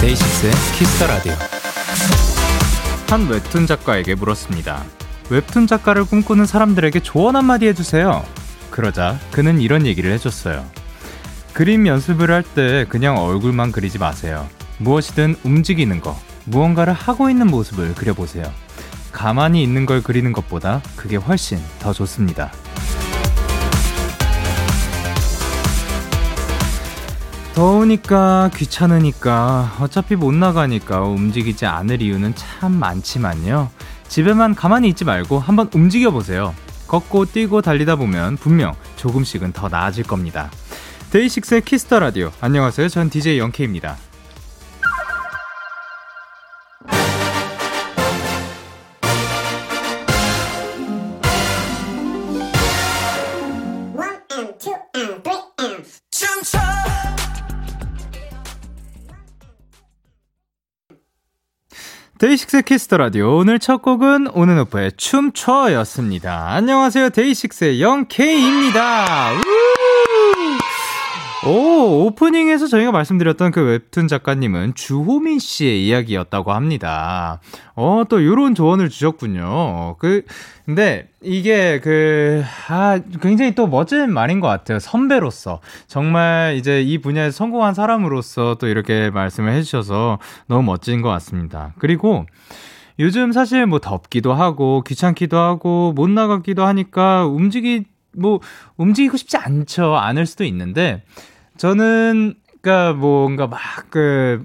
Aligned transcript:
DAY6의 0.00 0.52
Kiss 0.76 0.93
the 0.93 1.06
Radio. 1.06 1.32
한 3.08 3.28
웹툰 3.28 3.66
작가에게 3.66 4.16
물었습니다. 4.16 5.07
웹툰 5.30 5.66
작가를 5.66 6.04
꿈꾸는 6.04 6.46
사람들에게 6.46 7.00
조언 7.00 7.36
한마디 7.36 7.66
해주세요. 7.66 8.24
그러자 8.70 9.18
그는 9.30 9.60
이런 9.60 9.86
얘기를 9.86 10.10
해줬어요. 10.12 10.64
그림 11.52 11.86
연습을 11.86 12.30
할 12.30 12.42
때 12.54 12.86
그냥 12.88 13.18
얼굴만 13.18 13.72
그리지 13.72 13.98
마세요. 13.98 14.46
무엇이든 14.78 15.36
움직이는 15.44 16.00
거, 16.00 16.16
무언가를 16.44 16.92
하고 16.92 17.28
있는 17.28 17.48
모습을 17.48 17.94
그려보세요. 17.94 18.50
가만히 19.12 19.62
있는 19.62 19.84
걸 19.86 20.02
그리는 20.02 20.32
것보다 20.32 20.80
그게 20.96 21.16
훨씬 21.16 21.58
더 21.80 21.92
좋습니다. 21.92 22.52
더우니까 27.54 28.50
귀찮으니까 28.54 29.76
어차피 29.80 30.14
못 30.14 30.32
나가니까 30.32 31.00
움직이지 31.02 31.66
않을 31.66 32.00
이유는 32.02 32.34
참 32.36 32.72
많지만요. 32.72 33.70
집에만 34.08 34.54
가만히 34.54 34.88
있지 34.88 35.04
말고 35.04 35.38
한번 35.38 35.68
움직여 35.72 36.10
보세요. 36.10 36.54
걷고 36.86 37.26
뛰고 37.26 37.62
달리다 37.62 37.96
보면 37.96 38.36
분명 38.36 38.74
조금씩은 38.96 39.52
더 39.52 39.68
나아질 39.68 40.04
겁니다. 40.04 40.50
DAY6의 41.10 41.62
Kiss 41.62 41.84
the 41.84 42.00
Radio. 42.00 42.30
안녕하세요. 42.40 42.88
전 42.88 43.10
DJ 43.10 43.38
Young 43.38 43.60
K입니다. 43.60 43.96
DAY6 62.18 62.62
Kiss 62.62 62.81
the 62.81 62.96
Radio 62.96 63.36
오늘 63.36 63.60
첫 63.60 63.80
곡은 63.80 64.26
ONF의 64.32 64.92
춤춰였습니다. 64.96 66.48
안녕하세요 66.48 67.10
DAY6의 67.10 67.80
Young 67.80 68.39
K입니다. 68.39 69.34
오, 71.46 72.06
오프닝에서 72.06 72.66
저희가 72.66 72.90
말씀드렸던 72.90 73.52
그 73.52 73.62
웹툰 73.64 74.08
작가님은 74.08 74.74
주호민 74.74 75.38
씨의 75.38 75.86
이야기였다고 75.86 76.52
합니다. 76.52 77.40
어, 77.76 78.02
또 78.08 78.24
요런 78.24 78.56
조언을 78.56 78.88
주셨군요. 78.88 79.96
그, 79.98 80.22
근데 80.66 81.08
이게 81.22 81.78
그, 81.78 82.42
아, 82.68 82.98
굉장히 83.22 83.54
또 83.54 83.68
멋진 83.68 84.12
말인 84.12 84.40
것 84.40 84.48
같아요. 84.48 84.80
선배로서. 84.80 85.60
정말 85.86 86.56
이제 86.58 86.82
이 86.82 86.98
분야에 86.98 87.30
성공한 87.30 87.72
사람으로서 87.72 88.56
또 88.56 88.66
이렇게 88.66 89.10
말씀을 89.10 89.52
해주셔서 89.52 90.18
너무 90.48 90.64
멋진 90.64 91.02
것 91.02 91.08
같습니다. 91.10 91.72
그리고 91.78 92.26
요즘 92.98 93.30
사실 93.30 93.64
뭐 93.64 93.78
덥기도 93.78 94.34
하고 94.34 94.82
귀찮기도 94.84 95.38
하고 95.38 95.92
못 95.94 96.10
나가기도 96.10 96.66
하니까 96.66 97.26
움직이 97.26 97.84
뭐 98.16 98.40
움직이고 98.76 99.16
싶지 99.16 99.36
않죠. 99.36 99.96
않을 99.96 100.26
수도 100.26 100.44
있는데 100.44 101.02
저는 101.56 102.34
그니까 102.60 102.92
뭔가 102.92 103.46
막그 103.46 104.44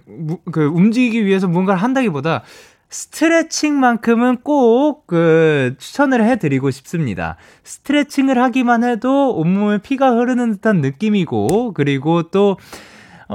그 0.51 0.66
움직이기 0.66 1.25
위해서 1.25 1.47
뭔가를 1.47 1.81
한다기보다 1.81 2.44
스트레칭만큼은 2.90 4.38
꼭 4.44 4.94
그 5.07 5.75
추천을 5.78 6.23
해드리고 6.25 6.72
싶습니다. 6.72 7.38
스트레칭을 7.63 8.41
하기만 8.41 8.84
해도 8.84 9.35
온몸에 9.35 9.78
피가 9.79 10.12
흐르는 10.12 10.53
듯한 10.53 10.81
느낌이고 10.81 11.73
그리고 11.73 12.23
또 12.23 12.57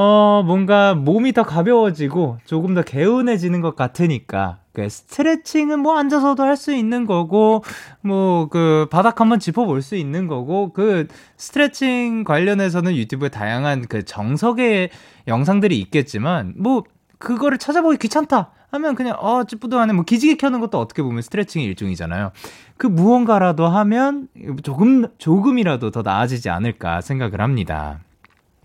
어, 0.01 0.45
뭔가 0.47 0.95
몸이 0.95 1.33
더 1.33 1.43
가벼워지고 1.43 2.39
조금 2.45 2.73
더 2.75 2.83
개운해지는 2.83 3.61
것 3.61 3.75
같으니까 3.75 4.59
그 4.73 4.89
스트레칭은 4.89 5.81
뭐 5.81 5.99
앉아서도 5.99 6.45
할 6.45 6.57
수 6.57 6.73
있는 6.73 7.05
거고 7.05 7.65
뭐 8.03 8.47
그 8.49 8.87
바닥 8.93 9.21
한번 9.21 9.41
짚어볼 9.41 9.83
수 9.83 9.97
있는 9.97 10.29
거고 10.29 10.73
그 10.73 11.09
스트레칭 11.37 12.23
관련해서는 12.23 12.95
유튜브에 12.95 13.29
다양한 13.29 13.87
그 13.89 14.05
정석의 14.05 14.91
영상들이 15.27 15.81
있겠지만 15.81 16.55
뭐 16.57 16.85
그거를 17.19 17.59
찾아보기 17.59 17.97
귀찮다 17.99 18.53
하면 18.71 18.95
그냥 18.95 19.17
어 19.19 19.43
찌뿌둥 19.45 19.81
하네 19.81 19.95
뭐 19.95 20.05
기지개 20.05 20.37
켜는 20.37 20.61
것도 20.61 20.79
어떻게 20.79 21.03
보면 21.03 21.23
스트레칭의 21.23 21.67
일종이잖아요. 21.67 22.31
그 22.77 22.87
무언가라도 22.87 23.67
하면 23.67 24.29
조금 24.63 25.09
조금이라도 25.19 25.91
더 25.91 26.03
나아지지 26.03 26.51
않을까 26.51 27.01
생각을 27.01 27.41
합니다. 27.41 27.99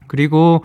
그리고 0.07 0.63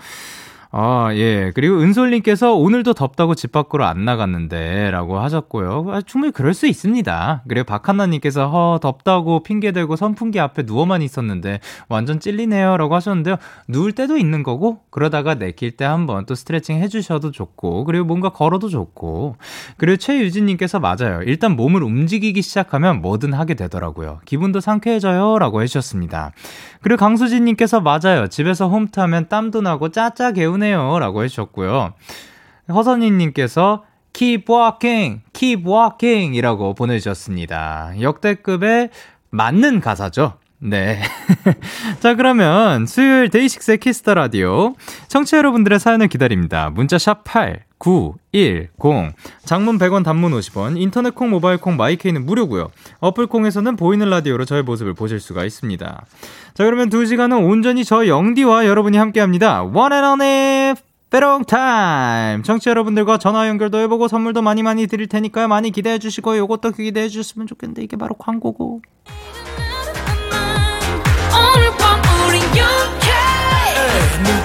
아, 0.70 1.08
예. 1.14 1.50
그리고 1.54 1.80
은솔님께서 1.80 2.52
오늘도 2.54 2.92
덥다고 2.92 3.34
집 3.34 3.52
밖으로 3.52 3.86
안 3.86 4.04
나갔는데, 4.04 4.90
라고 4.90 5.18
하셨고요. 5.18 5.86
아, 5.88 6.02
충분히 6.02 6.30
그럴 6.30 6.52
수 6.52 6.66
있습니다. 6.66 7.44
그리고 7.48 7.64
박한나님께서, 7.64 8.48
허, 8.48 8.78
덥다고 8.78 9.42
핑계대고 9.42 9.96
선풍기 9.96 10.38
앞에 10.40 10.64
누워만 10.66 11.00
있었는데, 11.00 11.60
완전 11.88 12.20
찔리네요. 12.20 12.76
라고 12.76 12.94
하셨는데요. 12.96 13.36
누울 13.66 13.92
때도 13.92 14.18
있는 14.18 14.42
거고, 14.42 14.80
그러다가 14.90 15.36
내킬 15.36 15.70
때 15.78 15.86
한번 15.86 16.26
또 16.26 16.34
스트레칭 16.34 16.76
해주셔도 16.76 17.30
좋고, 17.30 17.84
그리고 17.84 18.04
뭔가 18.04 18.28
걸어도 18.28 18.68
좋고, 18.68 19.36
그리고 19.78 19.96
최유진님께서 19.96 20.80
맞아요. 20.80 21.22
일단 21.24 21.56
몸을 21.56 21.82
움직이기 21.82 22.42
시작하면 22.42 23.00
뭐든 23.00 23.32
하게 23.32 23.54
되더라고요. 23.54 24.20
기분도 24.26 24.60
상쾌해져요. 24.60 25.38
라고 25.38 25.62
해주셨습니다. 25.62 26.32
그리고 26.82 26.98
강수진님께서 26.98 27.80
맞아요. 27.80 28.28
집에서 28.28 28.68
홈트 28.68 29.00
하면 29.00 29.28
땀도 29.28 29.62
나고 29.62 29.88
진짜 29.88 30.32
개운해요. 30.32 30.98
라고 30.98 31.22
해주셨고요. 31.24 31.94
허선희님께서 32.68 33.84
keep 34.12 34.52
walking, 34.52 35.22
keep 35.32 35.68
walking 35.68 36.36
이라고 36.36 36.74
보내주셨습니다. 36.74 37.94
역대급의 38.00 38.90
맞는 39.30 39.80
가사죠. 39.80 40.34
네. 40.60 41.00
자, 42.00 42.14
그러면 42.14 42.86
수요일 42.86 43.28
DAY6의 43.30 43.78
Kiss 43.78 43.99
the 43.99 44.14
Radio. 44.14 44.74
청취자 45.06 45.36
여러분들의 45.38 45.78
사연을 45.78 46.08
기다립니다. 46.08 46.70
문자 46.70 46.98
샵 46.98 47.22
8, 47.24 47.64
9, 47.78 48.14
1, 48.32 48.68
0. 48.84 49.12
장문 49.44 49.78
100원, 49.78 50.04
단문 50.04 50.32
50원. 50.32 50.80
인터넷 50.80 51.14
KONG, 51.14 51.30
모바일 51.30 51.58
KONG, 51.58 51.76
my 51.76 51.91
K는 51.91 52.26
무료고요 52.26 52.70
어플 53.00 53.28
콩에서는 53.28 53.76
보이는 53.76 54.10
라디오로 54.10 54.44
저의 54.44 54.64
모습을 54.64 54.94
보실 54.94 55.20
수가 55.20 55.44
있습니다. 55.44 56.04
자, 56.54 56.64
그러면 56.64 56.88
두 56.88 57.06
시간은 57.06 57.36
온전히 57.36 57.84
저 57.84 58.08
영디와 58.08 58.66
여러분이 58.66 58.96
함께 58.96 59.20
합니다. 59.20 59.62
One 59.62 59.92
and 59.92 60.06
only 60.06 60.74
빼롱 61.10 61.44
타임! 61.44 62.42
청취자 62.42 62.70
여러분들과 62.70 63.16
전화 63.16 63.48
연결도 63.48 63.78
해보고 63.78 64.08
선물도 64.08 64.42
많이 64.42 64.62
많이 64.62 64.86
드릴 64.86 65.06
테니까요. 65.06 65.48
많이 65.48 65.70
기대해 65.70 65.98
주시고 65.98 66.36
요것도 66.36 66.72
기대해 66.72 67.08
주셨으면 67.08 67.46
좋겠는데 67.46 67.82
이게 67.82 67.96
바로 67.96 68.14
광고고. 68.16 68.82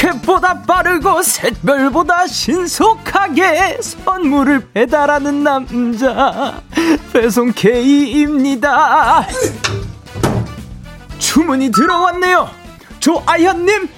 로켓보다 0.00 0.62
빠르고 0.62 1.22
샛별보다 1.22 2.26
신속하게 2.26 3.78
선물을 3.82 4.70
배달하는 4.72 5.42
남자. 5.44 6.60
배송 7.12 7.52
K입니다. 7.52 9.26
주문이 11.18 11.70
들어왔네요. 11.70 12.48
조아현님. 13.00 13.88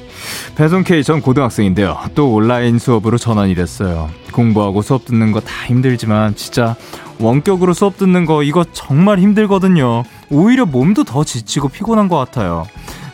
배송 0.57 0.83
K 0.83 1.03
전 1.05 1.21
고등학생인데요. 1.23 1.99
또 2.15 2.33
온라인 2.33 2.79
수업으로 2.79 3.17
전환이 3.17 3.55
됐어요. 3.55 4.11
공부하고 4.33 4.83
수업 4.83 5.05
듣는 5.05 5.31
거 5.33 5.41
다 5.41 5.67
힘들지만 5.67 6.35
진짜 6.37 6.75
원격으로 7.19 7.75
수업 7.75 7.97
듣는 7.97 8.27
거 8.27 8.43
이거 8.43 8.65
정말 8.73 9.19
힘들거든요. 9.19 10.03
오히려 10.31 10.67
몸도 10.67 11.05
더 11.05 11.23
지치고 11.25 11.69
피곤한 11.69 12.09
것 12.09 12.17
같아요. 12.19 12.67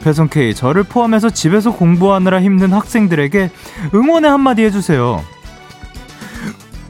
배송 0.02 0.28
K, 0.28 0.54
저를 0.54 0.84
포함해서 0.84 1.30
집에서 1.30 1.72
공부하느라 1.72 2.40
힘든 2.40 2.72
학생들에게 2.72 3.50
응원의 3.94 4.30
한마디 4.30 4.62
해주세요. 4.64 5.24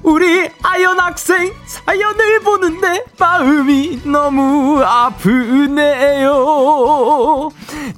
우리 0.02 0.49
아연 0.62 1.00
학생 1.00 1.52
사연을 1.66 2.40
보는데 2.40 3.05
마음이 3.19 4.00
너무 4.05 4.82
아프네요. 4.82 6.38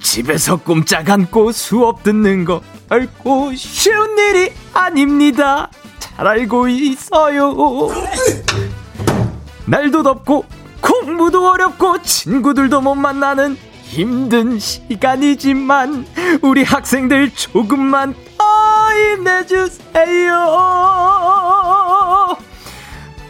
집에서 0.01 0.57
꼼짝 0.57 1.09
않고 1.09 1.53
수업 1.53 2.03
듣는 2.03 2.45
거 2.45 2.63
알고 2.89 3.55
쉬운 3.55 4.19
일이 4.19 4.53
아닙니다. 4.73 5.71
잘 6.01 6.27
알고 6.27 6.67
있어요. 6.69 7.55
날도 9.67 10.03
덥고 10.03 10.45
공부도 10.81 11.49
어렵고 11.49 12.03
친구들도 12.03 12.81
못 12.81 12.97
만나는 12.97 13.57
힘든 13.91 14.57
시간이지만 14.61 16.07
우리 16.43 16.63
학생들 16.63 17.35
조금만 17.35 18.15
더 18.39 18.45
힘내주세요. 18.95 20.47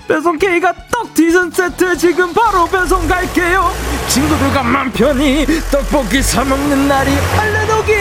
배송 0.06 0.38
K가 0.38 0.74
떡 0.92 1.14
디전 1.14 1.50
세트 1.50 1.96
지금 1.96 2.34
바로 2.34 2.66
배송 2.66 3.08
갈게요. 3.08 3.70
친구들과 4.08 4.62
맘 4.62 4.92
편히 4.92 5.46
떡볶이 5.70 6.22
사 6.22 6.44
먹는 6.44 6.88
날이 6.88 7.10
얼른 7.38 7.78
오기 7.78 7.92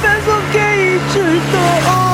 배송 0.00 0.50
K 0.52 0.98
출동. 1.12 2.05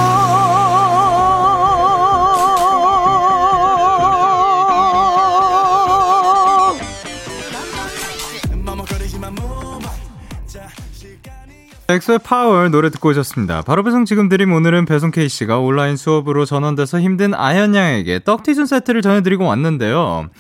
엑소의 11.93 12.21
파워 12.21 12.69
노래 12.69 12.91
듣고 12.91 13.11
오셨습니다. 13.11 13.63
바로 13.63 13.83
배송 13.83 14.05
지금 14.05 14.29
드림 14.29 14.53
오늘은 14.53 14.87
배송 14.87 15.11
K씨가 15.11 15.59
온라인 15.59 15.97
수업으로 15.97 16.45
전환돼서 16.45 17.01
힘든 17.01 17.35
아현 17.35 17.75
양에게 17.75 18.25
떡티준 18.25 18.67
세트를 18.67 19.03
전해드리고 19.03 19.45
왔는데요. 19.45 20.31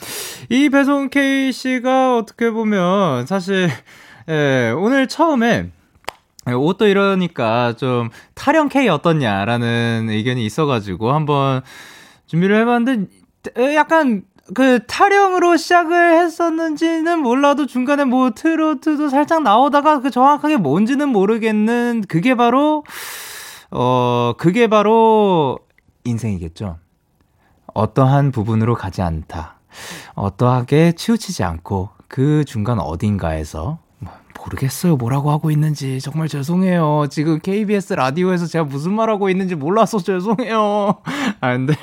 이 0.49 0.69
배송 0.71 1.11
K씨가 1.11 2.17
어떻게 2.17 2.51
보면 2.51 3.27
사실 3.27 3.71
예, 4.29 4.73
오늘 4.77 5.09
처음에 5.09 5.71
옷도 6.47 6.87
이러니까 6.87 7.75
좀 7.77 8.09
타령 8.35 8.69
K 8.69 8.89
어떻냐라는 8.89 10.09
의견이 10.09 10.45
있어가지고 10.47 11.13
한번 11.13 11.61
준비를 12.27 12.57
해봤는데 12.61 13.75
약간 13.75 14.23
그 14.55 14.81
타령으로 14.87 15.57
시작을 15.57 16.21
했었는지는 16.21 17.21
몰라도 17.21 17.67
중간에 17.67 18.05
뭐 18.05 18.31
트로트도 18.31 19.09
살짝 19.09 19.43
나오다가 19.43 20.01
그 20.01 20.11
정확하게 20.11 20.57
뭔지는 20.57 21.09
모르겠는 21.09 22.05
그게 22.09 22.35
바로 22.35 22.85
어 23.71 24.35
그게 24.37 24.67
바로 24.67 25.59
인생이겠죠. 26.05 26.79
어떠한 27.75 28.33
부분으로 28.33 28.75
가지 28.75 29.01
않다. 29.01 29.57
어떠하게 30.15 30.93
치우치지 30.93 31.45
않고 31.45 31.91
그 32.09 32.45
중간 32.45 32.79
어딘가에서 32.79 33.79
모르겠어요. 34.43 34.97
뭐라고 34.97 35.31
하고 35.31 35.50
있는지. 35.50 36.00
정말 36.00 36.29
죄송해요. 36.29 37.06
지금 37.11 37.39
KBS 37.39 37.94
라디오에서 37.94 38.47
제가 38.47 38.65
무슨 38.65 38.93
말하고 38.93 39.31
있는지 39.31 39.55
몰라서 39.55 39.99
죄송해요. 39.99 41.00
아, 41.41 41.53
근데, 41.53 41.75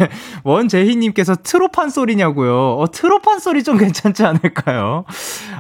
원재희님께서 0.44 1.36
트로판 1.44 1.90
소리냐고요. 1.90 2.78
어, 2.78 2.92
트로판 2.92 3.40
소리 3.40 3.64
좀 3.64 3.78
괜찮지 3.78 4.26
않을까요? 4.26 5.06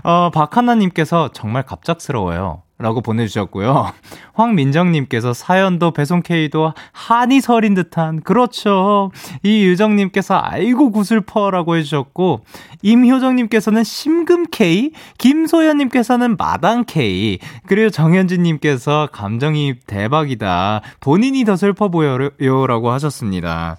어, 0.03 0.29
박하나님께서 0.31 1.29
정말 1.33 1.63
갑작스러워요. 1.63 2.63
라고 2.81 3.01
보내주셨고요. 3.01 3.91
황민정님께서 4.33 5.33
사연도 5.33 5.91
배송K도 5.91 6.73
한이 6.93 7.41
서린 7.41 7.73
듯한, 7.73 8.21
그렇죠. 8.21 9.11
이유정님께서 9.43 10.39
아이고 10.41 10.91
구슬퍼 10.91 11.51
라고 11.51 11.75
해주셨고, 11.75 12.45
임효정님께서는 12.81 13.83
심금K, 13.83 14.91
김소연님께서는 15.17 16.37
마당K, 16.37 17.39
그리고 17.67 17.89
정현진님께서 17.89 19.09
감정이 19.11 19.75
대박이다. 19.85 20.81
본인이 21.01 21.43
더 21.43 21.57
슬퍼 21.57 21.89
보여요. 21.89 22.29
라고 22.67 22.91
하셨습니다. 22.91 23.77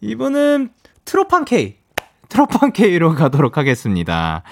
이분은 0.00 0.70
트로판 1.04 1.44
K, 1.44 1.76
트로판 2.28 2.72
K로 2.72 3.16
가도록 3.16 3.58
하겠습니다. 3.58 4.44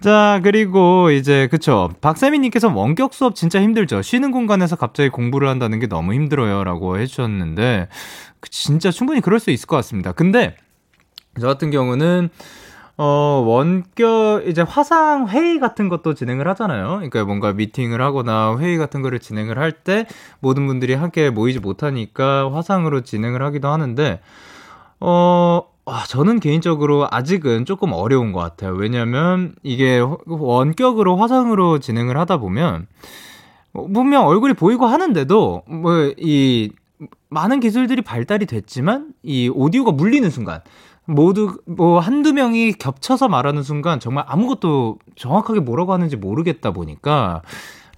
자, 0.00 0.40
그리고 0.42 1.10
이제, 1.10 1.48
그쵸. 1.48 1.90
박세민님께서 2.00 2.72
원격 2.72 3.14
수업 3.14 3.34
진짜 3.34 3.60
힘들죠. 3.60 4.02
쉬는 4.02 4.30
공간에서 4.32 4.76
갑자기 4.76 5.08
공부를 5.10 5.48
한다는 5.48 5.78
게 5.80 5.86
너무 5.86 6.14
힘들어요. 6.14 6.64
라고 6.64 6.98
해주셨는데, 6.98 7.88
그 8.40 8.50
진짜 8.50 8.90
충분히 8.90 9.20
그럴 9.20 9.40
수 9.40 9.50
있을 9.50 9.66
것 9.66 9.76
같습니다. 9.76 10.12
근데, 10.12 10.56
저 11.40 11.46
같은 11.46 11.70
경우는, 11.70 12.30
어, 12.96 13.42
원격, 13.46 14.46
이제 14.46 14.60
화상 14.62 15.28
회의 15.28 15.58
같은 15.58 15.88
것도 15.88 16.12
진행을 16.14 16.46
하잖아요. 16.48 16.96
그러니까 16.96 17.24
뭔가 17.24 17.52
미팅을 17.54 18.00
하거나 18.02 18.58
회의 18.58 18.76
같은 18.76 19.00
거를 19.00 19.18
진행을 19.20 19.58
할 19.58 19.72
때 19.72 20.04
모든 20.40 20.66
분들이 20.66 20.92
함께 20.94 21.30
모이지 21.30 21.60
못하니까 21.60 22.52
화상으로 22.52 23.00
진행을 23.02 23.42
하기도 23.42 23.68
하는데, 23.68 24.20
어, 25.00 25.62
와, 25.90 26.04
저는 26.06 26.38
개인적으로 26.38 27.08
아직은 27.10 27.64
조금 27.64 27.92
어려운 27.92 28.30
것 28.30 28.38
같아요. 28.38 28.74
왜냐면 28.74 29.56
이게 29.64 30.00
원격으로 30.26 31.16
화상으로 31.16 31.80
진행을 31.80 32.16
하다 32.16 32.36
보면 32.36 32.86
분명 33.72 34.28
얼굴이 34.28 34.54
보이고 34.54 34.86
하는데도 34.86 35.62
뭐 35.66 36.14
이 36.16 36.70
많은 37.28 37.58
기술들이 37.60 38.02
발달이 38.02 38.46
됐지만 38.46 39.14
이 39.24 39.50
오디오가 39.52 39.90
물리는 39.90 40.28
순간 40.30 40.60
모두 41.06 41.58
뭐 41.66 41.98
한두 41.98 42.32
명이 42.32 42.74
겹쳐서 42.74 43.28
말하는 43.28 43.62
순간 43.64 43.98
정말 43.98 44.24
아무것도 44.28 44.98
정확하게 45.16 45.60
뭐라고 45.60 45.92
하는지 45.92 46.16
모르겠다 46.16 46.72
보니까 46.72 47.42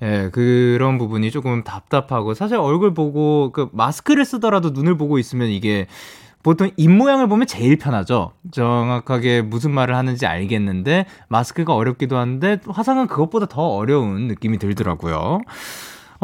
예, 0.02 0.30
그런 0.32 0.96
부분이 0.98 1.30
조금 1.30 1.62
답답하고 1.62 2.32
사실 2.34 2.56
얼굴 2.56 2.94
보고 2.94 3.50
그 3.52 3.68
마스크를 3.72 4.24
쓰더라도 4.24 4.70
눈을 4.70 4.96
보고 4.96 5.18
있으면 5.18 5.48
이게 5.48 5.86
보통 6.42 6.70
입모양을 6.76 7.28
보면 7.28 7.46
제일 7.46 7.76
편하죠. 7.76 8.32
정확하게 8.50 9.42
무슨 9.42 9.70
말을 9.70 9.94
하는지 9.94 10.26
알겠는데 10.26 11.06
마스크가 11.28 11.74
어렵기도 11.74 12.16
한데 12.16 12.58
화상은 12.68 13.06
그것보다 13.06 13.46
더 13.46 13.62
어려운 13.62 14.28
느낌이 14.28 14.58
들더라고요. 14.58 15.40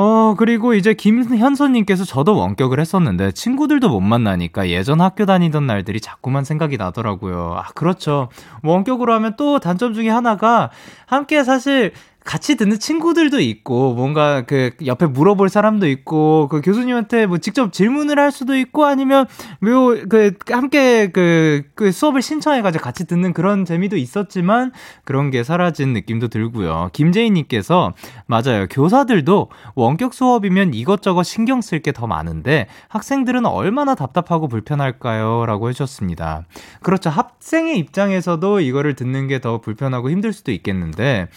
어, 0.00 0.36
그리고 0.38 0.74
이제 0.74 0.94
김현선님께서 0.94 2.04
저도 2.04 2.36
원격을 2.36 2.78
했었는데 2.78 3.32
친구들도 3.32 3.88
못 3.88 4.00
만나니까 4.00 4.68
예전 4.68 5.00
학교 5.00 5.26
다니던 5.26 5.66
날들이 5.66 6.00
자꾸만 6.00 6.44
생각이 6.44 6.76
나더라고요. 6.76 7.56
아, 7.56 7.64
그렇죠. 7.74 8.28
원격으로 8.62 9.12
하면 9.14 9.34
또 9.36 9.58
단점 9.58 9.94
중에 9.94 10.08
하나가 10.08 10.70
함께 11.06 11.42
사실 11.42 11.92
같이 12.28 12.56
듣는 12.56 12.78
친구들도 12.78 13.40
있고 13.40 13.94
뭔가 13.94 14.42
그 14.42 14.72
옆에 14.84 15.06
물어볼 15.06 15.48
사람도 15.48 15.88
있고 15.88 16.46
그 16.48 16.60
교수님한테 16.60 17.24
뭐 17.24 17.38
직접 17.38 17.72
질문을 17.72 18.18
할 18.18 18.32
수도 18.32 18.54
있고 18.54 18.84
아니면 18.84 19.24
뭐그 19.62 20.34
함께 20.50 21.10
그, 21.10 21.62
그 21.74 21.90
수업을 21.90 22.20
신청해 22.20 22.60
가지고 22.60 22.84
같이 22.84 23.06
듣는 23.06 23.32
그런 23.32 23.64
재미도 23.64 23.96
있었지만 23.96 24.72
그런 25.06 25.30
게 25.30 25.42
사라진 25.42 25.94
느낌도 25.94 26.28
들고요. 26.28 26.90
김재인 26.92 27.32
님께서 27.32 27.94
맞아요. 28.26 28.66
교사들도 28.68 29.48
원격 29.74 30.12
수업이면 30.12 30.74
이것저것 30.74 31.22
신경 31.22 31.62
쓸 31.62 31.80
게 31.80 31.92
더 31.92 32.06
많은데 32.06 32.66
학생들은 32.88 33.46
얼마나 33.46 33.94
답답하고 33.94 34.48
불편할까요?라고 34.48 35.70
해 35.70 35.72
주셨습니다. 35.72 36.44
그렇죠. 36.82 37.08
학생의 37.08 37.78
입장에서도 37.78 38.60
이거를 38.60 38.96
듣는 38.96 39.28
게 39.28 39.38
더 39.38 39.62
불편하고 39.62 40.10
힘들 40.10 40.32
수도 40.34 40.50
있겠는데 40.50 41.28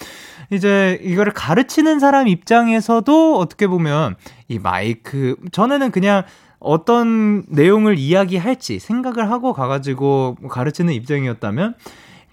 이제 0.51 0.99
이거를 1.01 1.31
가르치는 1.33 1.99
사람 1.99 2.27
입장에서도 2.27 3.37
어떻게 3.37 3.67
보면 3.67 4.15
이 4.49 4.59
마이크 4.59 5.35
전에는 5.51 5.91
그냥 5.91 6.23
어떤 6.59 7.43
내용을 7.47 7.97
이야기할지 7.97 8.77
생각을 8.79 9.31
하고 9.31 9.53
가가지고 9.53 10.35
가르치는 10.49 10.93
입장이었다면 10.93 11.75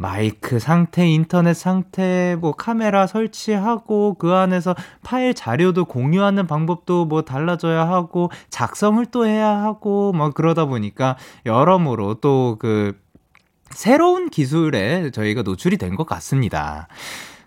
마이크 0.00 0.58
상태, 0.60 1.08
인터넷 1.08 1.54
상태, 1.54 2.36
뭐 2.40 2.52
카메라 2.52 3.06
설치하고 3.06 4.14
그 4.14 4.32
안에서 4.32 4.74
파일 5.02 5.34
자료도 5.34 5.86
공유하는 5.86 6.46
방법도 6.46 7.06
뭐 7.06 7.22
달라져야 7.22 7.88
하고 7.88 8.30
작성을 8.50 9.04
또 9.06 9.26
해야 9.26 9.48
하고 9.48 10.12
뭐 10.12 10.30
그러다 10.30 10.66
보니까 10.66 11.16
여러모로 11.46 12.14
또그 12.14 12.96
새로운 13.70 14.30
기술에 14.30 15.10
저희가 15.10 15.42
노출이 15.42 15.76
된 15.78 15.96
것 15.96 16.06
같습니다. 16.06 16.88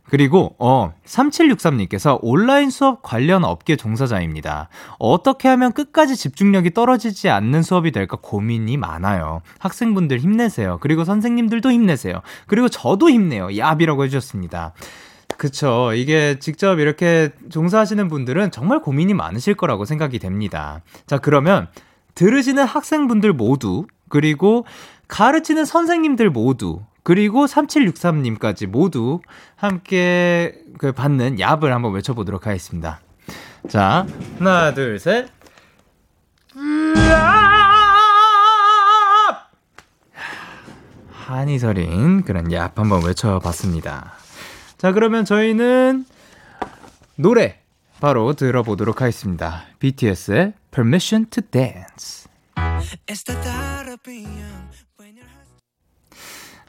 그리고 0.10 0.56
어 0.60 0.94
3763님께서 1.06 2.20
온라인 2.22 2.70
수업 2.70 3.02
관련 3.02 3.46
업계 3.46 3.76
종사자입니다. 3.76 4.68
어떻게 5.00 5.48
하면 5.48 5.72
끝까지 5.72 6.18
집중력이 6.18 6.74
떨어지지 6.74 7.30
않는 7.30 7.64
수업이 7.64 7.92
될까 7.92 8.18
고민이 8.22 8.78
많아요. 8.78 9.42
학생분들 9.60 10.20
힘내세요. 10.20 10.80
그리고 10.82 11.06
선생님들도 11.06 11.72
힘내세요. 11.72 12.22
그리고 12.48 12.68
저도 12.68 13.10
힘내요. 13.10 13.58
야비라고 13.58 14.04
해주셨습니다. 14.04 14.74
그쵸. 15.38 15.92
이게 15.96 16.38
직접 16.40 16.80
이렇게 16.80 17.32
종사하시는 17.50 18.08
분들은 18.10 18.52
정말 18.52 18.82
고민이 18.82 19.14
많으실 19.14 19.56
거라고 19.56 19.86
생각이 19.86 20.20
됩니다. 20.20 20.82
자, 21.08 21.18
그러면 21.18 21.68
들으시는 22.16 22.64
학생분들 22.64 23.34
모두, 23.34 23.88
그리고 24.10 24.66
가르치는 25.08 25.66
선생님들 25.66 26.30
모두, 26.30 26.82
그리고 27.04 27.46
3763님까지 27.46 28.68
모두 28.68 29.22
함께 29.56 30.56
그 30.78 30.92
받는 30.92 31.38
얍을 31.38 31.70
한번 31.70 31.94
외쳐보도록 31.94 32.48
하겠습니다. 32.48 33.02
자, 33.68 34.06
하나, 34.38 34.74
둘, 34.74 35.00
셋. 35.00 35.30
한이 41.12 41.60
서린 41.60 42.24
그런 42.24 42.50
얍 42.50 42.76
한번 42.76 43.04
외쳐봤습니다. 43.06 44.14
자, 44.78 44.92
그러면 44.92 45.26
저희는 45.26 46.06
노래 47.16 47.60
바로 48.00 48.34
들어보도록 48.34 49.02
하겠습니다. 49.02 49.64
BTS의 49.80 50.54
Permission 50.72 51.30
to 51.30 51.44
Dance. 51.50 52.28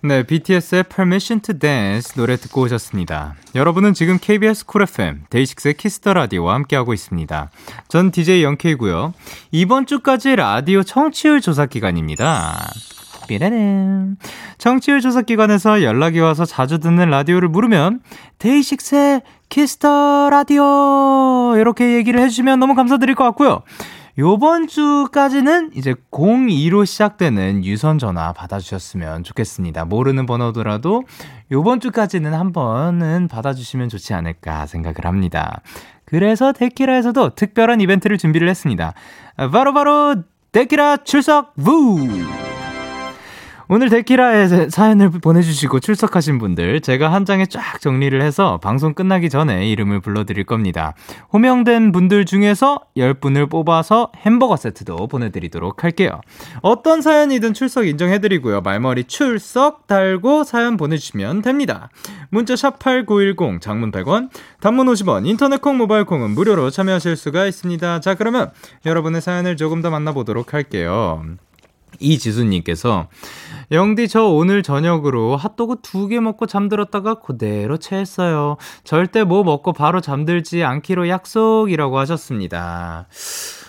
네, 0.05 0.25
BTS의 0.25 0.83
Permission 0.93 1.41
to 1.43 1.57
Dance 1.57 2.17
노래 2.17 2.35
듣고 2.37 2.63
오셨습니다. 2.63 3.37
여러분은 3.55 3.95
지금 3.95 4.19
KBS 4.21 4.67
쿨 4.67 4.83
FM 4.83 5.23
데이식스의 5.31 5.75
키스터 5.75 6.13
라디오와 6.13 6.55
함께하고 6.55 6.93
있습니다. 6.93 7.51
전 7.87 8.11
DJ 8.11 8.43
Young 8.43 8.75
K고요. 8.75 9.15
이번 9.53 9.87
주까지 9.87 10.35
라디오 10.35 10.83
청취율 10.83 11.41
조사 11.41 11.67
기간입니다. 11.67 12.69
삐라는 13.29 14.17
청취율 14.59 15.01
조사 15.01 15.23
기관에서 15.23 15.85
연락이 15.85 16.19
와서 16.19 16.45
자주 16.45 16.81
듣는 16.81 17.09
라디오를 17.09 17.49
물으면 17.49 18.01
DAY6의 18.41 19.23
Kiss 19.51 19.96
the 19.96 20.31
Radio 20.31 21.55
이렇게 21.57 21.95
얘기를 21.95 22.19
해주시면 22.19 22.59
너무 22.59 22.75
감사드릴 22.75 23.15
것 23.15 23.23
같고요. 23.23 23.63
요번 24.19 24.67
주까지는 24.67 25.71
이제 25.75 25.95
02로 26.11 26.85
시작되는 26.85 27.65
유선 27.65 27.99
전화 27.99 28.33
받아주셨으면 28.33 29.25
좋겠습니다. 29.25 29.87
모르는 29.87 30.27
번호더라도 30.27 31.05
요번 31.51 31.81
주까지는 31.81 32.35
한 32.35 32.53
번은 32.53 33.29
받아주시면 33.29 33.89
좋지 33.89 34.13
않을까 34.13 34.67
생각을 34.67 35.07
합니다. 35.07 35.63
그래서 36.05 36.53
데키라에서도 36.53 37.31
특별한 37.37 37.81
이벤트를 37.81 38.19
준비를 38.19 38.49
했습니다. 38.49 38.93
바로바로 39.37 39.73
바로 39.73 40.23
데키라 40.53 40.99
출석 40.99 41.55
부! 41.57 42.52
오늘 43.75 43.89
데키라에 43.89 44.69
사연을 44.69 45.09
보내주시고 45.09 45.81
출석하신 45.81 46.39
분들 46.39 46.83
제가 46.83 47.11
한 47.11 47.25
장에 47.25 47.47
쫙 47.47 47.81
정리를 47.81 48.21
해서 48.21 48.59
방송 48.63 48.93
끝나기 48.93 49.31
전에 49.31 49.67
이름을 49.67 50.01
불러드릴 50.01 50.45
겁니다. 50.45 50.93
호명된 51.33 51.91
분들 51.91 52.27
중에서 52.27 52.81
10분을 52.99 53.49
뽑아서 53.49 54.13
햄버거 54.27 54.59
세트도 54.59 55.07
보내드리도록 55.07 55.85
할게요. 55.85 56.21
어떤 56.61 57.01
사연이든 57.01 57.55
출석 57.55 57.87
인정해드리고요. 57.87 58.61
말머리 58.61 59.05
출석 59.05 59.87
달고 59.87 60.45
사연 60.45 60.77
보내주시면 60.77 61.41
됩니다. 61.41 61.89
문자 62.29 62.53
샵8910 62.53 63.63
장문 63.63 63.91
100원 63.91 64.29
단문 64.61 64.87
50원 64.89 65.27
인터넷 65.27 65.63
콩 65.63 65.79
모바일 65.79 66.05
콩은 66.05 66.33
무료로 66.33 66.69
참여하실 66.69 67.17
수가 67.17 67.47
있습니다. 67.47 68.01
자 68.01 68.17
그러면 68.17 68.51
여러분의 68.85 69.23
사연을 69.23 69.57
조금 69.57 69.81
더 69.81 69.89
만나보도록 69.89 70.53
할게요. 70.53 71.25
이지수님께서 72.03 73.09
영디 73.71 74.09
저 74.09 74.25
오늘 74.25 74.63
저녁으로 74.63 75.37
핫도그 75.37 75.77
두 75.83 76.09
개 76.09 76.21
먹고 76.21 76.47
잠들었다가 76.47 77.15
그대로 77.15 77.79
체했어요. 77.79 78.57
절대 78.85 79.25
뭐 79.25 79.45
먹고 79.45 79.73
바로 79.73 80.01
잠들지 80.01 80.65
않기로 80.65 81.09
약속이라고 81.09 81.99
하셨습니다. 81.99 83.07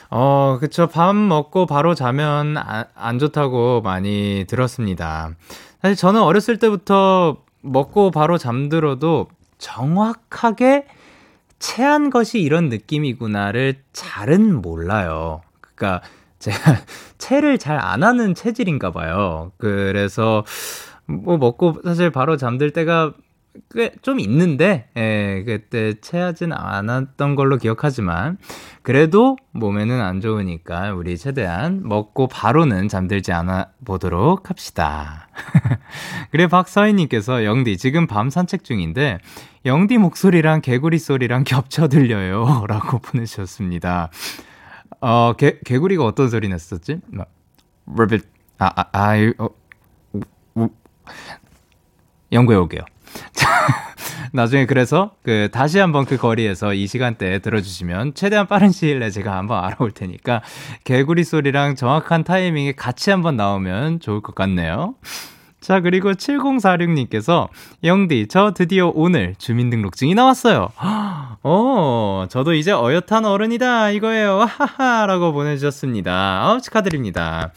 어, 0.09 0.57
그쵸. 0.59 0.87
밥 0.87 1.15
먹고 1.15 1.65
바로 1.65 1.95
자면 1.95 2.57
안, 2.57 2.85
안 2.95 3.19
좋다고 3.19 3.81
많이 3.81 4.45
들었습니다. 4.47 5.31
사실 5.81 5.95
저는 5.95 6.21
어렸을 6.21 6.59
때부터 6.59 7.37
먹고 7.61 8.11
바로 8.11 8.37
잠들어도 8.37 9.27
정확하게 9.57 10.85
체한 11.59 12.09
것이 12.09 12.41
이런 12.41 12.67
느낌이구나를 12.69 13.83
잘은 13.93 14.61
몰라요. 14.61 15.41
그러니까 15.61 16.05
제가 16.39 16.57
체를 17.23 17.57
잘 17.57 17.79
안 17.79 18.03
하는 18.03 18.35
체질인가 18.35 18.91
봐요. 18.91 19.51
그래서 19.57 20.45
뭐 21.05 21.37
먹고 21.37 21.81
사실 21.83 22.09
바로 22.11 22.37
잠들 22.37 22.71
때가 22.71 23.13
꽤좀 23.73 24.19
있는데, 24.19 24.89
예, 24.97 25.43
그때 25.45 25.93
체하진 26.01 26.51
않았던 26.53 27.35
걸로 27.35 27.57
기억하지만, 27.57 28.37
그래도 28.81 29.37
몸에는 29.51 30.01
안 30.01 30.21
좋으니까 30.21 30.93
우리 30.93 31.17
최대한 31.17 31.81
먹고 31.83 32.27
바로는 32.27 32.87
잠들지 32.87 33.31
않아 33.31 33.67
보도록 33.85 34.49
합시다. 34.49 35.27
그래, 36.31 36.47
박서희님께서 36.47 37.45
영디, 37.45 37.77
지금 37.77 38.07
밤 38.07 38.29
산책 38.31 38.63
중인데, 38.63 39.19
영디 39.65 39.97
목소리랑 39.99 40.61
개구리 40.61 40.97
소리랑 40.97 41.43
겹쳐 41.43 41.87
들려요. 41.87 42.65
라고 42.67 42.99
보내주셨습니다. 42.99 44.09
어, 45.05 45.33
개, 45.33 45.59
개구리가 45.65 46.05
어떤 46.05 46.29
소리 46.29 46.47
냈었지? 46.47 47.01
막, 47.07 47.27
rabbit, 47.91 48.25
아, 48.57 48.71
아, 48.73 48.85
아, 48.93 49.33
어, 49.37 49.49
우, 50.55 50.69
연구해 52.31 52.57
올게요. 52.57 52.83
나중에 54.31 54.65
그래서 54.65 55.13
그 55.21 55.49
다시 55.51 55.77
한번 55.77 56.05
그 56.05 56.15
거리에서 56.15 56.73
이 56.73 56.87
시간대에 56.87 57.39
들어주시면 57.39 58.13
최대한 58.13 58.47
빠른 58.47 58.71
시일 58.71 58.99
내에 58.99 59.09
제가 59.09 59.35
한번 59.35 59.61
알아올 59.61 59.91
테니까 59.91 60.41
개구리 60.85 61.25
소리랑 61.25 61.75
정확한 61.75 62.23
타이밍에 62.23 62.71
같이 62.71 63.11
한번 63.11 63.35
나오면 63.35 63.99
좋을 63.99 64.21
것 64.21 64.33
같네요. 64.33 64.95
자, 65.63 65.79
그리고 65.79 66.11
7046님께서, 66.11 67.47
영디, 67.85 68.27
저 68.27 68.51
드디어 68.53 68.91
오늘 68.93 69.33
주민등록증이 69.37 70.13
나왔어요. 70.13 70.67
어, 71.41 72.25
저도 72.29 72.53
이제 72.53 72.73
어엿한 72.73 73.23
어른이다, 73.23 73.91
이거예요. 73.91 74.41
하하, 74.41 75.05
라고 75.05 75.31
보내주셨습니다. 75.31 76.51
어, 76.51 76.59
축하드립니다. 76.59 77.53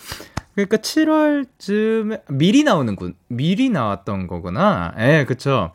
그러니까 0.54 0.76
7월쯤에, 0.76 2.20
미리 2.28 2.62
나오는군. 2.62 3.14
미리 3.26 3.70
나왔던 3.70 4.28
거구나. 4.28 4.94
예, 5.00 5.24
그쵸. 5.26 5.72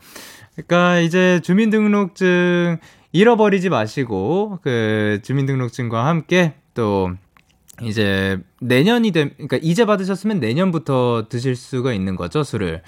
그러니까 0.55 0.99
이제 0.99 1.41
주민등록증 1.43 2.77
잃어버리지 3.11 3.67
마시고, 3.67 4.59
그 4.63 5.19
주민등록증과 5.21 6.05
함께 6.05 6.53
또 6.75 7.11
이제 7.81 8.39
내년이 8.59 9.11
되 9.11 9.29
그러니까 9.29 9.57
이제 9.61 9.85
받으셨으면 9.85 10.39
내년부터 10.39 11.27
드실 11.29 11.55
수가 11.55 11.93
있는 11.93 12.15
거죠 12.15 12.43
술을. 12.43 12.81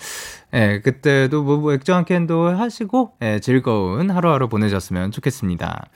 예, 0.53 0.81
그때도 0.81 1.43
뭐, 1.43 1.57
뭐 1.57 1.71
맥주 1.71 1.93
한 1.93 2.05
캔도 2.05 2.49
하시고 2.49 3.13
예, 3.21 3.39
즐거운 3.39 4.09
하루하루 4.09 4.49
보내셨으면 4.49 5.11
좋겠습니다. 5.11 5.87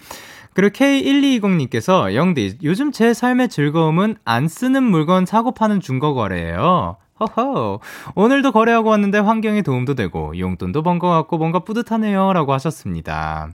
그리고 0.53 0.73
K1220님께서 0.73 2.15
영디 2.15 2.57
요즘 2.63 2.91
제 2.91 3.13
삶의 3.13 3.49
즐거움은 3.49 4.15
안 4.25 4.47
쓰는 4.47 4.83
물건 4.83 5.27
사고 5.27 5.53
파는 5.53 5.81
중고 5.81 6.15
거래예요. 6.15 6.97
허허. 7.19 7.79
오늘도 8.15 8.51
거래하고 8.51 8.89
왔는데 8.89 9.19
환경에 9.19 9.61
도움도 9.61 9.95
되고 9.95 10.37
용돈도 10.37 10.83
번 10.83 10.99
것 10.99 11.09
같고 11.09 11.37
뭔가 11.37 11.59
뿌듯하네요. 11.59 12.33
라고 12.33 12.53
하셨습니다. 12.53 13.49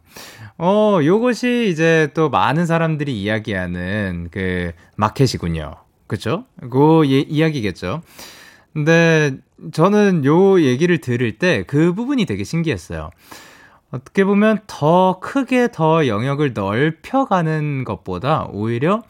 어, 0.57 0.99
요것이 1.03 1.69
이제 1.69 2.09
또 2.13 2.29
많은 2.29 2.65
사람들이 2.65 3.21
이야기하는 3.21 4.29
그 4.31 4.71
마켓이군요. 4.95 5.75
그쵸? 6.07 6.45
그 6.69 7.03
예, 7.07 7.19
이야기겠죠. 7.19 8.01
근데 8.73 9.37
저는 9.71 10.25
요 10.25 10.59
얘기를 10.61 10.97
들을 10.99 11.37
때 11.37 11.63
그 11.67 11.93
부분이 11.93 12.25
되게 12.25 12.43
신기했어요. 12.43 13.09
어떻게 13.91 14.23
보면 14.25 14.59
더 14.67 15.19
크게 15.21 15.69
더 15.71 16.07
영역을 16.07 16.53
넓혀가는 16.53 17.83
것보다 17.83 18.47
오히려 18.51 19.03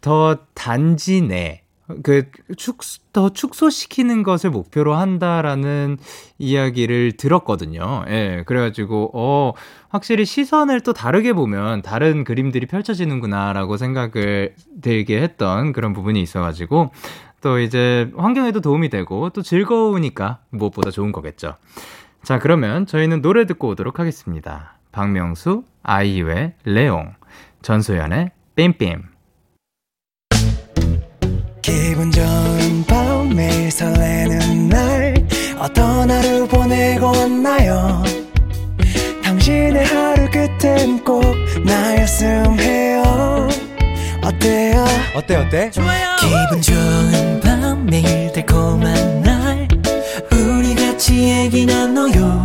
더 0.00 0.38
단지 0.54 1.20
내, 1.22 1.62
그 2.02 2.24
축, 2.56 2.78
더 3.12 3.28
축소시키는 3.28 4.22
것을 4.22 4.50
목표로 4.50 4.94
한다라는 4.94 5.98
이야기를 6.38 7.12
들었거든요. 7.12 8.04
예, 8.08 8.42
그래가지고, 8.46 9.10
어, 9.14 9.52
확실히 9.88 10.24
시선을 10.24 10.80
또 10.80 10.92
다르게 10.92 11.32
보면 11.32 11.82
다른 11.82 12.24
그림들이 12.24 12.66
펼쳐지는구나라고 12.66 13.76
생각을 13.76 14.54
들게 14.82 15.22
했던 15.22 15.72
그런 15.72 15.92
부분이 15.92 16.20
있어가지고, 16.20 16.90
또 17.40 17.60
이제 17.60 18.10
환경에도 18.16 18.60
도움이 18.60 18.88
되고, 18.88 19.30
또 19.30 19.42
즐거우니까 19.42 20.40
무엇보다 20.50 20.90
좋은 20.90 21.12
거겠죠. 21.12 21.54
자, 22.22 22.40
그러면 22.40 22.86
저희는 22.86 23.22
노래 23.22 23.46
듣고 23.46 23.68
오도록 23.68 24.00
하겠습니다. 24.00 24.78
박명수, 24.90 25.62
아이유의 25.84 26.54
레옹, 26.64 27.14
전소연의 27.62 28.32
빔빔. 28.56 29.15
기분 31.96 32.12
좋은 32.12 32.84
밤 32.86 33.30
매일 33.30 33.70
설레는 33.70 34.68
날 34.68 35.14
어떤 35.58 36.10
하루 36.10 36.46
보내고 36.46 37.06
왔나요? 37.06 38.04
당신의 39.24 39.82
하루 39.86 40.30
끝엔 40.30 41.02
꼭 41.02 41.24
나였음 41.64 42.60
해요. 42.60 43.48
어때요? 44.22 44.84
어때 45.14 45.36
어때? 45.36 45.70
좋아요. 45.70 46.16
기분 46.20 46.60
좋은 46.60 47.40
밤 47.40 47.86
매일 47.86 48.30
달콤한 48.30 49.22
날. 49.22 49.66
우리 50.32 50.74
같이 50.74 51.30
얘기 51.30 51.64
나눠요 51.64 52.44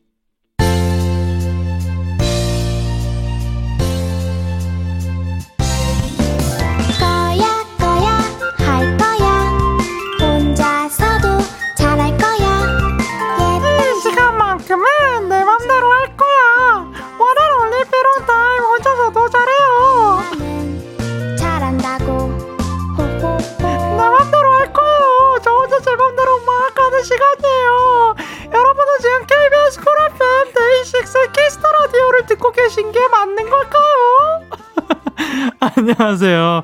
안녕하세요. 36.01 36.63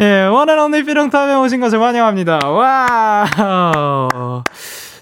예, 0.00 0.26
원앤 0.26 0.58
언니 0.58 0.84
삐롱탑에 0.84 1.34
오신 1.36 1.60
것을 1.60 1.80
환영합니다. 1.80 2.40
와. 2.46 3.24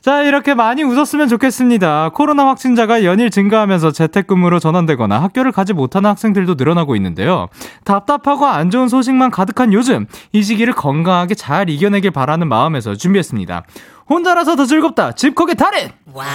자, 0.00 0.22
이렇게 0.22 0.54
많이 0.54 0.84
웃었으면 0.84 1.26
좋겠습니다. 1.28 2.10
코로나 2.14 2.46
확진자가 2.46 3.02
연일 3.02 3.30
증가하면서 3.30 3.90
재택근무로 3.90 4.60
전환되거나 4.60 5.20
학교를 5.20 5.50
가지 5.50 5.72
못하는 5.72 6.08
학생들도 6.10 6.54
늘어나고 6.54 6.94
있는데요. 6.94 7.48
답답하고 7.82 8.46
안 8.46 8.70
좋은 8.70 8.86
소식만 8.86 9.32
가득한 9.32 9.72
요즘, 9.72 10.06
이 10.30 10.44
시기를 10.44 10.72
건강하게 10.74 11.34
잘 11.34 11.68
이겨내길 11.68 12.12
바라는 12.12 12.46
마음에서 12.46 12.94
준비했습니다. 12.94 13.64
혼자라서 14.08 14.54
더 14.54 14.66
즐겁다. 14.66 15.12
집콕의 15.12 15.56
달인. 15.56 15.88
와우. 16.12 16.28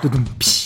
두둠칫. 0.00 0.65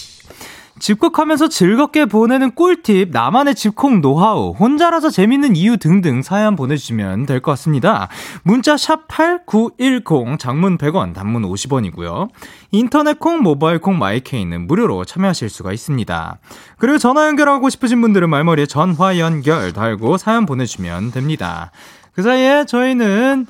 집콕하면서 0.81 1.49
즐겁게 1.49 2.07
보내는 2.07 2.55
꿀팁, 2.55 3.11
나만의 3.11 3.55
집콕 3.55 4.01
노하우, 4.01 4.53
혼자라서 4.59 5.11
재밌는 5.11 5.55
이유 5.55 5.77
등등 5.77 6.23
사연 6.23 6.57
보내주시면 6.57 7.27
될 7.27 7.41
것 7.41 7.53
같습니다. 7.53 8.09
문자 8.43 8.77
샵 8.77 9.07
8910, 9.09 10.39
장문 10.39 10.79
100원, 10.79 11.15
단문 11.15 11.43
50원이고요. 11.43 12.29
인터넷 12.71 13.19
콩, 13.19 13.43
모바일 13.43 13.79
콩, 13.79 13.99
마이케이는 13.99 14.67
무료로 14.67 15.05
참여하실 15.05 15.51
수가 15.51 15.73
있습니다. 15.73 16.39
그리고 16.79 16.99
전화 16.99 17.27
연결하고 17.27 17.69
싶으신 17.69 18.01
분들은 18.01 18.29
말머리에 18.31 18.67
전화 18.67 19.19
연결 19.19 19.73
달고 19.73 20.17
사연 20.17 20.47
보내주시면 20.47 21.13
됩니다. 21.13 21.71
그 22.13 22.23
사이에 22.23 22.65
저희는, 22.67 23.47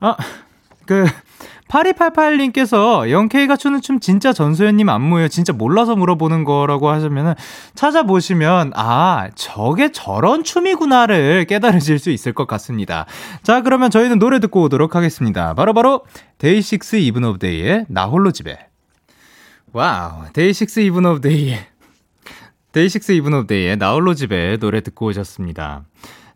아, 0.00 0.16
그, 0.86 1.06
8288님께서 1.68 3.10
영케이가 3.10 3.56
추는 3.56 3.80
춤 3.80 4.00
진짜 4.00 4.32
전소연님 4.32 4.88
안무예요. 4.88 5.28
진짜 5.28 5.52
몰라서 5.52 5.96
물어보는 5.96 6.44
거라고 6.44 6.88
하시면은 6.90 7.34
찾아보시면 7.74 8.72
아 8.74 9.30
저게 9.34 9.90
저런 9.92 10.44
춤이구나를 10.44 11.46
깨달으실 11.46 11.98
수 11.98 12.10
있을 12.10 12.32
것 12.32 12.46
같습니다. 12.46 13.06
자 13.42 13.62
그러면 13.62 13.90
저희는 13.90 14.18
노래 14.18 14.40
듣고 14.40 14.62
오도록 14.62 14.94
하겠습니다. 14.94 15.54
바로바로 15.54 16.04
DAY6 16.38 16.96
Even 16.96 17.24
of 17.24 17.38
Day의 17.38 17.86
나 17.88 18.04
홀로 18.06 18.30
집에 18.30 18.58
와우 19.72 20.32
DAY6 20.32 20.80
Even 20.80 21.06
of 21.06 21.20
Day의 21.20 21.58
DAY6 22.72 23.12
Even 23.12 23.34
of 23.34 23.46
Day의 23.46 23.76
나 23.76 23.92
홀로 23.92 24.14
집에 24.14 24.56
노래 24.58 24.80
듣고 24.80 25.06
오셨습니다. 25.06 25.84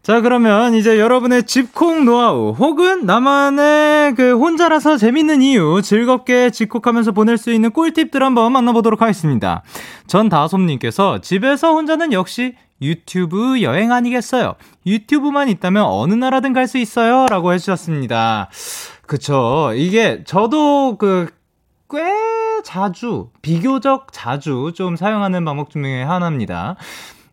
자, 0.09 0.23
그러면 0.23 0.73
이제 0.73 0.99
여러분의 0.99 1.43
집콕 1.43 2.03
노하우 2.03 2.53
혹은 2.53 3.05
나만의 3.05 4.15
그 4.15 4.39
혼자라서 4.39 4.97
재밌는 4.97 5.43
이유 5.43 5.83
즐겁게 5.85 6.49
집콕하면서 6.49 7.13
보낼 7.13 7.37
수 7.37 7.53
있는 7.53 7.71
꿀팁들 7.71 8.23
한번 8.23 8.53
만나보도록 8.53 9.03
하겠습니다. 9.03 9.63
전 10.07 10.31
다솜님께서 10.31 11.21
집에서 11.21 11.75
혼자는 11.75 12.15
역시 12.15 12.55
유튜브 12.81 13.61
여행 13.61 13.93
아니겠어요? 13.93 14.55
유튜브만 14.87 15.51
있다면 15.51 15.85
어느 15.85 16.15
나라든 16.15 16.55
갈 16.55 16.67
수 16.69 16.79
있어요. 16.79 17.27
라고 17.29 17.53
해주셨습니다. 17.53 18.49
그쵸. 19.05 19.73
이게 19.75 20.25
저도 20.25 20.97
그, 20.97 21.29
꽤 21.91 21.99
자주, 22.65 23.29
비교적 23.43 24.07
자주 24.13 24.73
좀 24.75 24.97
사용하는 24.97 25.45
방법 25.45 25.69
중에 25.69 26.03
하나입니다. 26.03 26.77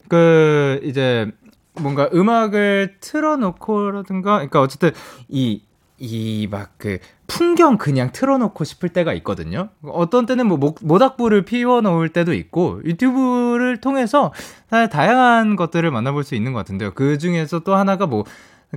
그, 0.10 0.82
이제, 0.84 1.32
뭔가 1.80 2.10
음악을 2.14 2.98
틀어놓고라든가, 3.00 4.34
그러니까 4.36 4.62
어쨌든 4.62 4.92
이, 5.28 5.62
이막그 5.98 7.00
풍경 7.28 7.78
그냥 7.78 8.12
틀어놓고 8.12 8.64
싶을 8.64 8.90
때가 8.90 9.14
있거든요. 9.16 9.70
어떤 9.84 10.26
때는 10.26 10.48
뭐 10.48 10.58
목, 10.58 10.80
모닥불을 10.82 11.44
피워놓을 11.44 12.10
때도 12.10 12.34
있고 12.34 12.82
유튜브를 12.84 13.80
통해서 13.80 14.34
다양한 14.70 15.56
것들을 15.56 15.90
만나볼 15.90 16.24
수 16.24 16.36
있는 16.36 16.54
것 16.54 16.60
같은데요. 16.60 16.94
그 16.94 17.18
중에서 17.18 17.60
또 17.60 17.76
하나가 17.76 18.08
뭐 18.08 18.26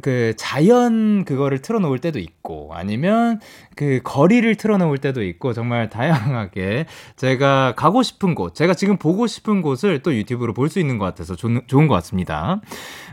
그 0.00 0.34
자연 0.37 1.24
그거를 1.24 1.61
틀어놓을 1.61 1.98
때도 1.98 2.18
있고 2.18 2.70
아니면 2.72 3.40
그 3.76 4.00
거리를 4.02 4.54
틀어놓을 4.54 4.98
때도 4.98 5.22
있고 5.22 5.52
정말 5.52 5.88
다양하게 5.88 6.87
제가 7.16 7.74
가고 7.76 8.02
싶은 8.02 8.34
곳, 8.34 8.54
제가 8.54 8.74
지금 8.74 8.96
보고 8.96 9.26
싶은 9.26 9.62
곳을 9.62 10.02
또 10.02 10.14
유튜브로 10.14 10.54
볼 10.54 10.68
수 10.68 10.78
있는 10.80 10.98
것 10.98 11.06
같아서 11.06 11.34
좋, 11.34 11.48
좋은 11.66 11.88
것 11.88 11.94
같습니다. 11.94 12.61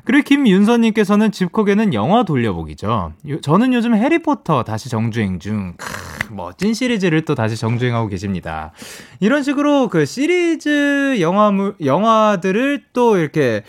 그리고 0.04 0.24
김윤서님께서는 0.24 1.32
집콕에는 1.32 1.94
영화 1.94 2.24
돌려보기죠. 2.24 3.14
요, 3.30 3.42
저는 3.42 3.74
요즘 3.74 3.96
해리포터 3.96 4.64
다시 4.64 4.90
정주행 4.90 5.40
중 5.40 5.74
크, 5.78 6.34
멋진 6.34 6.74
시리즈를 6.74 7.24
또 7.26 7.34
다시 7.34 7.56
정주행하고 7.56 8.08
계십니다. 8.08 8.72
이런 9.20 9.42
식으로 9.42 9.88
그 9.90 10.06
시리즈 10.06 11.20
영화물 11.22 11.76
영화들을 11.84 12.84
또 12.94 13.18
이렇게 13.18 13.64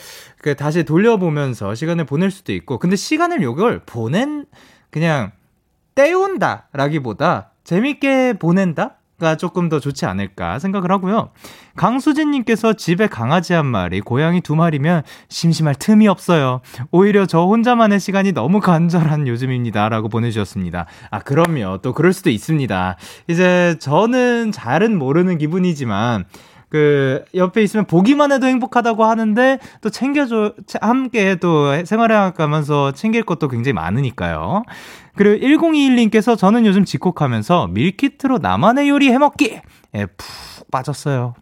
그 0.47 0.55
다시 0.55 0.85
돌려보면서 0.85 1.75
시간을 1.75 2.05
보낼 2.05 2.31
수도 2.31 2.53
있고 2.53 2.79
근데 2.79 2.95
시간을 2.95 3.43
요걸 3.43 3.81
보낸 3.85 4.47
그냥 4.91 5.33
때운다라기보다 5.97 7.51
재밌게 7.65 8.35
보낸다 8.35 8.99
가 9.19 9.37
조금 9.37 9.71
더 9.71 9.81
좋지 9.81 10.05
않을까 10.05 10.59
생각을 10.59 10.93
하고요. 10.93 11.31
강수진님께서 11.75 12.75
집에 12.75 13.07
강아지 13.07 13.55
한 13.55 13.65
마리, 13.65 14.03
고양이 14.03 14.43
두 14.43 14.55
마리면 14.55 15.05
심심할 15.31 15.75
틈이 15.75 16.07
없어요. 16.07 16.61
오히려 16.91 17.25
저 17.25 17.41
혼자만의 17.47 17.99
시간이 17.99 18.33
너무 18.33 18.61
간절한 18.61 19.27
요즘입니다. 19.27 19.89
라고 19.89 20.11
보내주셨습니다. 20.11 20.85
아, 21.11 21.19
그럼요. 21.21 21.79
또 21.81 21.95
그럴 21.95 22.13
수도 22.13 22.29
있습니다. 22.29 22.97
이제 23.29 23.77
저는 23.79 24.53
잘은 24.53 24.99
모르는 24.99 25.39
기분이지만, 25.39 26.27
그 26.69 27.25
옆에 27.35 27.63
있으면 27.63 27.87
보기만 27.87 28.33
해도 28.33 28.47
행복하다고 28.47 29.05
하는데 29.05 29.59
또 29.81 29.91
챙겨줘 29.91 30.55
함께 30.81 31.37
또 31.37 31.85
생활해 31.85 32.33
가면서 32.33 32.93
챙길 32.93 33.23
것도 33.23 33.49
굉장히 33.49 33.75
많으니까요. 33.75 34.65
그리고 35.15 35.45
1021님께서 35.45 36.37
저는 36.37 36.67
요즘 36.67 36.85
집콕하면서 36.85 37.69
밀키트로 37.69 38.39
나만의 38.39 38.89
요리 38.89 39.11
해먹기 39.11 39.61
에푹 39.95 40.71
빠졌어요. 40.71 41.35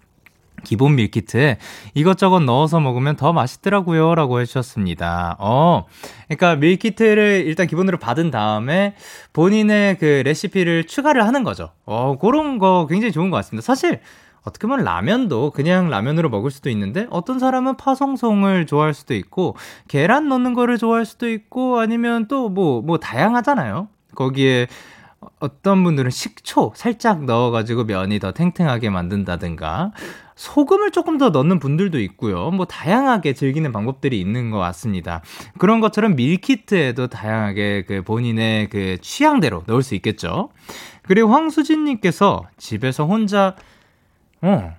기본 0.65 0.97
밀키트에 0.97 1.59
이것저것 1.93 2.41
넣어서 2.41 2.81
먹으면 2.81 3.17
더 3.17 3.33
맛있더라고요. 3.33 4.15
라고 4.15 4.41
해주셨습니다. 4.41 5.37
어, 5.39 5.85
그러니까 6.27 6.57
밀키트를 6.57 7.45
일단 7.47 7.67
기본으로 7.67 7.99
받은 7.99 8.31
다음에 8.31 8.95
본인의 9.33 9.99
그 9.99 10.23
레시피를 10.25 10.85
추가를 10.85 11.27
하는 11.27 11.45
거죠. 11.45 11.71
어, 11.85 12.17
그런 12.19 12.59
거 12.59 12.87
굉장히 12.89 13.13
좋은 13.13 13.31
것 13.31 13.37
같습니다. 13.39 13.65
사실 13.65 14.01
어떻게 14.45 14.67
보면 14.67 14.85
라면도 14.85 15.51
그냥 15.51 15.89
라면으로 15.89 16.29
먹을 16.29 16.51
수도 16.51 16.71
있는데 16.71 17.07
어떤 17.11 17.39
사람은 17.39 17.77
파송송을 17.77 18.67
좋아할 18.67 18.95
수도 18.95 19.15
있고 19.15 19.57
계란 19.89 20.29
넣는 20.29 20.55
거를 20.55 20.79
좋아할 20.79 21.07
수도 21.07 21.29
있고 21.29 21.81
아니면 21.81 22.29
또 22.29 22.49
뭐뭐 22.51 22.83
뭐 22.83 22.99
다양하잖아요. 22.99 23.89
거기에 24.15 24.69
어떤 25.41 25.83
분들은 25.85 26.11
식초 26.11 26.73
살짝 26.75 27.25
넣어가지고 27.25 27.85
면이 27.85 28.19
더 28.19 28.33
탱탱하게 28.33 28.91
만든다든가, 28.91 29.93
소금을 30.37 30.91
조금 30.91 31.17
더 31.19 31.31
넣는 31.31 31.59
분들도 31.59 32.01
있고요. 32.01 32.51
뭐 32.51 32.67
다양하게 32.67 33.35
즐기는 33.35 33.71
방법들이 33.73 34.21
있는 34.21 34.51
것 34.51 34.59
같습니다. 34.59 35.23
그런 35.59 35.81
것처럼 35.81 36.17
밀키트에도 36.17 37.07
다양하게 37.07 37.85
그 37.87 38.03
본인의 38.03 38.69
그 38.69 38.99
취향대로 39.01 39.63
넣을 39.67 39.83
수 39.83 39.95
있겠죠. 39.95 40.51
그리고 41.03 41.29
황수진님께서 41.29 42.43
집에서 42.57 43.07
혼자 43.07 43.55
어 44.45 44.77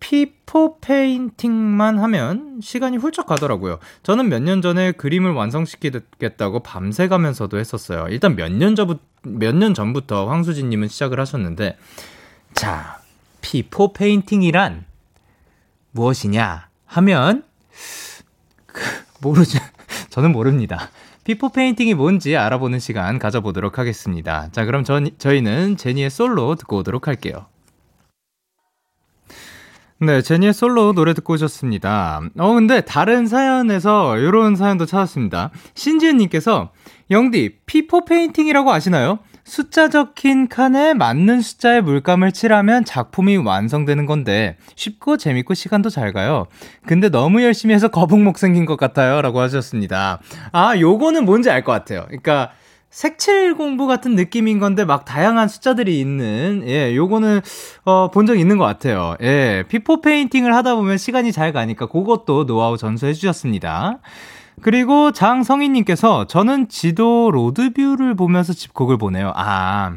PIPO 0.00 0.78
painting만 0.80 1.98
하면 1.98 2.60
시간이 2.62 2.98
훌쩍 2.98 3.26
가더라고요. 3.26 3.78
저는 4.02 4.28
몇 4.28 4.42
년 4.42 4.60
전에 4.60 4.92
그림을 4.92 5.32
완성시키겠다고 5.32 6.60
밤새 6.60 7.08
가면서도 7.08 7.58
했었어요. 7.58 8.06
일단 8.10 8.36
몇 8.36 8.50
년 8.52 8.76
전부터 8.76 9.00
몇 9.22 9.54
년 9.54 9.72
전부터 9.72 10.28
황수진 10.28 10.68
님은 10.68 10.88
시작을 10.88 11.18
하셨는데, 11.18 11.78
자, 12.52 13.00
PIPO 13.40 13.94
painting이란 13.94 14.84
무엇이냐 15.92 16.68
하면 16.86 17.44
모르죠. 19.20 19.58
저는 20.10 20.32
모릅니다. 20.32 20.90
PIPO 21.24 21.48
painting이 21.48 21.94
뭔지 21.94 22.36
알아보는 22.36 22.78
시간 22.78 23.18
가져보도록 23.18 23.78
하겠습니다. 23.78 24.50
자, 24.52 24.66
그럼 24.66 24.84
전, 24.84 25.08
저희는 25.16 25.78
제니의 25.78 26.10
솔로 26.10 26.54
듣고 26.56 26.76
오도록 26.78 27.08
할게요. 27.08 27.46
네, 30.00 30.22
제니의 30.22 30.52
솔로 30.52 30.92
노래 30.92 31.14
듣고 31.14 31.34
오셨습니다. 31.34 32.20
어, 32.38 32.52
근데 32.54 32.80
다른 32.82 33.26
사연에서 33.26 34.18
이런 34.18 34.56
사연도 34.56 34.86
찾았습니다. 34.86 35.50
신지은님께서, 35.74 36.70
영디, 37.10 37.58
PIPO 37.66 38.04
painting이라고 38.04 38.72
아시나요? 38.72 39.20
숫자 39.44 39.88
적힌 39.90 40.48
칸에 40.48 40.94
맞는 40.94 41.42
숫자의 41.42 41.82
물감을 41.82 42.32
칠하면 42.32 42.86
작품이 42.86 43.36
완성되는 43.36 44.06
건데 44.06 44.56
쉽고 44.74 45.18
재밌고 45.18 45.52
시간도 45.52 45.90
잘 45.90 46.14
가요. 46.14 46.46
근데 46.86 47.10
너무 47.10 47.42
열심히 47.42 47.74
해서 47.74 47.88
거북목 47.88 48.38
생긴 48.38 48.64
것 48.64 48.76
같아요. 48.76 49.20
라고 49.20 49.40
하셨습니다. 49.40 50.18
아, 50.52 50.78
요거는 50.78 51.26
뭔지 51.26 51.50
알 51.50 51.62
것 51.62 51.72
같아요. 51.72 52.04
그러니까 52.06 52.52
색칠 52.94 53.56
공부 53.56 53.88
같은 53.88 54.14
느낌인 54.14 54.60
건데 54.60 54.84
막 54.84 55.04
다양한 55.04 55.48
숫자들이 55.48 55.98
있는 55.98 56.62
예 56.66 56.94
요거는 56.94 57.40
어 57.84 58.08
본 58.12 58.26
적 58.26 58.38
있는 58.38 58.56
것 58.56 58.64
같아요 58.64 59.16
예 59.20 59.64
PIPO 59.68 60.00
painting을 60.00 60.54
하다 60.54 60.76
보면 60.76 60.96
시간이 60.96 61.32
잘 61.32 61.52
가니까 61.52 61.86
그것도 61.86 62.46
노하우 62.46 62.76
전수해 62.78 63.12
주셨습니다 63.12 63.98
그리고 64.62 65.10
장성희님께서 65.10 66.28
저는 66.28 66.68
지도 66.68 67.32
로드뷰를 67.32 68.14
보면서 68.14 68.52
집콕을 68.52 68.96
보내요. 68.98 69.32
아. 69.34 69.96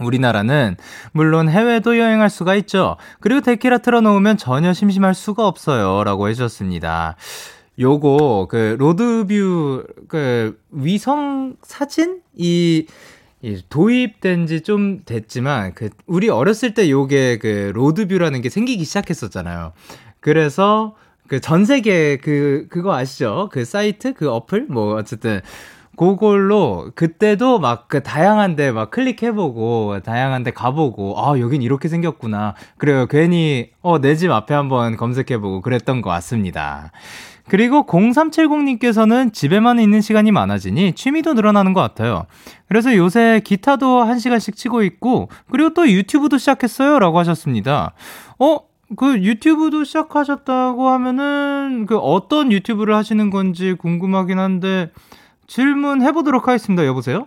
우리나라는 0.00 0.76
물론 1.12 1.48
해외도 1.48 1.96
여행할 1.96 2.28
수가 2.28 2.56
있죠. 2.56 2.96
그리고 3.20 3.40
데키라 3.40 3.78
틀어놓으면 3.78 4.36
전혀 4.38 4.72
심심할 4.72 5.14
수가 5.14 5.46
없어요. 5.46 6.02
라고 6.02 6.28
해주셨습니다. 6.28 7.14
요거, 7.78 8.46
그, 8.50 8.76
로드뷰, 8.78 9.84
그, 10.08 10.58
위성 10.70 11.56
사진? 11.62 12.20
이, 12.36 12.86
이 13.42 13.62
도입된 13.68 14.46
지 14.46 14.62
좀 14.62 15.02
됐지만, 15.04 15.74
그, 15.74 15.90
우리 16.06 16.28
어렸을 16.30 16.74
때 16.74 16.90
요게 16.90 17.38
그, 17.38 17.72
로드뷰라는 17.74 18.40
게 18.42 18.48
생기기 18.50 18.84
시작했었잖아요. 18.84 19.72
그래서, 20.20 20.94
그 21.28 21.40
전 21.40 21.64
세계 21.64 22.18
그 22.18 22.66
그거 22.68 22.94
아시죠? 22.94 23.48
그 23.50 23.64
사이트 23.64 24.12
그 24.12 24.30
어플 24.30 24.66
뭐 24.68 24.94
어쨌든 24.96 25.40
그걸로 25.96 26.90
그때도 26.94 27.60
막 27.60 27.88
그 27.88 28.02
다양한데 28.02 28.72
막 28.72 28.90
클릭해보고 28.90 30.00
다양한데 30.04 30.50
가보고 30.52 31.14
아 31.18 31.38
여긴 31.40 31.62
이렇게 31.62 31.88
생겼구나 31.88 32.54
그래요 32.78 33.06
괜히 33.06 33.70
어 33.82 33.98
내 34.00 34.16
집 34.16 34.30
앞에 34.30 34.52
한번 34.54 34.96
검색해보고 34.98 35.62
그랬던 35.62 36.02
것 36.02 36.10
같습니다. 36.10 36.92
그리고 37.48 37.84
0370님께서는 37.86 39.32
집에만 39.32 39.78
있는 39.78 40.00
시간이 40.00 40.32
많아지니 40.32 40.94
취미도 40.94 41.34
늘어나는 41.34 41.72
것 41.72 41.80
같아요. 41.80 42.26
그래서 42.68 42.96
요새 42.96 43.40
기타도 43.44 44.02
한 44.02 44.18
시간씩 44.18 44.56
치고 44.56 44.82
있고 44.82 45.28
그리고 45.50 45.74
또 45.74 45.88
유튜브도 45.88 46.38
시작했어요 46.38 46.98
라고 46.98 47.18
하셨습니다. 47.18 47.92
어 48.38 48.74
그 48.96 49.18
유튜브도 49.22 49.84
시작하셨다고 49.84 50.88
하면은 50.88 51.86
그 51.86 51.98
어떤 51.98 52.52
유튜브를 52.52 52.94
하시는 52.94 53.30
건지 53.30 53.74
궁금하긴 53.74 54.38
한데 54.38 54.90
질문해 55.46 56.12
보도록 56.12 56.48
하겠습니다. 56.48 56.86
여보세요? 56.86 57.26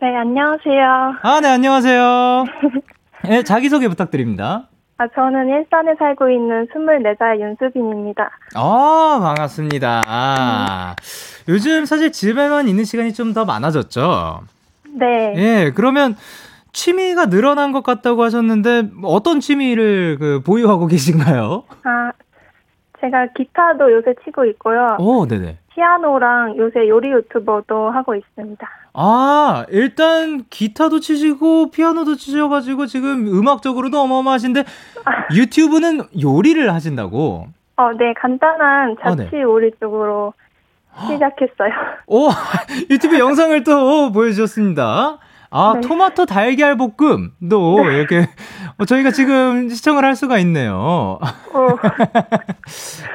네, 0.00 0.14
안녕하세요. 0.16 1.14
아, 1.22 1.40
네, 1.40 1.48
안녕하세요. 1.48 2.44
네, 3.28 3.42
자기소개 3.42 3.88
부탁드립니다. 3.88 4.68
아, 4.98 5.06
저는 5.14 5.48
일산에 5.48 5.94
살고 5.98 6.30
있는 6.30 6.66
24살 6.68 7.38
윤수빈입니다. 7.40 8.30
아, 8.54 9.18
반갑습니다. 9.20 10.02
아, 10.06 10.96
요즘 11.48 11.84
사실 11.84 12.10
집에만 12.12 12.66
있는 12.68 12.84
시간이 12.84 13.12
좀 13.12 13.34
더 13.34 13.44
많아졌죠? 13.44 14.40
네. 14.94 15.34
예, 15.36 15.72
그러면 15.74 16.16
취미가 16.72 17.26
늘어난 17.26 17.72
것 17.72 17.82
같다고 17.82 18.22
하셨는데 18.22 18.90
어떤 19.02 19.40
취미를 19.40 20.16
그 20.18 20.40
보유하고 20.42 20.86
계신가요? 20.88 21.64
아, 21.84 22.12
제가 23.00 23.26
기타도 23.36 23.92
요새 23.92 24.14
치고 24.24 24.46
있고요. 24.46 24.96
오, 24.98 25.26
네네. 25.26 25.58
피아노랑 25.76 26.56
요새 26.56 26.88
요리 26.88 27.10
유튜버도 27.12 27.90
하고 27.90 28.14
있습니다. 28.14 28.66
아, 28.94 29.66
일단 29.68 30.44
기타도 30.48 31.00
치시고 31.00 31.70
피아노도 31.70 32.16
치셔가지고 32.16 32.86
지금 32.86 33.26
음악적으로도 33.28 34.00
어마어마하신데 34.00 34.60
아. 34.60 35.10
유튜브는 35.36 36.00
요리를 36.20 36.72
하신다고? 36.72 37.48
어, 37.76 37.92
네, 37.92 38.14
간단한 38.14 38.96
자취 39.02 39.22
어, 39.22 39.28
네. 39.30 39.42
요리 39.42 39.70
쪽으로 39.78 40.32
시작했어요. 41.12 41.70
오, 42.08 42.30
유튜브 42.88 43.18
영상을 43.18 43.62
또 43.62 44.10
보여주셨습니다. 44.12 45.18
아, 45.50 45.72
네. 45.74 45.80
토마토 45.82 46.24
달걀 46.24 46.76
볶음도 46.78 47.84
네. 47.84 47.98
이렇게 47.98 48.28
어, 48.78 48.86
저희가 48.86 49.10
지금 49.10 49.68
시청을 49.68 50.06
할 50.06 50.16
수가 50.16 50.38
있네요. 50.38 51.18
어. 51.52 51.68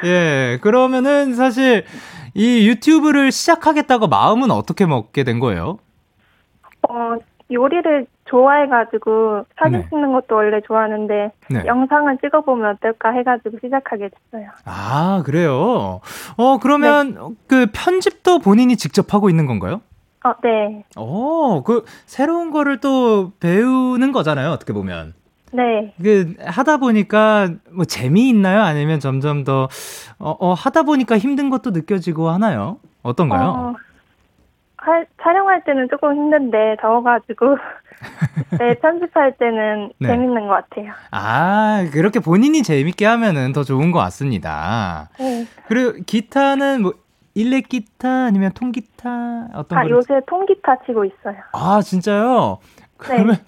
예, 0.06 0.60
그러면은 0.62 1.34
사실 1.34 1.86
이 2.34 2.68
유튜브를 2.68 3.32
시작하겠다고 3.32 4.08
마음은 4.08 4.52
어떻게 4.52 4.86
먹게 4.86 5.24
된 5.24 5.40
거예요? 5.40 5.80
어, 6.90 7.16
요리를 7.52 8.08
좋아해가지고 8.26 9.46
사진 9.60 9.80
네. 9.80 9.90
찍는 9.90 10.14
것도 10.14 10.36
원래 10.36 10.62
좋아하는데 10.66 11.32
네. 11.50 11.64
영상을 11.66 12.18
찍어보면 12.22 12.76
어떨까 12.76 13.12
해가지고 13.12 13.58
시작하게 13.62 14.10
됐어요. 14.32 14.50
아 14.64 15.22
그래요? 15.26 16.00
어 16.38 16.58
그러면 16.62 17.14
네. 17.14 17.36
그 17.48 17.68
편집도 17.74 18.40
본인이 18.40 18.78
직접 18.78 19.14
하고 19.14 19.30
있는 19.30 19.48
건가요? 19.48 19.82
어, 20.24 20.34
네. 20.44 20.86
어, 20.96 21.64
그 21.64 21.84
새로운 22.06 22.52
거를 22.52 22.80
또 22.80 23.32
배우는 23.40 24.12
거잖아요, 24.12 24.52
어떻게 24.52 24.72
보면. 24.72 25.14
네. 25.52 25.94
그 26.02 26.36
하다 26.40 26.78
보니까 26.78 27.50
뭐 27.72 27.86
재미있나요? 27.86 28.62
아니면 28.62 29.00
점점 29.00 29.44
더 29.44 29.68
어, 30.20 30.36
어 30.40 30.54
하다 30.54 30.84
보니까 30.84 31.18
힘든 31.18 31.50
것도 31.50 31.72
느껴지고 31.72 32.30
하나요? 32.30 32.78
어떤가요? 33.04 33.50
어, 33.50 33.76
할, 34.78 35.08
촬영할 35.22 35.64
때는 35.64 35.88
조금 35.90 36.16
힘든데 36.16 36.78
더워가지고 36.82 37.58
네, 38.60 38.76
편집할 38.76 39.38
때는 39.38 39.94
네. 40.00 40.08
재밌는 40.08 40.48
것 40.48 40.70
같아요. 40.70 40.94
아, 41.12 41.86
그렇게 41.92 42.20
본인이 42.20 42.64
재밌게 42.64 43.06
하면은 43.06 43.54
더 43.54 43.64
좋은 43.64 43.92
것 43.92 44.00
같습니다. 44.00 45.10
네. 45.20 45.46
그리고 45.68 45.94
기타는 46.06 46.82
뭐 46.82 46.94
일렉 47.34 47.70
기타 47.70 48.26
아니면 48.26 48.52
통기타 48.54 49.50
어떤 49.54 49.78
아, 49.78 49.88
요새 49.88 50.20
통기타 50.28 50.84
치고 50.86 51.06
있어요. 51.06 51.36
아, 51.54 51.82
진짜요? 51.82 52.60
그러면 52.98 53.36
네. 53.36 53.44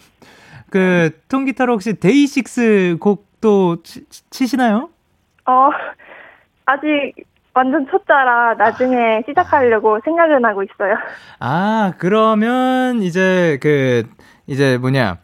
그 0.74 1.12
통기타로 1.30 1.74
혹시 1.74 1.94
데이식스 1.94 2.98
곡도 3.00 3.84
치, 3.84 4.04
치시나요? 4.32 4.90
어, 5.46 5.70
아직 6.66 7.14
완전 7.54 7.86
초짜라 7.92 8.56
나중에 8.56 9.18
아. 9.18 9.22
시작하려고 9.28 10.00
생각은 10.04 10.44
하고 10.44 10.64
있어요. 10.64 10.96
아, 11.40 11.94
그러면 12.00 13.04
이제 13.04 13.60
그 13.62 14.02
이제 14.48 14.80
뭐냐? 14.80 15.20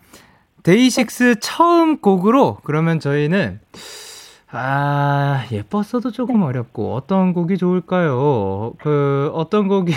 데이식스 0.62 1.24
네. 1.24 1.40
처음 1.40 1.98
곡으로 1.98 2.60
그러면 2.64 3.00
저희는 3.00 3.60
아, 4.52 5.46
예뻤어도 5.52 6.12
조금 6.12 6.42
네. 6.42 6.46
어렵고, 6.46 6.94
어떤 6.94 7.34
곡이 7.34 7.58
좋을까요? 7.58 8.74
그, 8.80 9.32
어떤 9.34 9.68
곡이 9.68 9.94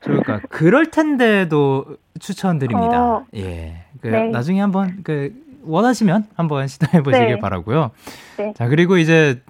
좋을까? 0.00 0.40
그럴 0.48 0.86
텐데도 0.90 1.84
추천드립니다. 2.20 3.02
어, 3.02 3.24
예. 3.34 3.84
그, 4.00 4.08
네. 4.08 4.28
나중에 4.30 4.60
한번, 4.60 4.98
그, 5.02 5.32
원하시면 5.64 6.26
한번 6.36 6.66
시도해 6.66 7.02
보시길 7.02 7.26
네. 7.34 7.38
바라고요 7.38 7.90
네. 8.36 8.52
자, 8.56 8.68
그리고 8.68 8.96
이제, 8.96 9.42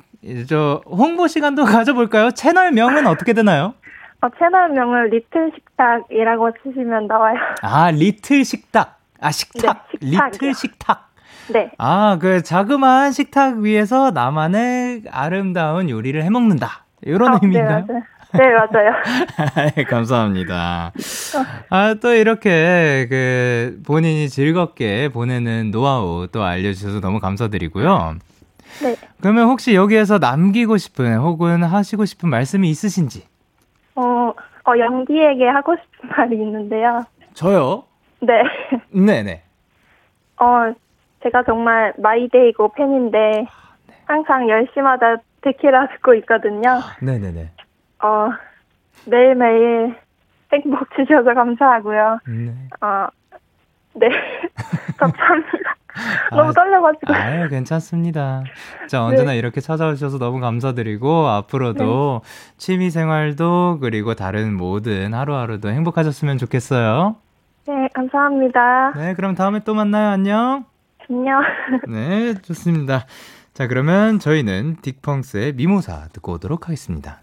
저, 0.49 0.83
홍보 0.87 1.29
시간도 1.29 1.65
가져볼까요? 1.67 2.31
채널 2.33 2.73
명은 2.73 3.07
어떻게 3.07 3.33
되나요? 3.33 3.75
어, 4.21 4.29
채널명은 4.37 5.11
리틀 5.11 5.53
식탁이라고 5.55 6.51
치시면 6.63 7.07
나와요. 7.07 7.37
아, 7.63 7.91
리틀 7.91 8.45
식탁. 8.45 8.99
아, 9.21 9.31
식탁. 9.31 9.87
네, 10.01 10.09
리틀 10.11 10.55
식탁. 10.55 11.09
네. 11.53 11.71
아, 11.79 12.19
그 12.21 12.43
자그마한 12.43 13.13
식탁 13.13 13.59
위에서 13.59 14.11
나만의 14.11 15.05
아름다운 15.11 15.89
요리를 15.89 16.21
해 16.23 16.31
먹는다. 16.31 16.85
이런 17.03 17.29
아, 17.29 17.33
네, 17.35 17.39
의미인가요? 17.43 17.87
네, 17.89 18.03
네, 18.33 18.53
맞아요. 18.53 18.93
네, 19.75 19.85
감사합니다. 19.85 20.93
아, 21.71 21.95
또 22.01 22.13
이렇게 22.13 23.07
그 23.09 23.81
본인이 23.87 24.29
즐겁게 24.29 25.09
보내는 25.09 25.71
노하우 25.71 26.27
또 26.31 26.43
알려주셔서 26.43 27.01
너무 27.01 27.21
감사드리고요. 27.21 28.17
네. 28.83 28.97
그러면 29.21 29.49
혹시 29.49 29.75
여기에서 29.75 30.19
남기고 30.19 30.77
싶은 30.77 31.19
혹은 31.19 31.63
하시고 31.63 32.05
싶은 32.05 32.29
말씀이 32.29 32.69
있으신지? 32.69 33.25
어, 33.95 34.03
어 34.65 34.79
연기에게 34.79 35.47
하고 35.49 35.75
싶은 35.77 36.11
말이 36.17 36.37
있는데요. 36.37 37.05
저요? 37.33 37.85
네. 38.21 38.43
네네. 38.91 39.43
어, 40.41 40.73
제가 41.23 41.45
정말 41.45 41.95
마이데이고 41.97 42.73
팬인데 42.75 43.47
항상 44.05 44.47
10시마다 44.47 45.21
데키라 45.43 45.89
듣고 45.89 46.15
있거든요. 46.15 46.81
네네네. 47.01 47.53
어, 48.03 48.31
매일매일 49.07 49.97
행복 50.53 50.89
주셔서 50.97 51.35
감사하고요. 51.35 52.19
네. 52.27 52.55
어, 52.81 53.07
네. 53.95 54.09
감사합니다. 54.97 55.77
너무 56.31 56.51
아, 56.51 56.53
떨려가지고. 56.53 57.13
아유, 57.13 57.49
괜찮습니다. 57.49 58.45
자, 58.89 59.05
언제나 59.05 59.33
네. 59.33 59.39
이렇게 59.39 59.61
찾아오셔서 59.61 60.19
너무 60.19 60.41
감사드리고, 60.41 61.27
앞으로도 61.27 62.21
네. 62.23 62.55
취미 62.57 62.91
생활도, 62.91 63.79
그리고 63.81 64.15
다른 64.15 64.57
모든 64.57 65.13
하루하루도 65.15 65.71
행복하셨으면 65.71 66.39
좋겠어요. 66.39 67.17
네, 67.67 67.89
감사합니다. 67.95 68.93
네, 68.97 69.15
그럼 69.15 69.35
다음에 69.35 69.61
또 69.65 69.75
만나요. 69.75 70.11
안녕. 70.11 70.65
안녕. 71.11 71.41
네, 71.89 72.35
좋습니다. 72.43 73.07
자, 73.53 73.67
그러면 73.67 74.19
저희는 74.19 74.77
딕펑스의 74.77 75.57
미모사 75.57 76.09
듣고 76.13 76.35
오도록 76.35 76.69
하겠습니다. 76.69 77.23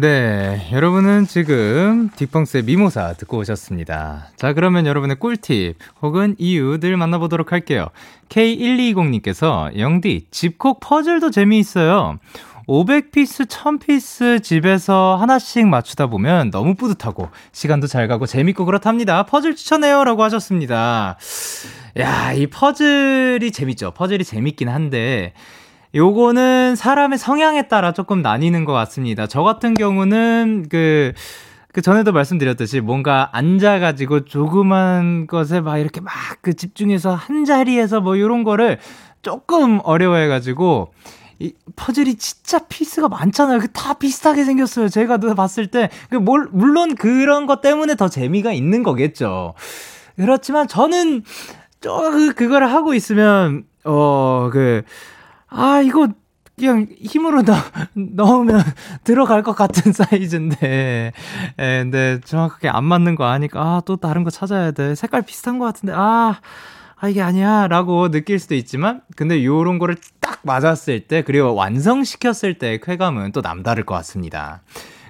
네, 0.00 0.68
여러분은 0.72 1.26
지금 1.26 2.10
딕펑스의 2.10 2.64
미모사 2.64 3.14
듣고 3.14 3.38
오셨습니다. 3.38 4.28
자, 4.36 4.52
그러면 4.52 4.84
여러분의 4.84 5.16
꿀팁 5.16 5.76
혹은 6.02 6.34
이유들 6.38 6.96
만나보도록 6.96 7.52
할게요. 7.52 7.88
K1220님께서 8.28 9.78
영디, 9.78 10.26
집콕 10.30 10.80
퍼즐도 10.80 11.30
재미있어요. 11.30 12.18
500피스, 12.68 13.46
1000피스 13.46 14.42
집에서 14.42 15.16
하나씩 15.18 15.66
맞추다 15.66 16.08
보면 16.08 16.50
너무 16.50 16.74
뿌듯하고 16.74 17.30
시간도 17.52 17.86
잘 17.86 18.08
가고 18.08 18.26
재밌고 18.26 18.66
그렇답니다. 18.66 19.22
퍼즐 19.22 19.54
추천해요 19.54 20.04
라고 20.04 20.24
하셨습니다. 20.24 21.16
야, 21.98 22.32
이 22.32 22.48
퍼즐이 22.48 23.50
재밌죠. 23.52 23.92
퍼즐이 23.92 24.24
재밌긴 24.24 24.68
한데 24.68 25.32
요거는 25.94 26.76
사람의 26.76 27.18
성향에 27.18 27.68
따라 27.68 27.92
조금 27.92 28.22
나뉘는 28.22 28.64
것 28.64 28.72
같습니다. 28.72 29.26
저 29.26 29.42
같은 29.42 29.74
경우는 29.74 30.66
그, 30.68 31.12
그 31.72 31.82
전에도 31.82 32.12
말씀드렸듯이 32.12 32.80
뭔가 32.80 33.30
앉아가지고 33.32 34.24
조그만 34.24 35.26
것에 35.26 35.60
막 35.60 35.78
이렇게 35.78 36.00
막 36.00 36.12
그 36.46 36.54
집중해서 36.54 37.12
한 37.12 37.44
자리에서 37.44 38.00
뭐 38.00 38.14
이런 38.14 38.44
거를 38.44 38.78
조금 39.20 39.80
어려워해가지고 39.82 40.92
이 41.40 41.52
퍼즐이 41.74 42.14
진짜 42.14 42.60
피스가 42.68 43.08
많잖아요. 43.08 43.58
다 43.72 43.94
비슷하게 43.94 44.44
생겼어요. 44.44 44.88
제가 44.88 45.18
봤을 45.18 45.66
때. 45.66 45.90
그 46.08 46.14
뭘, 46.14 46.48
물론 46.52 46.94
그런 46.94 47.46
것 47.46 47.60
때문에 47.62 47.96
더 47.96 48.08
재미가 48.08 48.52
있는 48.52 48.84
거겠죠. 48.84 49.54
그렇지만 50.14 50.68
저는 50.68 51.24
저, 51.80 52.10
그, 52.12 52.32
그걸 52.32 52.64
하고 52.64 52.94
있으면, 52.94 53.64
어, 53.84 54.48
그, 54.52 54.82
아, 55.48 55.80
이거 55.80 56.08
그냥 56.56 56.86
힘으로 56.98 57.42
넣, 57.42 57.54
넣으면 57.94 58.62
들어갈 59.04 59.42
것 59.42 59.54
같은 59.54 59.92
사이즈인데, 59.92 61.12
에, 61.58 61.82
근데 61.82 62.20
정확하게 62.24 62.68
안 62.68 62.84
맞는 62.84 63.14
거 63.14 63.24
아니까, 63.26 63.60
아, 63.60 63.82
또 63.84 63.96
다른 63.96 64.24
거 64.24 64.30
찾아야 64.30 64.70
돼. 64.70 64.94
색깔 64.94 65.22
비슷한 65.22 65.58
것 65.58 65.66
같은데, 65.66 65.92
아, 65.94 66.40
아, 66.98 67.08
이게 67.08 67.20
아니야. 67.20 67.66
라고 67.68 68.10
느낄 68.10 68.38
수도 68.38 68.54
있지만, 68.54 69.02
근데 69.16 69.44
요런 69.44 69.78
거를 69.78 69.96
딱 70.20 70.40
맞았을 70.44 71.00
때, 71.08 71.22
그리고 71.22 71.54
완성시켰을 71.54 72.54
때의 72.58 72.80
쾌감은 72.80 73.32
또 73.32 73.42
남다를 73.42 73.84
것 73.84 73.94
같습니다. 73.96 74.62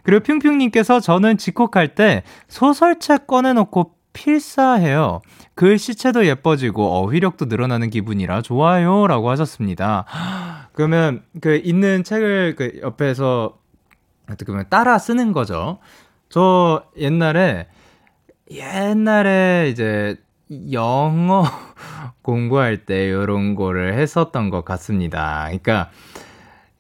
그리고 0.02 0.22
핑핑님께서 0.22 1.00
저는 1.00 1.36
집콕할 1.36 1.94
때 1.94 2.22
소설책 2.48 3.26
꺼내놓고 3.26 3.95
필사해요. 4.16 5.20
글씨체도 5.54 6.26
예뻐지고 6.26 6.86
어휘력도 7.02 7.44
늘어나는 7.44 7.90
기분이라 7.90 8.40
좋아요. 8.40 9.06
라고 9.06 9.28
하셨습니다. 9.30 10.06
그러면 10.72 11.22
그 11.42 11.56
있는 11.62 12.02
책을 12.02 12.56
그 12.56 12.80
옆에서 12.82 13.58
어떻게 14.30 14.46
보면 14.46 14.66
따라 14.70 14.98
쓰는 14.98 15.32
거죠. 15.32 15.78
저 16.30 16.84
옛날에 16.96 17.68
옛날에 18.50 19.68
이제 19.70 20.16
영어 20.72 21.44
공부할 22.22 22.86
때 22.86 23.04
이런 23.08 23.54
거를 23.54 23.94
했었던 23.94 24.48
것 24.48 24.64
같습니다. 24.64 25.44
그러니까 25.44 25.90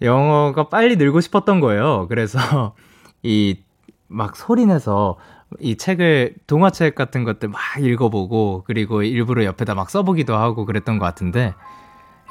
영어가 0.00 0.70
빨리 0.70 0.96
늘고 0.96 1.20
싶었던 1.20 1.60
거예요. 1.60 2.06
그래서 2.08 2.74
이 3.22 3.66
막 4.08 4.36
소리 4.36 4.66
내서 4.66 5.16
이 5.60 5.76
책을 5.76 6.34
동화책 6.46 6.94
같은 6.94 7.24
것들 7.24 7.48
막 7.48 7.60
읽어보고 7.78 8.64
그리고 8.66 9.02
일부러 9.02 9.44
옆에다 9.44 9.74
막 9.74 9.90
써보기도 9.90 10.36
하고 10.36 10.64
그랬던 10.64 10.98
것 10.98 11.04
같은데 11.04 11.54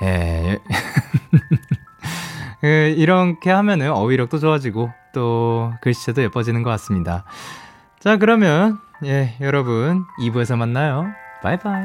예. 0.02 0.60
그 2.62 2.68
이렇게 2.98 3.52
하면은 3.52 3.92
어휘력도 3.92 4.40
좋아지고 4.40 4.90
또 5.14 5.72
글씨체도 5.82 6.24
예뻐지는 6.24 6.64
것 6.64 6.70
같습니다. 6.72 7.24
자 8.00 8.18
그러면 8.18 8.80
예 9.04 9.36
여러분 9.42 10.06
2부에서 10.20 10.58
만나요. 10.58 11.06
바이바이. 11.42 11.84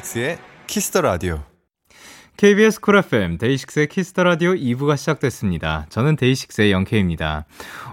DAY6의 0.00 0.38
Kiss 0.66 0.85
the 0.85 1.00
Radio. 1.02 1.40
KBS 2.36 2.80
쿨 2.80 2.96
FM 2.96 3.36
데이식스의 3.38 3.88
키스터 3.88 4.22
라디오 4.22 4.52
2부가 4.52 4.96
시작됐습니다. 4.96 5.86
저는 5.90 6.16
DAY6의 6.16 6.72
영케이입니다. 6.72 7.44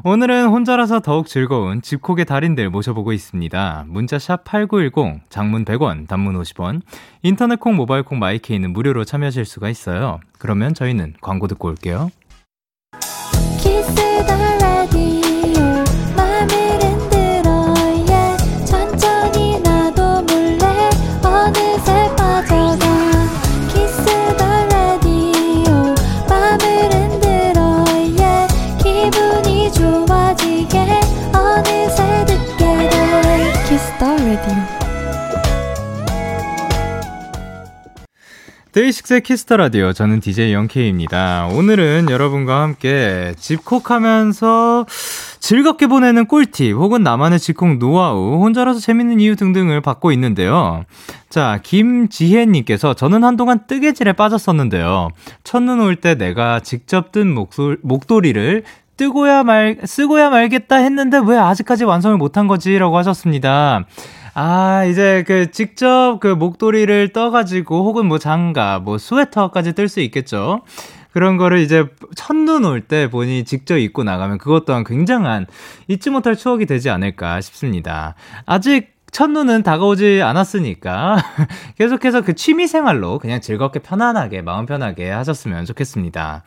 오늘은 0.04 0.48
혼자라서 0.48 1.02
더욱 1.02 1.28
즐거운 1.28 1.82
집콕의 1.82 2.26
달인들 2.26 2.70
모셔보고 2.70 3.12
있습니다. 3.12 3.86
문자 3.88 4.20
샵 4.20 4.43
8910, 4.46 5.30
장문 5.30 5.65
100원, 5.65 6.08
단문 6.08 6.39
50원, 6.41 6.82
인터넷 7.24 7.60
콩, 7.60 7.76
모바일 7.76 8.04
콩, 8.04 8.20
마이케이는 8.20 8.72
무료로 8.72 9.04
참여하실 9.04 9.46
수가 9.46 9.70
있어요. 9.70 10.20
그러면 10.39 10.74
저희는 10.74 11.15
광고 11.20 11.48
듣고 11.48 11.67
올게요. 11.67 12.10
DAY6의 38.78 39.22
Kiss 39.22 39.42
the 39.42 39.58
Radio. 39.58 39.92
저는 39.92 40.20
DJ 40.20 40.54
영케이입니다. 40.54 41.48
오늘은 41.48 42.12
여러분과 42.12 42.62
함께 42.62 43.34
집콕하면서 43.40 44.86
즐겁게 45.40 45.88
보내는 45.88 46.28
꿀팁 46.28 46.76
혹은 46.76 47.02
나만의 47.02 47.40
집콕 47.40 47.80
노하우, 47.80 48.40
혼자라서 48.44 48.80
재밌는 48.80 49.20
이유 49.20 49.36
등등을 49.36 49.82
받고 49.82 50.12
있는데요. 50.12 50.86
자, 51.28 51.60
김지혜님께서 51.63 52.94
저는 52.94 53.24
한동안 53.24 53.66
뜨개질에 53.66 54.13
빠졌었는데요. 54.13 55.10
첫눈 55.44 55.80
올 55.80 55.96
때 55.96 56.13
내가 56.13 56.60
직접 56.60 57.12
뜬 57.12 57.34
목소, 57.34 57.78
목도리를 57.82 58.62
뜨고야 58.96 59.44
말, 59.44 59.78
쓰고야 59.86 60.30
말겠다 60.30 60.76
했는데 60.76 61.20
왜 61.26 61.36
아직까지 61.38 61.84
완성을 61.84 62.16
못한 62.18 62.46
거지? 62.46 62.78
라고 62.78 62.96
하셨습니다. 62.98 63.86
아, 64.39 64.86
이제 64.86 65.23
그 65.26 65.50
직접 65.50 66.19
그 66.21 66.28
목도리를 66.28 67.12
떠가지고 67.12 67.86
혹은 67.86 68.06
뭐 68.06 68.19
장갑, 68.19 68.84
뭐 68.84 69.00
스웨터까지 69.00 69.73
뜰 69.73 69.89
수 69.89 70.00
있겠죠. 70.02 70.62
그런 71.12 71.38
거를 71.38 71.58
이제 71.60 71.86
첫눈 72.15 72.63
올 72.63 72.82
때 72.82 73.10
본인이 73.10 73.43
직접 73.45 73.78
입고 73.80 74.04
나가면 74.04 74.38
그것 74.38 74.65
또한 74.65 74.84
굉장한 74.84 75.47
잊지 75.88 76.12
못할 76.12 76.36
추억이 76.36 76.67
되지 76.67 76.91
않을까 76.91 77.41
싶습니다. 77.41 78.13
아직 78.45 78.93
첫눈은 79.12 79.63
다가오지 79.63 80.21
않았으니까 80.21 81.17
계속해서 81.80 82.21
그 82.21 82.36
취미 82.36 82.67
생활로 82.67 83.17
그냥 83.17 83.41
즐겁게 83.41 83.80
편안하게 83.80 84.43
마음 84.43 84.67
편하게 84.67 85.10
하셨으면 85.10 85.65
좋겠습니다. 85.65 86.43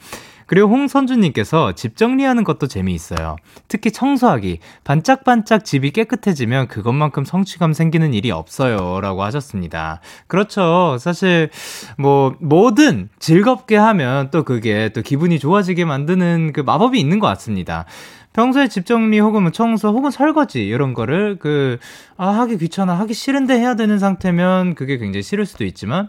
그리고 0.50 0.68
홍선주님께서 0.70 1.76
집 1.76 1.96
정리하는 1.96 2.42
것도 2.42 2.66
재미있어요. 2.66 3.36
특히 3.68 3.92
청소하기. 3.92 4.58
반짝반짝 4.82 5.64
집이 5.64 5.92
깨끗해지면 5.92 6.66
그것만큼 6.66 7.24
성취감 7.24 7.72
생기는 7.72 8.12
일이 8.12 8.32
없어요. 8.32 9.00
라고 9.00 9.22
하셨습니다. 9.22 10.00
그렇죠. 10.26 10.96
사실, 10.98 11.50
뭐, 11.98 12.34
뭐든 12.40 13.10
즐겁게 13.20 13.76
하면 13.76 14.32
또 14.32 14.42
그게 14.42 14.88
또 14.92 15.02
기분이 15.02 15.38
좋아지게 15.38 15.84
만드는 15.84 16.52
그 16.52 16.62
마법이 16.62 16.98
있는 16.98 17.20
것 17.20 17.28
같습니다. 17.28 17.84
평소에 18.32 18.66
집 18.66 18.86
정리 18.86 19.20
혹은 19.20 19.42
뭐 19.42 19.52
청소 19.52 19.90
혹은 19.90 20.10
설거지 20.10 20.66
이런 20.66 20.94
거를 20.94 21.36
그, 21.38 21.78
아, 22.16 22.26
하기 22.26 22.58
귀찮아, 22.58 22.98
하기 22.98 23.14
싫은데 23.14 23.54
해야 23.54 23.76
되는 23.76 24.00
상태면 24.00 24.74
그게 24.74 24.98
굉장히 24.98 25.22
싫을 25.22 25.46
수도 25.46 25.64
있지만 25.64 26.08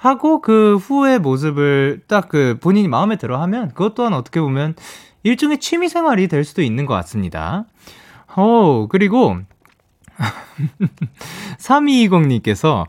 하고 0.00 0.40
그 0.40 0.76
후의 0.76 1.18
모습을 1.18 2.00
딱 2.06 2.30
그 2.30 2.56
본인이 2.60 2.86
마음에 2.86 3.16
들어 3.16 3.40
하면 3.42 3.68
그것 3.68 3.94
또한 3.94 4.14
어떻게 4.14 4.40
보면 4.40 4.76
일종의 5.24 5.58
취미 5.58 5.88
생활이 5.88 6.28
될 6.28 6.44
수도 6.44 6.62
있는 6.62 6.86
것 6.86 6.94
같습니다. 6.94 7.64
어, 8.36 8.86
그리고 8.88 9.36
3220님께서 11.58 12.86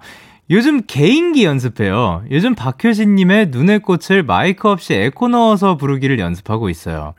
요즘 0.51 0.81
개인기 0.85 1.45
연습해요. 1.45 2.23
요즘 2.29 2.55
박효신님의 2.55 3.47
눈의 3.51 3.79
꽃을 3.79 4.23
마이크 4.23 4.67
없이 4.69 4.93
에코 4.93 5.29
넣어서 5.29 5.77
부르기를 5.77 6.19
연습하고 6.19 6.69
있어요. 6.69 7.13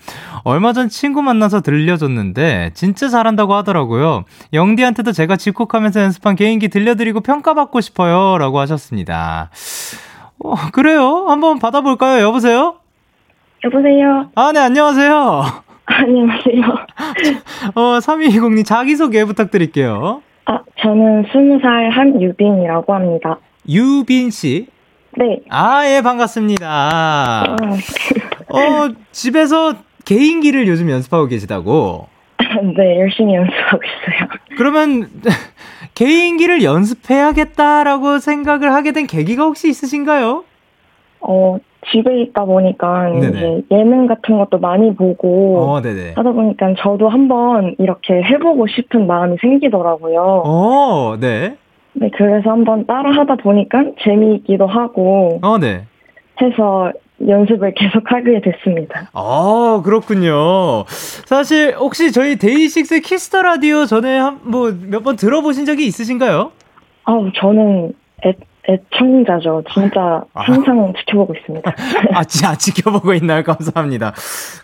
얼마 0.45 0.75
전 0.75 0.90
친구 0.90 1.23
만나서 1.23 1.62
들려줬는데 1.62 2.73
진짜 2.75 3.09
잘한다고 3.09 3.55
하더라고요. 3.55 4.25
영디한테도 4.53 5.12
제가 5.12 5.37
집콕하면서 5.37 6.03
연습한 6.03 6.37
개인기 6.37 6.68
들려드리고 6.68 7.23
평가받고 7.23 7.81
싶어요. 7.81 8.37
라고 8.37 8.59
하셨습니다. 8.61 9.51
어, 10.38 10.55
그래요? 10.73 11.25
한번 11.29 11.59
받아볼까요? 11.59 12.23
여보세요? 12.23 12.77
여보세요? 13.64 14.31
아, 14.35 14.53
네, 14.53 14.61
안녕하세요. 14.61 15.42
안녕하세요. 15.87 16.62
어, 17.77 17.81
3220님 17.99 18.66
자기소개 18.66 19.25
부탁드릴게요. 19.25 20.23
아, 20.46 20.61
저는 20.81 21.26
스무 21.33 21.61
살 21.61 21.90
한유빈이라고 21.90 22.94
합니다. 22.94 23.38
유빈 23.68 24.31
씨? 24.31 24.66
네. 25.16 25.40
아, 25.50 25.87
예, 25.87 26.02
반갑습니다. 26.02 26.66
아. 26.68 27.57
어, 28.48 28.88
집에서 29.12 29.74
개인기를 30.05 30.66
요즘 30.66 30.90
연습하고 30.90 31.26
계시다고? 31.26 32.09
네, 32.76 33.00
열심히 33.00 33.35
연습하고 33.35 33.81
있어요. 33.85 34.28
그러면 34.57 35.09
개인기를 35.94 36.62
연습해야겠다라고 36.64 38.18
생각을 38.18 38.72
하게 38.72 38.92
된 38.92 39.07
계기가 39.07 39.44
혹시 39.44 39.68
있으신가요? 39.68 40.44
어, 41.20 41.59
집에 41.90 42.23
있다 42.23 42.45
보니까 42.45 43.09
네네. 43.11 43.29
이제 43.29 43.62
예능 43.73 44.07
같은 44.07 44.38
것도 44.38 44.59
많이 44.59 44.95
보고 44.95 45.59
어, 45.59 45.77
하다 45.77 46.33
보니까 46.33 46.75
저도 46.79 47.09
한번 47.09 47.75
이렇게 47.79 48.23
해보고 48.23 48.66
싶은 48.68 49.07
마음이 49.07 49.37
생기더라고요. 49.40 50.42
어, 50.47 51.16
네. 51.18 51.57
네, 51.95 52.11
그래서 52.14 52.51
한번 52.51 52.87
따라 52.87 53.11
하다 53.11 53.37
보니까 53.37 53.85
재미있기도 54.03 54.66
하고. 54.66 55.40
어, 55.42 55.59
네. 55.59 55.85
해서 56.40 56.92
연습을 57.27 57.75
계속 57.77 58.11
하게 58.11 58.40
됐습니다. 58.40 59.11
아, 59.12 59.83
그렇군요. 59.85 60.85
사실 60.87 61.75
혹시 61.79 62.12
저희 62.12 62.37
DAY6 62.37 63.01
Kiss 63.01 63.25
the 63.25 63.42
Radio 63.42 63.85
전에 63.87 64.21
뭐 64.44 64.70
몇 64.70 65.03
번 65.03 65.16
들어보신 65.16 65.66
적이 65.66 65.87
있으신가요? 65.87 66.53
아, 67.05 67.31
저는 67.37 67.92
애, 68.25 68.33
애청자죠. 68.68 69.64
진짜 69.72 70.22
아. 70.35 70.40
항상 70.40 70.92
지켜보고 70.98 71.35
있습니다. 71.35 71.75
아, 72.14 72.25
지, 72.25 72.46
아, 72.46 72.55
지켜보고 72.55 73.14
있나요? 73.14 73.42
감사합니다. 73.42 74.12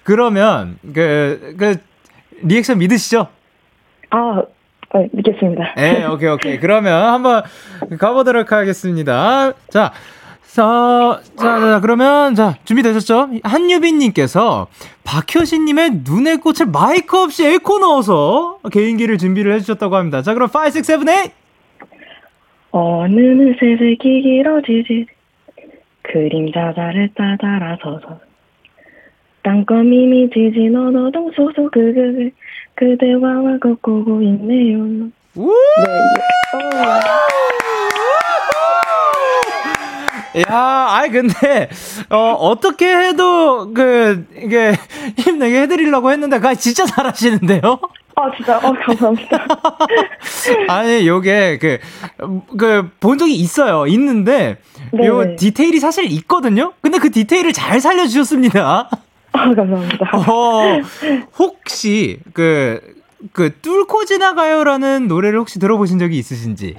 그러면, 0.05 0.79
그, 0.95 1.55
그, 1.59 1.77
리액션 2.43 2.79
믿으시죠? 2.79 3.27
아, 4.11 4.43
네, 4.95 5.09
믿겠습니다. 5.13 5.75
네, 5.77 6.07
오케이, 6.07 6.29
오케이. 6.29 6.59
그러면 6.61 7.13
한번 7.13 7.43
가보도록 7.99 8.53
하겠습니다. 8.53 9.53
자, 9.69 9.93
자, 10.47 11.21
자, 11.37 11.61
자, 11.61 11.81
그러면, 11.81 12.35
자, 12.35 12.55
준비되셨죠? 12.65 13.29
한유빈님께서 13.43 14.69
박효신님의 15.05 16.03
눈의 16.05 16.39
꽃을 16.39 16.67
마이크 16.73 17.19
없이 17.19 17.45
에코 17.45 17.79
넣어서 17.81 18.59
개인기를 18.73 19.19
준비를 19.19 19.53
해주셨다고 19.55 19.97
합니다. 19.97 20.23
자, 20.23 20.35
그럼 20.35 20.49
5, 20.53 20.67
6, 20.67 20.83
7, 20.83 21.05
8! 21.05 21.31
어느 22.71 23.55
새 23.59 23.77
색이 23.77 24.23
길어지지 24.23 25.07
그림자 26.03 26.73
자를 26.75 27.11
따라 27.17 27.77
서서 27.83 28.21
땅거미 29.43 30.07
미지지 30.07 30.69
너너동 30.69 31.31
소소 31.33 31.71
그그 31.71 32.31
그대와 32.75 33.59
걷고 33.61 34.23
있네요. 34.23 35.09
우! 35.37 35.53
네. 40.35 40.43
야, 40.49 40.87
아이 40.91 41.11
근데 41.11 41.69
어 42.11 42.33
어떻게 42.33 42.87
해도 42.95 43.73
그 43.73 44.27
이게 44.37 44.75
힘내게 45.17 45.63
해드리려고 45.63 46.13
했는데, 46.13 46.39
가 46.39 46.55
진짜 46.55 46.85
잘하시는데요? 46.85 47.81
아, 48.21 48.33
진짜, 48.37 48.59
어, 48.59 48.73
감사합니다. 48.73 49.47
아니, 50.69 51.07
요게, 51.07 51.59
그, 51.61 51.79
그, 52.59 52.91
본 52.99 53.17
적이 53.17 53.35
있어요. 53.37 53.87
있는데, 53.87 54.57
네. 54.93 55.07
요 55.07 55.37
디테일이 55.37 55.79
사실 55.79 56.11
있거든요? 56.13 56.73
근데 56.81 56.99
그 56.99 57.11
디테일을 57.13 57.53
잘 57.53 57.81
살려주셨습니다. 57.81 58.89
아, 59.33 59.55
감사합니다. 59.55 60.11
어, 60.29 60.81
혹시, 61.39 62.19
그, 62.33 62.81
그, 63.33 63.57
뚫고 63.61 64.05
지나가요라는 64.07 65.07
노래를 65.07 65.39
혹시 65.39 65.61
들어보신 65.61 66.01
적이 66.01 66.19
있으신지? 66.19 66.75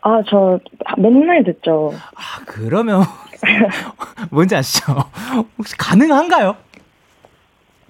아, 0.00 0.20
저 0.28 0.58
맨날 0.98 1.44
듣죠. 1.44 1.94
아, 2.16 2.42
그러면, 2.46 3.04
뭔지 4.30 4.56
아시죠? 4.56 4.92
혹시 5.56 5.76
가능한가요? 5.76 6.56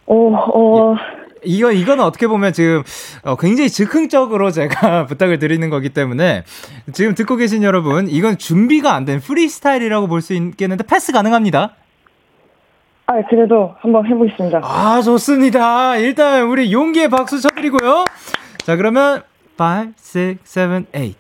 어, 0.07 0.15
어. 0.15 0.97
이거 1.45 1.73
이건 1.73 2.01
어떻게 2.01 2.27
보면 2.27 2.53
지금 2.53 2.83
어, 3.25 3.37
굉장히 3.37 3.69
즉흥적으로 3.71 4.51
제가 4.51 5.07
부탁을 5.11 5.39
드리는 5.39 5.69
거기 5.71 5.89
때문에 5.91 6.45
지금 6.93 7.15
듣고 7.15 7.37
계신 7.37 7.63
여러분 7.63 8.09
이건 8.09 8.39
준비가 8.39 8.95
안 8.95 9.05
된 9.05 9.21
프리스타일이라고 9.21 10.07
볼 10.09 10.21
수 10.21 10.35
있겠는데 10.35 10.85
패스 10.87 11.13
가능합니다. 11.13 11.75
아 13.07 13.13
그래도 13.29 13.75
한번 13.81 14.07
해보겠습니다. 14.07 14.61
아 14.63 15.03
좋습니다. 15.03 15.97
일단 15.97 16.45
우리 16.45 16.73
용기의 16.73 17.09
박수 17.09 17.41
쳐드리고요. 17.41 18.05
자 18.59 18.77
그러면 18.77 19.23
5, 19.59 19.65
6, 20.15 20.45
7, 20.45 20.69
8 20.93 21.15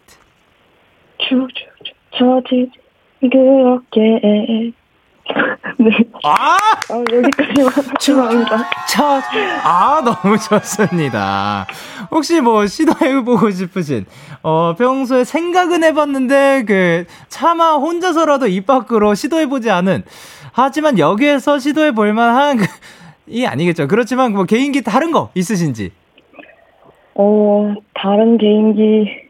쭉쭉쭉 1.18 1.94
저지 2.18 2.70
그 3.20 3.28
어깨에 3.74 4.72
네. 5.79 5.90
아! 6.24 6.57
어, 6.90 7.05
여기까지만 7.12 7.72
죄송합니다. 7.98 8.59
첫, 8.88 9.23
아, 9.65 10.02
너무 10.04 10.37
좋습니다. 10.38 11.67
혹시 12.10 12.40
뭐 12.40 12.67
시도해보고 12.67 13.50
싶으신, 13.50 14.06
어, 14.42 14.75
평소에 14.77 15.25
생각은 15.25 15.85
해봤는데, 15.85 16.65
그, 16.67 17.04
차마 17.29 17.75
혼자서라도 17.75 18.46
입 18.48 18.67
밖으로 18.67 19.15
시도해보지 19.15 19.71
않은, 19.71 20.04
하지만 20.52 20.98
여기에서 20.98 21.58
시도해볼 21.58 22.12
만한, 22.12 22.58
그, 22.58 22.67
이 23.27 23.46
아니겠죠. 23.46 23.87
그렇지만 23.87 24.33
뭐 24.33 24.44
개인기 24.44 24.83
다른 24.83 25.12
거 25.12 25.31
있으신지? 25.35 25.92
어, 27.15 27.75
다른 27.94 28.38
개인기. 28.38 29.29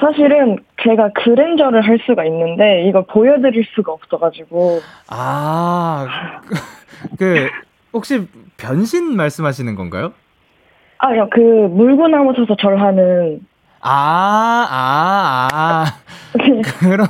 사실은 0.00 0.58
제가 0.82 1.10
그랜저를 1.12 1.82
할 1.82 1.98
수가 2.06 2.24
있는데 2.24 2.88
이걸 2.88 3.04
보여드릴 3.06 3.64
수가 3.74 3.92
없어가지고. 3.92 4.80
아, 5.08 6.40
그, 6.48 7.16
그 7.18 7.50
혹시 7.92 8.26
변신 8.56 9.16
말씀하시는 9.16 9.74
건가요? 9.74 10.12
아니요, 10.98 11.28
그 11.30 11.40
물구나무 11.40 12.34
서서 12.34 12.56
절하는. 12.56 13.40
아, 13.80 14.66
아, 14.70 15.48
아. 15.52 15.84
그럼. 16.80 17.06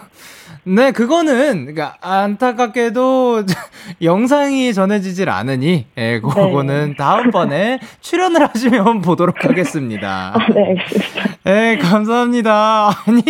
네, 0.64 0.92
그거는, 0.92 1.64
그니까, 1.64 1.96
안타깝게도 2.02 3.44
영상이 4.02 4.74
전해지질 4.74 5.30
않으니, 5.30 5.86
예, 5.96 6.20
그거는 6.20 6.90
네. 6.90 6.96
다음번에 6.96 7.80
출연을 8.00 8.42
하시면 8.48 9.00
보도록 9.00 9.44
하겠습니다. 9.44 10.34
아, 10.34 10.52
네, 10.52 10.68
알겠습니다. 10.68 11.36
네, 11.44 11.78
감사합니다. 11.78 12.90
아니, 13.06 13.22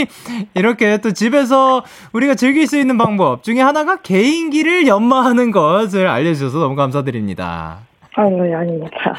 이렇게 0.55 0.99
또 0.99 1.12
집에서 1.12 1.85
우리가 2.12 2.35
즐길 2.35 2.66
수 2.66 2.76
있는 2.78 2.99
방법 2.99 3.45
중에 3.45 3.61
하나가 3.61 3.97
개인기를 4.03 4.89
연마하는 4.89 5.53
것을 5.53 6.09
알려주셔서 6.09 6.59
너무 6.59 6.74
감사드립니다. 6.74 7.78
아유, 8.16 8.51
예, 8.51 8.55
아닙니다. 8.55 9.14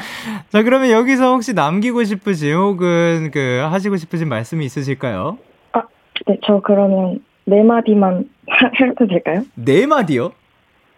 자, 0.50 0.62
그러면 0.62 0.90
여기서 0.90 1.32
혹시 1.32 1.54
남기고 1.54 2.04
싶으신 2.04 2.54
혹은 2.54 3.30
그 3.32 3.66
하시고 3.70 3.96
싶으신 3.96 4.28
말씀이 4.28 4.66
있으실까요? 4.66 5.38
아, 5.72 5.80
네, 6.26 6.36
저 6.46 6.60
그러면 6.62 7.20
네 7.44 7.62
마디만 7.62 8.28
해도 8.80 9.06
될까요? 9.06 9.42
네 9.54 9.86
마디요? 9.86 10.32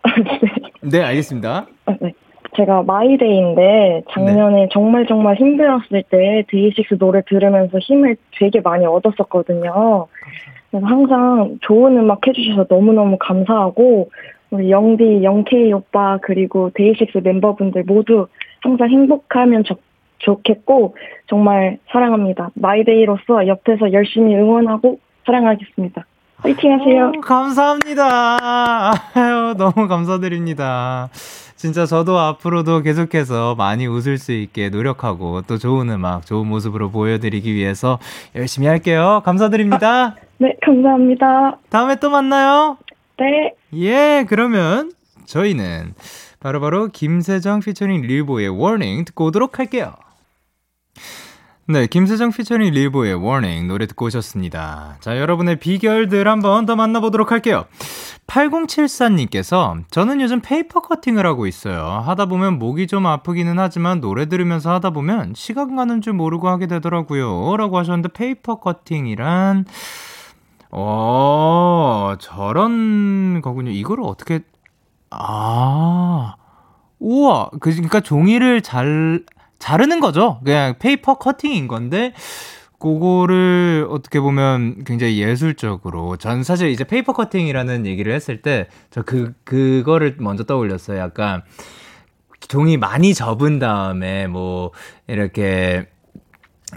네. 0.04 0.40
네, 0.90 1.02
알겠습니다. 1.02 1.66
아, 1.86 1.96
네. 2.00 2.12
제가 2.56 2.82
마이데이인데 2.82 4.04
작년에 4.10 4.62
네. 4.62 4.68
정말 4.72 5.06
정말 5.06 5.34
힘들었을 5.36 6.04
때 6.08 6.44
데이식스 6.48 6.98
노래 6.98 7.22
들으면서 7.26 7.78
힘을 7.78 8.16
되게 8.38 8.60
많이 8.60 8.86
얻었었거든요. 8.86 10.06
그래서 10.70 10.86
항상 10.86 11.58
좋은 11.62 11.96
음악 11.98 12.26
해주셔서 12.26 12.66
너무너무 12.68 13.16
감사하고 13.18 14.10
우리 14.50 14.70
영디, 14.70 15.24
영케이 15.24 15.72
오빠 15.72 16.18
그리고 16.22 16.70
DAY6 16.74 17.18
멤버분들 17.24 17.84
모두 17.86 18.28
항상 18.60 18.88
행복하면 18.88 19.64
좋, 19.64 19.78
좋겠고 20.18 20.96
정말 21.26 21.78
사랑합니다. 21.90 22.50
마이데이로서 22.54 23.48
옆에서 23.48 23.92
열심히 23.92 24.36
응원하고 24.36 25.00
사랑하겠습니다. 25.26 26.04
화이팅 26.44 26.72
하세요. 26.72 27.10
오, 27.16 27.20
감사합니다. 27.22 28.92
아유, 29.14 29.54
너무 29.56 29.88
감사드립니다. 29.88 31.08
진짜 31.56 31.86
저도 31.86 32.18
앞으로도 32.18 32.82
계속해서 32.82 33.54
많이 33.54 33.86
웃을 33.86 34.18
수 34.18 34.32
있게 34.32 34.68
노력하고 34.68 35.40
또 35.46 35.56
좋은 35.56 35.88
음악, 35.88 36.26
좋은 36.26 36.46
모습으로 36.46 36.90
보여드리기 36.90 37.54
위해서 37.54 37.98
열심히 38.34 38.66
할게요. 38.66 39.22
감사드립니다. 39.24 39.88
아, 39.88 40.14
네, 40.36 40.54
감사합니다. 40.62 41.56
다음에 41.70 41.96
또 41.96 42.10
만나요. 42.10 42.76
네. 43.18 43.54
예, 43.74 44.26
그러면 44.28 44.92
저희는 45.24 45.94
바로바로 46.40 46.76
바로 46.76 46.88
김세정 46.88 47.60
피처링 47.60 48.02
릴보이의 48.02 48.50
Warning 48.50 49.06
듣고 49.06 49.26
오도록 49.26 49.58
할게요. 49.58 49.94
네, 51.66 51.86
김세정 51.86 52.30
피처링 52.30 52.72
릴보이의 52.74 53.14
Warning 53.14 53.68
노래 53.68 53.86
듣고 53.86 54.04
오셨습니다. 54.04 54.98
자, 55.00 55.18
여러분의 55.18 55.58
비결들 55.58 56.28
한번 56.28 56.66
더 56.66 56.76
만나보도록 56.76 57.32
할게요. 57.32 57.64
8074님께서 58.26 59.82
저는 59.90 60.20
요즘 60.20 60.42
paper 60.42 60.80
cutting을 60.80 61.24
하고 61.24 61.46
있어요. 61.46 62.02
하다 62.04 62.26
보면 62.26 62.58
목이 62.58 62.86
좀 62.86 63.06
아프기는 63.06 63.58
하지만 63.58 64.02
노래 64.02 64.26
들으면서 64.26 64.74
하다 64.74 64.90
보면 64.90 65.32
시간 65.34 65.74
가는 65.74 66.02
줄 66.02 66.12
모르고 66.12 66.48
하게 66.48 66.66
되더라고요. 66.66 67.56
라고 67.56 67.78
하셨는데 67.78 68.10
paper 68.12 68.56
cutting이란 68.56 69.64
어, 70.70 72.14
저런 72.18 73.40
거군요. 73.40 73.70
이거를 73.70 74.04
어떻게 74.04 74.40
아. 75.08 76.34
우와. 76.98 77.50
그, 77.60 77.70
그러니까 77.70 78.00
종이를 78.00 78.60
잘 78.60 79.24
자르는 79.64 80.00
거죠. 80.00 80.40
그냥 80.44 80.74
paper 80.78 81.14
cutting인 81.14 81.68
건데 81.68 82.12
그거를 82.78 83.86
어떻게 83.88 84.20
보면 84.20 84.84
굉장히 84.84 85.18
예술적으로 85.22 86.18
전 86.18 86.42
사실 86.44 86.68
이제 86.68 86.84
paper 86.84 87.14
cutting이라는 87.14 87.86
얘기를 87.86 88.12
했을 88.12 88.42
때 88.42 88.68
저 88.90 89.02
그 89.02 89.32
그거를 89.44 90.16
먼저 90.18 90.44
떠올렸어요. 90.44 90.98
약간 90.98 91.42
종이 92.46 92.76
많이 92.76 93.14
접은 93.14 93.58
다음에 93.58 94.26
뭐 94.26 94.72
이렇게 95.06 95.86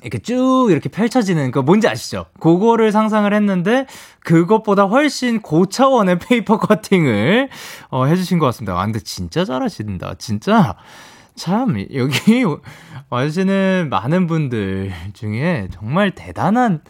이렇게 0.02 0.20
쭉 0.20 0.68
이렇게 0.70 0.88
펼쳐지는 0.88 1.52
그 1.52 1.60
뭔지 1.60 1.90
아시죠? 1.90 2.28
그거를 2.40 2.94
상상을 2.94 3.34
했는데 3.34 3.86
그것보다 4.22 4.84
훨씬 4.86 5.42
고차원의 5.42 6.20
paper 6.30 6.58
cutting을 6.58 7.50
어, 7.90 8.06
해주신 8.06 8.40
것 8.40 8.46
같습니다. 8.46 8.80
아 8.80 8.86
근데 8.86 9.00
진짜 9.00 9.44
잘하신다. 9.44 10.14
진짜 10.20 10.76
참, 11.38 11.86
여기 11.94 12.44
와주시는 13.10 13.88
많은 13.90 14.28
분들 14.28 14.92
중에 15.14 15.68
정말 15.72 16.12
대단한 16.12 16.82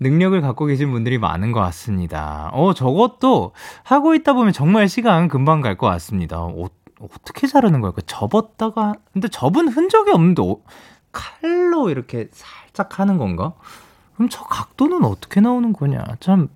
능력을 0.00 0.40
갖고 0.40 0.64
계신 0.64 0.90
분들이 0.90 1.18
많은 1.18 1.52
것 1.52 1.60
같습니다. 1.60 2.48
어, 2.54 2.72
저것도 2.72 3.52
하고 3.84 4.14
있다 4.14 4.32
보면 4.32 4.52
정말 4.54 4.88
시간 4.88 5.28
금방 5.28 5.60
갈 5.60 5.76
것 5.76 5.86
같습니다. 5.88 6.40
어, 6.40 6.68
어떻게 7.00 7.46
자르는 7.46 7.80
거야? 7.82 7.92
그 7.92 8.00
접었다가, 8.06 8.94
근데 9.12 9.28
접은 9.28 9.68
흔적이 9.68 10.10
없는데, 10.12 10.42
어, 10.42 10.56
칼로 11.12 11.90
이렇게 11.90 12.28
살짝 12.32 12.98
하는 12.98 13.18
건가? 13.18 13.52
그럼 14.14 14.28
저 14.30 14.44
각도는 14.44 15.04
어떻게 15.04 15.40
나오는 15.40 15.72
거냐? 15.74 16.02
참, 16.20 16.48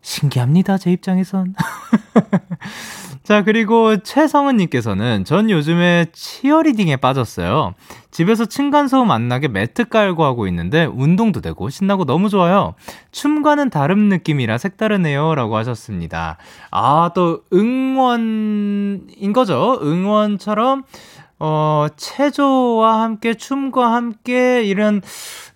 신기합니다, 0.00 0.78
제 0.78 0.90
입장에선. 0.92 1.54
자, 3.28 3.44
그리고 3.44 3.98
최성은님께서는 3.98 5.26
전 5.26 5.50
요즘에 5.50 6.06
치어리딩에 6.12 6.96
빠졌어요. 6.96 7.74
집에서 8.10 8.46
층간소음 8.46 9.10
안 9.10 9.28
나게 9.28 9.48
매트 9.48 9.90
깔고 9.90 10.24
하고 10.24 10.46
있는데 10.46 10.86
운동도 10.86 11.42
되고 11.42 11.68
신나고 11.68 12.06
너무 12.06 12.30
좋아요. 12.30 12.74
춤과는 13.12 13.68
다른 13.68 14.08
느낌이라 14.08 14.56
색다르네요. 14.56 15.34
라고 15.34 15.56
하셨습니다. 15.58 16.38
아, 16.70 17.10
또 17.14 17.42
응원인 17.52 19.32
거죠. 19.34 19.78
응원처럼, 19.82 20.84
어, 21.40 21.86
체조와 21.96 23.02
함께 23.02 23.34
춤과 23.34 23.92
함께 23.92 24.64
이런 24.64 25.02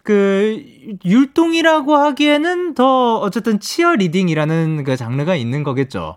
그 0.02 0.62
율동이라고 1.04 1.96
하기에는 1.96 2.74
더 2.74 3.18
어쨌든 3.18 3.60
cheerleading이라는 3.60 4.84
그 4.84 4.96
장르가 4.96 5.36
있는 5.36 5.62
거겠죠. 5.62 6.16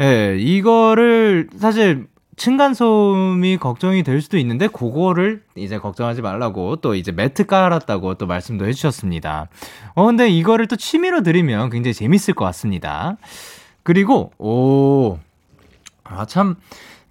예, 0.00 0.36
이거를 0.38 1.48
사실 1.58 2.06
층간소음이 2.36 3.58
걱정이 3.58 4.02
될 4.02 4.20
수도 4.20 4.38
있는데 4.38 4.66
그거를 4.66 5.42
이제 5.54 5.78
걱정하지 5.78 6.22
말라고 6.22 6.76
또 6.76 6.94
이제 6.94 7.12
매트 7.12 7.46
깔았다고 7.46 8.14
또 8.14 8.26
말씀도 8.26 8.66
해주셨습니다. 8.66 9.48
어 9.94 10.06
근데 10.06 10.28
이거를 10.28 10.66
또 10.66 10.76
취미로 10.76 11.22
들으면 11.22 11.70
굉장히 11.70 11.94
재밌을 11.94 12.34
것 12.34 12.44
같습니다. 12.46 13.16
그리고 13.84 14.32
오아참 16.04 16.56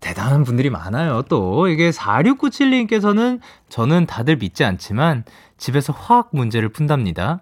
대단한 0.04 0.44
분들이 0.44 0.70
많아요. 0.70 1.24
또 1.30 1.70
이게 1.70 1.90
4697님께서는 1.90 3.40
저는 3.70 4.06
다들 4.06 4.36
믿지 4.36 4.66
않지만 4.66 5.24
집에서 5.58 5.94
화학 5.94 6.30
문제를 6.34 6.68
푼답니다. 6.70 7.40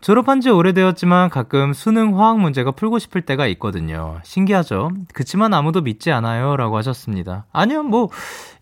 졸업한 0.00 0.40
지 0.40 0.50
오래되었지만 0.50 1.30
가끔 1.30 1.72
수능 1.72 2.16
화학 2.16 2.38
문제가 2.38 2.70
풀고 2.70 3.00
싶을 3.00 3.22
때가 3.22 3.48
있거든요. 3.48 4.20
신기하죠? 4.22 4.92
그치만 5.14 5.52
아무도 5.52 5.80
믿지 5.80 6.12
않아요. 6.12 6.56
라고 6.56 6.76
하셨습니다. 6.76 7.46
아니요, 7.50 7.82
뭐, 7.82 8.10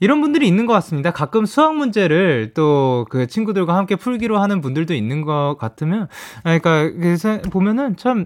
이런 0.01 0.23
분들이 0.23 0.47
있는 0.49 0.65
것 0.65 0.73
같습니다. 0.75 1.11
가끔 1.11 1.45
수학 1.45 1.77
문제를 1.77 2.53
또 2.55 3.05
그 3.11 3.27
친구들과 3.27 3.77
함께 3.77 3.97
풀기로 3.97 4.39
하는 4.39 4.63
분들도 4.63 4.95
있는 4.95 5.21
것 5.21 5.57
같으면, 5.59 6.09
그러니까, 6.45 6.91
그래서 6.93 7.43
보면은 7.51 7.97
참, 7.97 8.25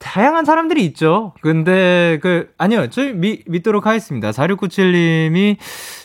다양한 0.00 0.46
사람들이 0.46 0.84
있죠. 0.86 1.34
근데 1.42 2.18
그 2.22 2.52
아니요. 2.58 2.88
저희 2.88 3.12
미, 3.12 3.42
믿도록 3.46 3.86
하겠습니다. 3.86 4.30
4697님이 4.30 5.58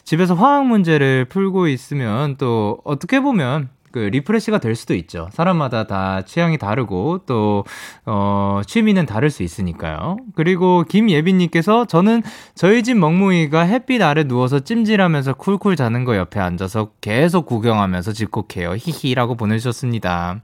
집에서 0.03 0.35
화학 0.35 0.67
문제를 0.67 1.25
풀고 1.25 1.67
있으면 1.69 2.35
또 2.37 2.81
어떻게 2.83 3.21
보면 3.21 3.69
그 3.95 3.99
refresh가 3.99 4.57
될 4.57 4.75
수도 4.75 4.93
있죠. 4.93 5.29
사람마다 5.31 5.87
다 5.87 6.21
취향이 6.23 6.57
다르고 6.57 7.19
또 7.25 7.63
어, 8.05 8.59
취미는 8.67 9.05
다를 9.05 9.29
수 9.29 9.41
있으니까요. 9.41 10.17
그리고 10.35 10.83
김예빈님께서 10.83 11.85
저는 11.85 12.21
저희 12.55 12.83
집 12.83 12.97
멍뭉이가 12.97 13.61
햇빛 13.61 14.01
아래 14.01 14.25
누워서 14.25 14.59
찜질하면서 14.59 15.35
쿨쿨 15.35 15.77
자는 15.77 16.03
거 16.03 16.17
옆에 16.17 16.41
앉아서 16.41 16.89
계속 16.99 17.45
구경하면서 17.45 18.11
집콕해요. 18.11 18.75
히히라고 18.77 19.35
보내주셨습니다. 19.35 20.41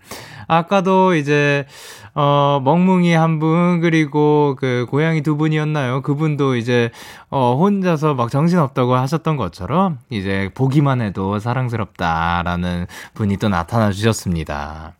아까도 0.47 1.13
이제 1.15 1.65
어, 2.13 2.59
멍뭉이 2.63 3.13
한 3.13 3.39
분, 3.39 3.79
그리고 3.79 4.57
그 4.59 4.85
고양이 4.89 5.21
두 5.21 5.37
분이었나요? 5.37 6.01
그분도 6.01 6.57
이제, 6.57 6.91
어, 7.31 7.55
혼자서 7.55 8.13
막 8.13 8.29
정신없다고 8.29 8.93
하셨던 8.95 9.37
것처럼, 9.37 9.97
이제 10.09 10.51
보기만 10.53 11.01
해도 11.01 11.39
사랑스럽다라는 11.39 12.85
분이 13.15 13.37
또 13.37 13.49
나타나 13.49 13.91
주셨습니다. 13.91 14.93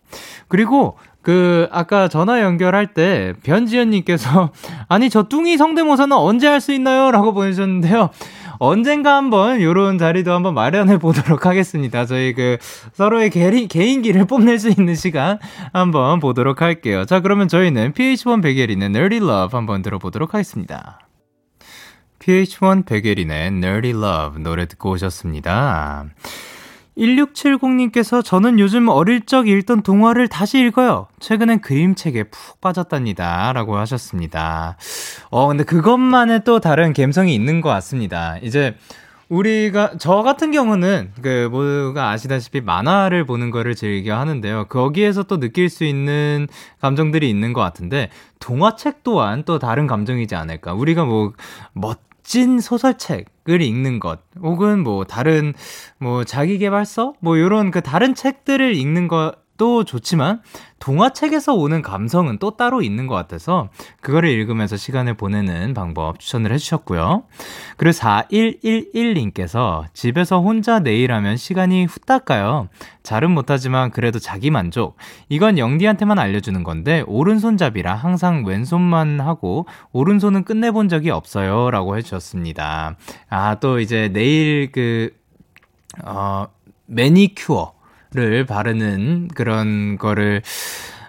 그리고 0.48 0.98
그 1.22 1.68
아까 1.72 2.08
전화 2.08 2.42
연결할 2.42 2.94
때 2.94 3.34
변지현 3.44 3.92
님께서 3.92 4.50
아니 4.90 5.10
저 5.10 5.24
뚱이 5.24 5.56
성대모사는 5.58 6.16
언제 6.16 6.48
할 6.48 6.60
수 6.62 6.74
있나요? 6.74 7.12
라고 7.12 7.34
보내주셨는데요. 7.34 8.10
언젠가 8.60 9.16
한번 9.16 9.60
요런 9.62 9.98
자리도 9.98 10.32
한번 10.32 10.54
마련해 10.54 11.00
보도록 11.00 11.46
하겠습니다. 11.48 12.06
저희 12.06 12.34
그 12.34 12.58
서로의 12.94 13.32
개인, 13.32 13.68
개인기를 13.68 14.26
뽐낼 14.26 14.60
수 14.60 14.70
있는 14.70 14.94
시간 14.96 15.40
한번 15.74 16.20
보도록 16.20 16.62
할게요. 16.62 17.06
자, 17.06 17.22
그러면 17.22 17.48
저희는 17.48 17.94
PH1 17.94 18.44
백예린의 18.44 18.90
Nerdy 18.90 19.18
Love 19.18 19.58
한번 19.58 19.82
들어보도록 19.82 20.36
하겠습니다. 20.36 21.00
PH1 22.22 22.86
백예린의 22.86 23.48
Nerdy 23.48 23.92
Love 23.92 24.42
노래 24.44 24.68
듣고 24.68 24.92
오셨습니다. 24.92 26.06
1670님께서 26.98 28.24
저는 28.24 28.60
요즘 28.60 28.90
어릴 28.90 29.26
적 29.26 29.48
읽던 29.48 29.82
동화를 29.82 30.28
다시 30.28 30.60
읽어요. 30.60 31.08
최근엔 31.20 31.62
그림책에 31.62 32.26
푹 32.26 32.62
빠졌답니다. 32.62 33.54
라고 33.54 33.78
하셨습니다. 33.78 34.78
어, 35.30 35.48
근데 35.48 35.64
그것만의 35.64 36.44
또 36.44 36.60
다른 36.60 36.94
감성이 36.94 37.34
있는 37.34 37.62
것 37.62 37.70
같습니다. 37.70 38.38
이제 38.44 38.76
우리가, 39.30 39.94
저 39.98 40.24
같은 40.24 40.52
경우는 40.52 41.14
그, 41.22 41.48
모두가 41.50 42.10
아시다시피 42.10 42.60
만화를 42.60 43.26
보는 43.26 43.50
거를 43.50 43.76
즐겨 43.76 44.20
하는데요. 44.20 44.66
거기에서 44.66 45.24
또 45.24 45.40
느낄 45.40 45.70
수 45.70 45.86
있는 45.86 46.50
감정들이 46.82 47.30
있는 47.30 47.54
것 47.54 47.62
같은데, 47.62 48.10
동화책 48.40 49.04
또한 49.04 49.44
또 49.46 49.58
다른 49.58 49.88
감정이지 49.88 50.36
않을까. 50.36 50.74
우리가 50.74 51.06
뭐, 51.06 51.32
멋, 51.72 52.00
멋진 52.22 52.60
소설책을 52.60 53.62
읽는 53.62 54.00
것, 54.00 54.20
혹은 54.42 54.84
뭐 54.84 55.04
다른 55.04 55.54
뭐 55.98 56.24
자기개발서, 56.24 57.16
뭐 57.20 57.36
이런 57.36 57.72
그 57.72 57.82
다른 57.82 58.14
책들을 58.16 58.76
읽는 58.76 59.08
것 59.08 59.34
도 59.62 59.84
좋지만 59.84 60.42
동화책에서 60.80 61.54
오는 61.54 61.84
감성은 61.84 62.40
또 62.40 62.58
따로 62.58 62.82
있는 62.82 63.06
것 63.06 63.14
같아서 63.14 63.70
그거를 64.02 64.32
읽으면서 64.32 64.76
시간을 64.76 65.14
보내는 65.14 65.76
방법 65.76 66.20
추천을 66.20 66.52
해주셨고요. 66.52 67.22
그리고 67.78 67.96
4111님께서 67.96 69.86
집에서 69.94 70.42
혼자 70.42 70.80
내일 70.80 71.12
하면 71.12 71.38
시간이 71.38 71.86
후딱 71.86 72.26
가요. 72.26 72.70
잘은 73.04 73.30
못하지만 73.30 73.92
그래도 73.92 74.18
자기 74.18 74.50
만족. 74.50 74.98
이건 75.30 75.60
영디한테만 75.60 76.18
알려주는 76.18 76.64
건데 76.64 77.04
오른손잡이라 77.06 77.94
항상 77.94 78.44
왼손만 78.44 79.20
하고 79.20 79.68
오른손은 79.92 80.44
끝내본 80.44 80.90
적이 80.90 81.12
없어요. 81.12 81.70
라고 81.70 81.98
해주셨습니다. 81.98 82.96
아, 83.30 83.56
또 83.60 83.80
이제 83.80 84.10
내일 84.12 84.72
그, 84.72 85.12
어, 86.04 86.48
매니큐어. 86.88 87.81
를 88.14 88.46
바르는 88.46 89.30
그런 89.36 89.98
거를 89.98 90.42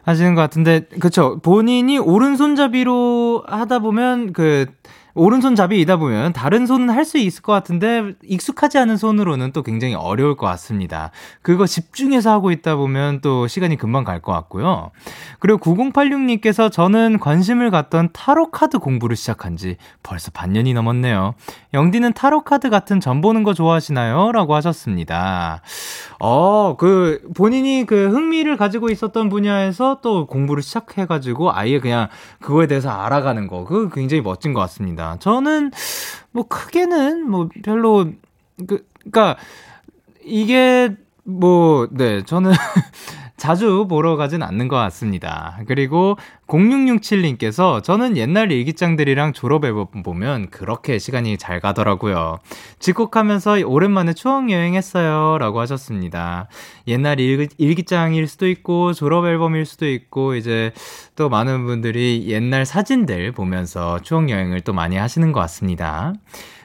하시는 0.05 0.37
것 0.37 0.41
같은데, 0.41 0.83
그쵸. 1.01 1.41
본인이 1.43 1.99
오른손잡이로 1.99 3.43
하다 3.49 3.81
보면 3.81 4.33
그 4.33 4.67
오른손잡이이다 5.15 5.97
보면 5.97 6.33
다른 6.33 6.67
손은 6.67 6.91
할 6.91 7.03
수 7.03 7.19
있을 7.19 7.43
것 7.43 7.53
같은데 7.53 8.13
익숙하지 8.23 8.79
않은 8.79 8.97
손으로는 8.97 9.51
또 9.53 9.63
굉장히 9.65 9.95
어려울 9.95 10.37
것 10.37 10.47
같습니다. 10.47 11.11
그거 11.43 11.67
집중해서 11.67 12.31
하고 12.31 12.53
있다 12.53 12.77
보면 12.77 13.21
또 13.21 13.49
시간이 13.49 13.77
금방 13.77 14.05
갈 14.05 14.21
것 14.23 14.31
같고요. 14.33 14.93
그리고 15.41 15.59
9086님께서 15.59 16.71
저는 16.71 17.19
관심을 17.19 17.73
갖던 17.73 18.11
타로 18.13 18.53
카드 18.53 18.79
공부를 18.79 19.17
시작한 19.17 19.57
지 19.57 19.77
벌써 20.05 20.31
반년이 20.31 20.75
넘었네요. 20.75 21.35
영디는 21.75 22.13
타로 22.13 22.43
카드 22.45 22.71
같은 22.71 23.01
점 23.01 23.21
보는 23.21 23.43
거 23.43 23.53
좋아하시나요? 23.53 24.31
라고 24.31 24.55
하셨습니다. 24.55 25.61
어, 26.21 26.77
그 26.79 27.21
본인이 27.35 27.85
그 27.85 28.11
흥미를 28.11 28.57
가지고 28.57 28.91
있었던 28.91 29.29
분야에서 29.29 29.99
또 30.03 30.27
공부를 30.27 30.63
시작해가지고 30.63 31.53
아예 31.53 31.81
그냥 31.81 32.07
그거에 32.41 32.69
대해서 32.69 32.91
알아가는 32.91 33.49
거, 33.49 33.65
그 33.65 33.91
굉장히 33.93 34.21
멋진 34.23 34.53
것 34.53 34.61
같습니다. 34.61 35.02
같습니다. 35.05 35.19
저는 35.19 35.71
뭐 36.31 36.47
크게는 36.47 37.29
뭐 37.29 37.49
별로 37.63 38.07
그 38.67 38.87
그러니까 39.01 39.37
이게 40.25 40.97
뭐 41.25 41.89
네, 41.91 42.23
저는 42.25 42.53
자주 43.37 43.87
보러 43.89 44.17
가진 44.17 44.43
않는 44.43 44.69
것 44.69 44.77
같습니다. 44.77 45.59
그리고 45.67 46.17
0667님께서 46.47 47.83
저는 47.83 48.17
옛날 48.17 48.53
일기장들이랑 48.53 49.33
졸업 49.33 49.65
앨범 49.65 49.87
보면 50.03 50.51
그렇게 50.51 50.99
시간이 50.99 51.39
잘 51.39 51.61
가더라고요. 51.61 52.39
집콕하면서 52.79 53.67
오랜만에 53.67 54.13
추억 54.13 54.51
여행했어요. 54.51 55.39
라고 55.39 55.61
하셨습니다. 55.61 56.49
옛날 56.87 57.21
일, 57.21 57.49
일기장일 57.59 58.29
수도 58.29 58.47
있고 58.49 58.93
졸업 58.93 59.27
앨범일 59.27 59.65
수도 59.65 59.89
있고 59.89 60.35
이제 60.35 60.73
또 61.17 61.29
많은 61.29 61.65
분들이 61.65 62.27
옛날 62.29 62.67
사진들 62.67 63.33
보면서 63.33 63.99
추억 64.01 64.29
여행을 64.29 64.61
또 64.61 64.73
많이 64.73 64.97
하시는 64.97 65.33
것 65.33 65.41
같습니다. 65.41 66.13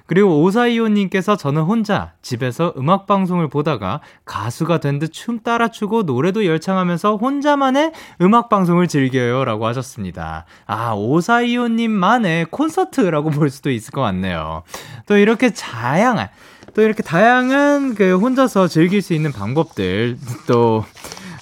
그리고 0.08 0.42
오사이오님께서 0.42 1.36
저는 1.36 1.64
혼자 1.64 2.14
집에서 2.22 2.74
음악 2.78 3.06
방송을 3.08 3.50
보다가 3.50 4.00
가수가 4.26 4.80
된 4.80 5.00
듯 5.00 5.12
춤 5.14 5.40
따라 5.42 5.68
추고 5.70 6.04
노래도 6.04 6.46
열창하면서 6.46 7.18
혼자만의 7.18 7.92
음악 8.22 8.50
방송을 8.50 8.88
즐겨요. 8.88 9.46
라고 9.46 9.68
하셨습니다. 9.68 10.46
아, 10.66 10.94
오사이오님만의 10.94 12.46
콘서트라고 12.46 13.30
볼 13.30 13.50
수도 13.50 13.70
있을 13.70 13.92
것 13.92 14.02
같네요. 14.02 14.64
또 15.06 15.18
이렇게 15.18 15.50
다양한, 15.52 16.30
또 16.74 16.82
이렇게 16.82 17.04
다양한 17.04 17.96
그 17.96 18.18
혼자서 18.18 18.68
즐길 18.68 19.02
수 19.02 19.14
있는 19.14 19.32
방법들 19.32 20.18
또 20.48 20.84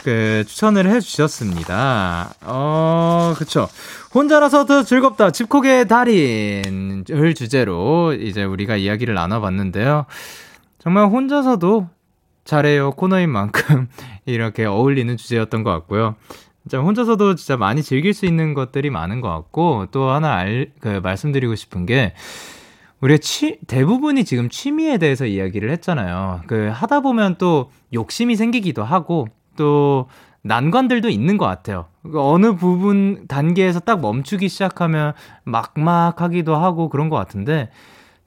그 0.04 0.44
추천을 0.48 0.88
해 0.88 1.00
주셨습니다. 1.00 2.30
어, 2.42 3.34
그쵸. 3.40 3.68
혼자라서 4.16 4.66
더 4.66 4.84
즐겁다. 4.84 5.32
집콕의 5.32 5.90
달인을 5.90 7.34
주제로 7.36 8.14
이제 8.14 8.46
우리가 8.46 8.78
이야기를 8.78 9.14
나눠봤는데요. 9.14 10.06
정말 10.80 11.08
혼자서도 11.08 11.90
잘해요 12.46 12.92
코너인 12.92 13.30
만큼 13.30 13.90
이렇게 14.26 14.64
어울리는 14.64 15.18
주제였던 15.18 15.64
것 15.64 15.72
같고요. 15.72 16.16
진짜 16.64 16.80
혼자서도 16.80 17.36
진짜 17.36 17.58
많이 17.58 17.84
즐길 17.84 18.14
수 18.14 18.26
있는 18.26 18.54
것들이 18.54 18.90
많은 18.90 19.20
것 19.20 19.30
같고 19.30 19.88
또 19.92 20.10
하나 20.10 20.36
알, 20.36 20.72
그 20.80 21.02
말씀드리고 21.04 21.56
싶은 21.56 21.86
게 21.86 22.14
우리가 23.02 23.18
취, 23.22 23.60
대부분이 23.68 24.24
지금 24.24 24.48
취미에 24.48 24.98
대해서 24.98 25.26
이야기를 25.26 25.70
했잖아요. 25.72 26.44
그 26.48 26.70
하다 26.72 27.02
보면 27.02 27.36
또 27.38 27.70
욕심이 27.94 28.38
생기기도 28.38 28.82
하고 28.82 29.28
또 29.58 30.08
난관들도 30.46 31.10
있는 31.10 31.38
것 31.38 31.46
같아요. 31.46 31.86
그 32.04 32.22
어느 32.22 32.56
부분 32.56 33.26
단계에서 33.28 33.80
딱 33.80 34.00
멈추기 34.00 34.48
시작하면 34.48 35.14
막막하기도 35.44 36.56
하고 36.56 36.88
그런 36.88 37.10
것 37.10 37.16
같은데 37.16 37.72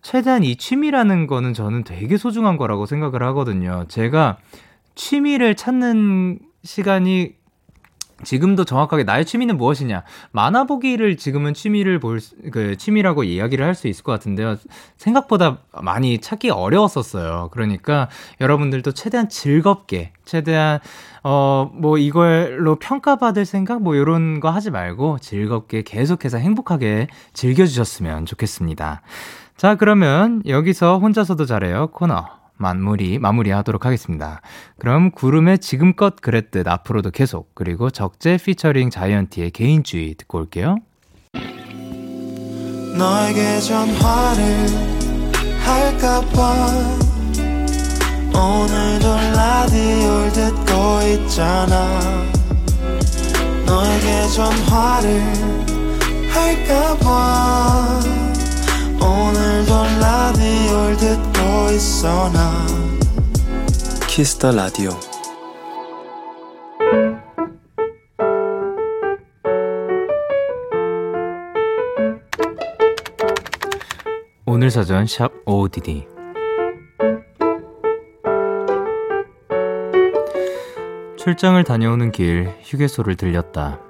최대한 0.03 0.43
이 0.43 0.57
취미라는 0.57 1.29
거는 1.29 1.55
저는 1.55 1.85
되게 1.85 2.16
소중한 2.16 2.57
거라고 2.57 2.87
생각을 2.87 3.23
하거든요. 3.23 3.85
제가 3.87 4.39
취미를 4.97 5.55
찾는 5.55 6.41
시간이 6.64 7.35
지금도 8.25 8.64
정확하게 8.64 9.05
나의 9.05 9.25
취미는 9.25 9.57
무엇이냐. 9.57 10.03
만화 10.33 10.64
보기를 10.64 11.16
지금은 11.16 11.55
취미를 11.55 11.99
볼, 12.01 12.21
그, 12.53 12.77
취미라고 12.77 13.25
이야기를 13.25 13.64
할 13.64 13.75
수 13.75 13.87
있을 13.87 14.03
것 14.03 14.11
같은데요. 14.12 14.57
생각보다 14.97 15.59
많이 15.83 16.19
찾기 16.19 16.51
어려웠었어요. 16.51 17.49
그러니까 17.53 18.09
여러분들도 18.41 18.91
최대한 18.93 19.29
즐겁게, 19.29 20.12
최대한, 20.25 20.81
어, 21.23 21.71
뭐 21.75 21.97
이걸로 21.99 22.77
평가받을 22.77 23.45
생각? 23.45 23.83
뭐 23.83 23.95
이런 23.95 24.41
거 24.41 24.51
하지 24.51 24.71
말고 24.71 25.19
즐겁게 25.21 25.83
계속해서 25.83 26.39
행복하게 26.39 27.07
즐겨주셨으면 27.35 28.27
좋겠습니다. 28.27 29.03
자, 29.57 29.75
그러면 29.77 30.43
여기서 30.47 30.99
혼자서도 30.99 31.45
잘해요. 31.47 31.89
코너. 31.89 32.38
마무리, 32.59 33.18
마무리하도록 33.18 33.86
하겠습니다. 33.86 34.40
그럼 34.78 35.11
구름의 35.11 35.61
지금껏 35.61 36.16
그랬듯 36.20 36.68
앞으로도 36.68 37.11
계속, 37.11 37.54
그리고 37.54 37.90
적재 37.90 38.36
피처링 38.36 38.90
자이언티의 38.90 39.52
개인주의 39.52 40.14
듣고 40.14 40.38
올게요. 40.38 40.76
너에게 42.98 43.61
전화를 43.61 44.66
할까봐 45.64 46.98
오늘도 48.34 49.16
라디오를 49.36 50.32
듣고 50.32 51.00
있잖아 51.02 52.00
너에게 53.66 54.28
전화를 54.34 55.22
할까봐 56.30 58.28
오늘도 59.01 59.72
라디오를 60.01 60.96
듣고 60.96 61.70
있어 61.72 62.30
나 62.30 62.66
Kiss 64.07 64.33
the 64.33 64.53
Radio 64.53 64.91
오늘 74.46 74.70
사전 74.70 75.07
샵 75.07 75.30
ODD 75.46 76.18
출장을 81.28 81.62
다녀오는 81.62 82.11
길 82.11 82.55
휴게소를 82.62 83.16
들렸다. 83.16 83.80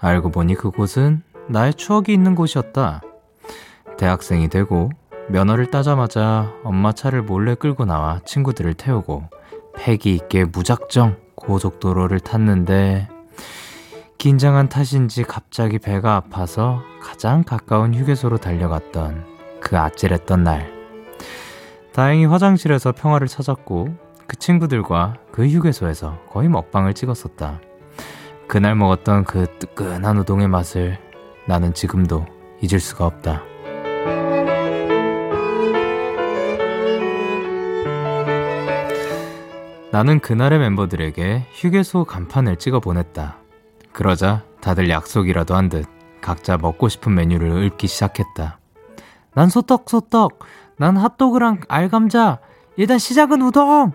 알고 0.00 0.30
보니 0.30 0.56
그곳은 0.56 1.22
나의 1.48 1.74
추억이 1.74 2.06
있는 2.08 2.34
곳이었다. 2.34 3.02
대학생이 4.02 4.48
되고 4.48 4.90
면허를 5.28 5.70
따자마자 5.70 6.52
엄마 6.64 6.90
차를 6.90 7.22
몰래 7.22 7.54
끌고 7.54 7.84
나와 7.84 8.20
친구들을 8.24 8.74
태우고 8.74 9.28
패기 9.76 10.16
있게 10.16 10.44
무작정 10.44 11.18
고속도로를 11.36 12.18
탔는데 12.18 13.08
긴장한 14.18 14.68
탓인지 14.68 15.22
갑자기 15.22 15.78
배가 15.78 16.16
아파서 16.16 16.82
가장 17.00 17.44
가까운 17.44 17.94
휴게소로 17.94 18.38
달려갔던 18.38 19.24
그 19.60 19.78
아찔했던 19.78 20.42
날. 20.42 20.72
다행히 21.92 22.24
화장실에서 22.24 22.90
평화를 22.90 23.28
찾았고 23.28 23.86
그 24.26 24.36
친구들과 24.36 25.14
그 25.30 25.46
휴게소에서 25.46 26.18
거의 26.28 26.48
먹방을 26.48 26.94
찍었었다. 26.94 27.60
그날 28.48 28.74
먹었던 28.74 29.24
그 29.24 29.46
뜨끈한 29.60 30.18
우동의 30.18 30.48
맛을 30.48 30.98
나는 31.46 31.72
지금도 31.72 32.26
잊을 32.60 32.80
수가 32.80 33.06
없다. 33.06 33.51
나는 39.92 40.20
그날의 40.20 40.58
멤버들에게 40.58 41.46
휴게소 41.52 42.04
간판을 42.04 42.56
찍어 42.56 42.80
보냈다. 42.80 43.36
그러자 43.92 44.42
다들 44.60 44.88
약속이라도 44.88 45.54
한 45.54 45.68
듯 45.68 45.86
각자 46.22 46.56
먹고 46.56 46.88
싶은 46.88 47.14
메뉴를 47.14 47.50
읊기 47.64 47.88
시작했다. 47.88 48.58
난 49.34 49.48
소떡, 49.48 49.90
소떡. 49.90 50.38
난 50.76 50.96
핫도그랑 50.96 51.62
알감자. 51.68 52.38
일단 52.76 52.98
시작은 52.98 53.42
우동. 53.42 53.92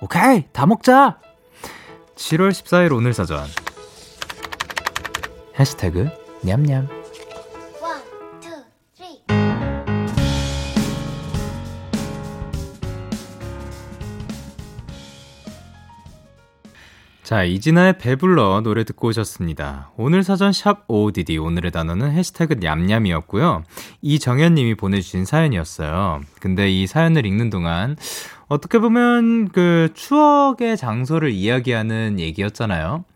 오케이, 0.00 0.46
다 0.52 0.66
먹자. 0.66 1.18
7월 2.16 2.50
14일 2.50 2.92
오늘 2.94 3.12
사전. 3.14 3.44
해시태그 5.58 6.10
냠냠. 6.42 7.03
자, 17.24 17.42
이진아의 17.42 17.96
배불러 17.96 18.60
노래 18.60 18.84
듣고 18.84 19.08
오셨습니다. 19.08 19.92
오늘 19.96 20.22
사전 20.22 20.52
샵 20.52 20.84
OODD 20.88 21.38
오늘의 21.38 21.70
단어는 21.70 22.12
해시태그 22.12 22.56
냠냠이었고요. 22.60 23.64
이정현 24.02 24.54
님이 24.54 24.74
보내주신 24.74 25.24
사연이었어요. 25.24 26.20
근데 26.38 26.70
이 26.70 26.86
사연을 26.86 27.24
읽는 27.24 27.48
동안 27.48 27.96
어떻게 28.48 28.78
보면 28.78 29.48
그 29.48 29.88
추억의 29.94 30.76
장소를 30.76 31.30
이야기하는 31.30 32.20
얘기였잖아요. 32.20 33.06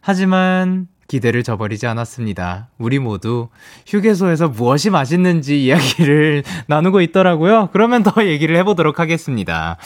하지만 0.00 0.88
기대를 1.10 1.42
저버리지 1.42 1.88
않았습니다. 1.88 2.68
우리 2.78 3.00
모두 3.00 3.48
휴게소에서 3.88 4.46
무엇이 4.46 4.90
맛있는지 4.90 5.64
이야기를 5.64 6.44
나누고 6.68 7.00
있더라고요. 7.00 7.68
그러면 7.72 8.04
더 8.04 8.24
얘기를 8.24 8.56
해보도록 8.58 9.00
하겠습니다. 9.00 9.76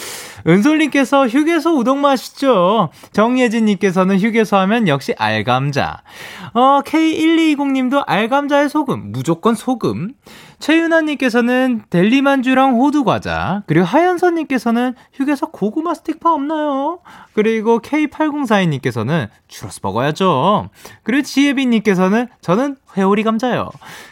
은솔님께서 0.47 1.27
휴게소 1.27 1.79
우동 1.79 2.03
맛있죠? 2.03 2.91
정예진님께서는 3.13 4.21
휴게소 4.21 4.59
하면 4.59 4.87
역시 4.87 5.15
알감자. 5.17 6.03
어, 6.53 6.83
K1220님도 6.85 8.05
알감자의 8.07 8.69
소금, 8.69 9.11
무조건 9.11 9.55
소금. 9.55 10.13
최윤아님께서는 10.59 11.83
델리만주랑 11.91 12.75
호두과자. 12.75 13.63
그리고 13.67 13.85
하연선님께서는 13.87 14.95
휴게소 15.13 15.51
고구마 15.51 15.95
스틱파 15.95 16.33
없나요? 16.33 17.01
그리고 17.35 17.81
K8042님께서는 17.81 19.29
추러스 19.49 19.81
먹어야죠. 19.83 20.71
그리고 21.03 21.23
지혜빈님께서는 21.23 22.29
저는 22.41 22.77
회오리 22.97 23.23
감자요. 23.25 23.69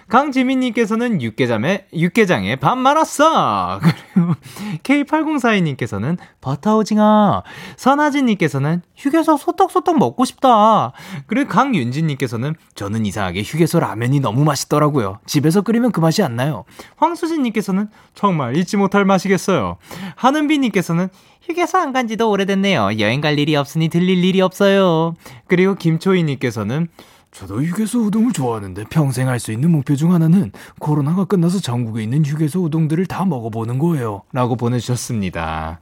강지민님께서는 0.09 1.23
육개장에, 1.23 1.87
육개장에 1.95 2.57
밥 2.57 2.77
말았어! 2.77 3.81
그리고 4.15 4.35
K8042님께서는 4.83 6.19
버터 6.41 6.77
오징어. 6.77 7.43
선아진님께서는 7.77 8.83
휴게소 8.97 9.37
소떡소떡 9.37 9.99
먹고 9.99 10.25
싶다. 10.25 10.93
그리고 11.27 11.49
강윤진님께서는 11.51 12.55
저는 12.75 13.07
이상하게 13.07 13.43
휴게소 13.43 13.81
라면이 13.81 14.21
너무 14.21 14.45
맛있더라고요. 14.45 15.19
집에서 15.27 15.63
끓이면 15.63 15.93
그 15.93 16.01
맛이 16.01 16.23
안 16.23 16.37
나요. 16.37 16.65
황수진님께서는 16.97 17.89
정말 18.15 18.57
잊지 18.57 18.77
못할 18.77 19.05
맛이겠어요. 19.05 19.77
하은비님께서는 20.17 21.09
휴게소 21.43 21.79
안 21.79 21.93
간 21.93 22.09
지도 22.09 22.31
오래됐네요. 22.31 22.99
여행 23.01 23.21
갈 23.21 23.39
일이 23.39 23.55
없으니 23.55 23.89
들릴 23.89 24.25
일이 24.25 24.41
없어요. 24.41 25.15
그리고 25.47 25.75
김초희님께서는 25.75 26.89
저도 27.33 27.63
휴게소 27.63 28.01
우동을 28.05 28.33
좋아하는데 28.33 28.85
평생 28.91 29.29
할 29.29 29.41
수 29.41 29.53
있는 29.53 29.71
목표 29.71 29.97
중 29.97 30.13
하나는 30.13 30.53
코로나가 30.79 31.25
끝나서 31.25 31.59
전국에 31.61 32.03
있는 32.03 32.25
휴게소 32.25 32.63
우동들을 32.65 33.07
다 33.07 33.25
먹어보는 33.25 33.79
거예요. 33.79 34.23
라고 34.33 34.55
보내주셨습니다. 34.55 35.81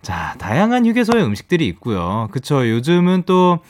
자, 0.00 0.34
다양한 0.38 0.84
휴게소의 0.86 1.22
음식들이 1.22 1.68
있고요. 1.68 2.28
그쵸. 2.32 2.68
요즘은 2.68 3.22
또, 3.24 3.60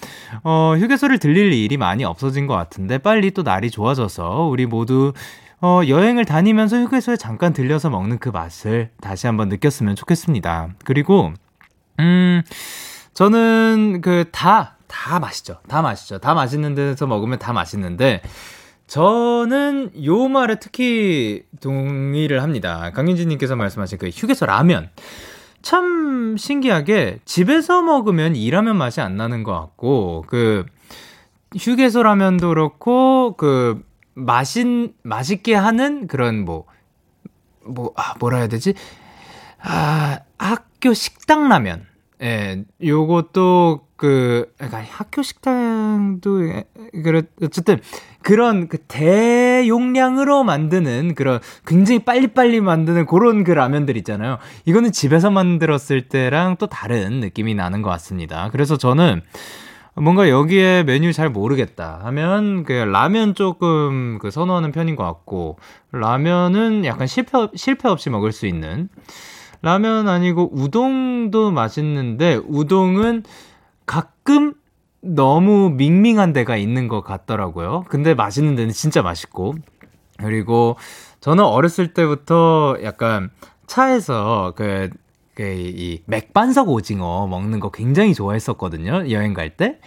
어, 0.44 0.74
휴게소를 0.78 1.18
들릴 1.18 1.52
일이 1.52 1.76
많이 1.76 2.04
없어진 2.04 2.46
것 2.46 2.54
같은데, 2.54 2.96
빨리 2.96 3.32
또 3.32 3.42
날이 3.42 3.70
좋아져서 3.70 4.46
우리 4.46 4.64
모두, 4.64 5.12
어, 5.60 5.82
여행을 5.86 6.24
다니면서 6.24 6.78
휴게소에 6.78 7.16
잠깐 7.18 7.52
들려서 7.52 7.90
먹는 7.90 8.18
그 8.18 8.30
맛을 8.30 8.90
다시 9.02 9.26
한번 9.26 9.50
느꼈으면 9.50 9.94
좋겠습니다. 9.94 10.70
그리고, 10.86 11.34
음, 12.00 12.40
저는 13.12 14.00
그 14.00 14.24
다, 14.32 14.76
다 14.92 15.18
맛있죠. 15.18 15.58
다 15.66 15.80
맛있죠. 15.80 16.18
다 16.18 16.34
맛있는 16.34 16.74
데서 16.74 17.06
먹으면 17.06 17.38
다 17.38 17.54
맛있는데, 17.54 18.20
저는 18.86 20.04
요 20.04 20.28
말에 20.28 20.56
특히 20.56 21.44
동의를 21.62 22.42
합니다. 22.42 22.90
강윤지님께서 22.94 23.56
말씀하신 23.56 23.96
그 23.96 24.08
휴게소 24.08 24.44
라면. 24.44 24.90
참 25.62 26.36
신기하게 26.36 27.20
집에서 27.24 27.80
먹으면 27.80 28.36
이 28.36 28.50
라면 28.50 28.76
맛이 28.76 29.00
안 29.00 29.16
나는 29.16 29.44
것 29.44 29.58
같고, 29.58 30.24
그, 30.26 30.66
휴게소 31.56 32.02
라면도 32.02 32.48
그렇고, 32.48 33.34
그, 33.38 33.82
맛있, 34.12 34.92
맛있게 35.02 35.54
하는 35.54 36.06
그런 36.06 36.44
뭐, 36.44 36.66
뭐, 37.64 37.92
아, 37.96 38.14
뭐라 38.20 38.38
해야 38.38 38.46
되지? 38.48 38.74
아, 39.62 40.18
학교 40.38 40.92
식당 40.92 41.48
라면. 41.48 41.86
예, 42.20 42.64
요것도 42.84 43.86
그, 44.02 44.52
그러니까 44.56 44.82
학교 44.90 45.22
식당도, 45.22 46.40
그래, 47.04 47.22
어쨌든, 47.40 47.78
그런 48.20 48.66
그 48.66 48.78
대용량으로 48.78 50.42
만드는 50.42 51.14
그런 51.14 51.38
굉장히 51.64 52.00
빨리빨리 52.00 52.60
만드는 52.60 53.06
그런 53.06 53.44
그 53.44 53.52
라면들 53.52 53.96
있잖아요. 53.98 54.38
이거는 54.64 54.90
집에서 54.90 55.30
만들었을 55.30 56.08
때랑 56.08 56.56
또 56.58 56.66
다른 56.66 57.20
느낌이 57.20 57.54
나는 57.54 57.80
것 57.80 57.90
같습니다. 57.90 58.48
그래서 58.50 58.76
저는 58.76 59.22
뭔가 59.94 60.28
여기에 60.28 60.82
메뉴 60.82 61.12
잘 61.12 61.30
모르겠다 61.30 62.00
하면 62.02 62.64
그 62.64 62.72
라면 62.72 63.36
조금 63.36 64.18
그 64.20 64.32
선호하는 64.32 64.72
편인 64.72 64.96
것 64.96 65.04
같고 65.04 65.58
라면은 65.92 66.84
약간 66.84 67.06
실패 67.06 67.38
실패 67.54 67.88
없이 67.88 68.10
먹을 68.10 68.32
수 68.32 68.48
있는 68.48 68.88
라면 69.62 70.08
아니고 70.08 70.50
우동도 70.52 71.52
맛있는데 71.52 72.40
우동은 72.48 73.22
가끔 73.92 74.54
너무 75.02 75.68
밍밍한 75.68 76.32
데가 76.32 76.56
있는 76.56 76.88
것 76.88 77.02
같더라고요. 77.02 77.84
근데 77.90 78.14
맛있는 78.14 78.56
데는 78.56 78.72
진짜 78.72 79.02
맛있고. 79.02 79.54
그리고 80.16 80.76
저는 81.20 81.44
어렸을 81.44 81.92
때부터 81.92 82.78
약간 82.84 83.28
차에서 83.66 84.54
그, 84.56 84.88
그, 85.34 85.42
이 85.42 86.02
맥반석 86.06 86.70
오징어 86.70 87.26
먹는 87.26 87.60
거 87.60 87.70
굉장히 87.70 88.14
좋아했었거든요. 88.14 89.10
여행 89.10 89.34
갈 89.34 89.50
때. 89.50 89.78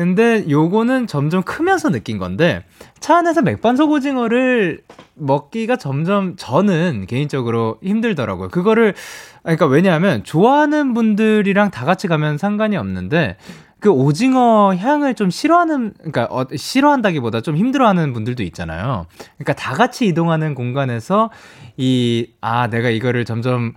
근데 0.00 0.46
요거는 0.48 1.06
점점 1.06 1.42
크면서 1.42 1.90
느낀 1.90 2.16
건데 2.16 2.64
차 3.00 3.18
안에서 3.18 3.42
맥반석 3.42 3.90
오징어를 3.90 4.80
먹기가 5.12 5.76
점점 5.76 6.36
저는 6.36 7.04
개인적으로 7.06 7.76
힘들더라고요. 7.82 8.48
그거를 8.48 8.94
그러니까 9.42 9.66
왜냐하면 9.66 10.24
좋아하는 10.24 10.94
분들이랑 10.94 11.70
다 11.70 11.84
같이 11.84 12.08
가면 12.08 12.38
상관이 12.38 12.78
없는데 12.78 13.36
그 13.80 13.90
오징어 13.90 14.74
향을 14.74 15.14
좀 15.14 15.30
싫어하는 15.30 15.94
그러니까 15.98 16.28
어, 16.30 16.44
싫어한다기보다 16.54 17.40
좀 17.40 17.56
힘들어하는 17.56 18.12
분들도 18.12 18.42
있잖아요. 18.44 19.06
그러니까 19.36 19.54
다 19.54 19.74
같이 19.74 20.06
이동하는 20.06 20.54
공간에서 20.54 21.30
이 21.76 22.28
아 22.42 22.68
내가 22.68 22.88
이거를 22.90 23.24
점점 23.24 23.74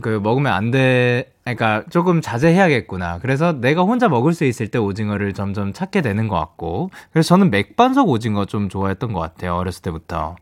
그 0.00 0.20
먹으면 0.22 0.52
안 0.52 0.70
돼. 0.70 1.32
그러니까 1.44 1.84
조금 1.90 2.20
자제해야겠구나. 2.20 3.18
그래서 3.20 3.52
내가 3.52 3.82
혼자 3.82 4.08
먹을 4.08 4.32
수 4.32 4.44
있을 4.44 4.68
때 4.68 4.78
오징어를 4.78 5.32
점점 5.32 5.72
찾게 5.72 6.02
되는 6.02 6.28
것 6.28 6.36
같고. 6.38 6.90
그래서 7.12 7.28
저는 7.28 7.50
맥반석 7.50 8.08
오징어 8.08 8.44
좀 8.46 8.68
좋아했던 8.68 9.12
것 9.12 9.20
같아요. 9.20 9.54
어렸을 9.54 9.82
때부터. 9.82 10.36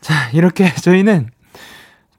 자, 0.00 0.30
이렇게 0.32 0.72
저희는 0.82 1.30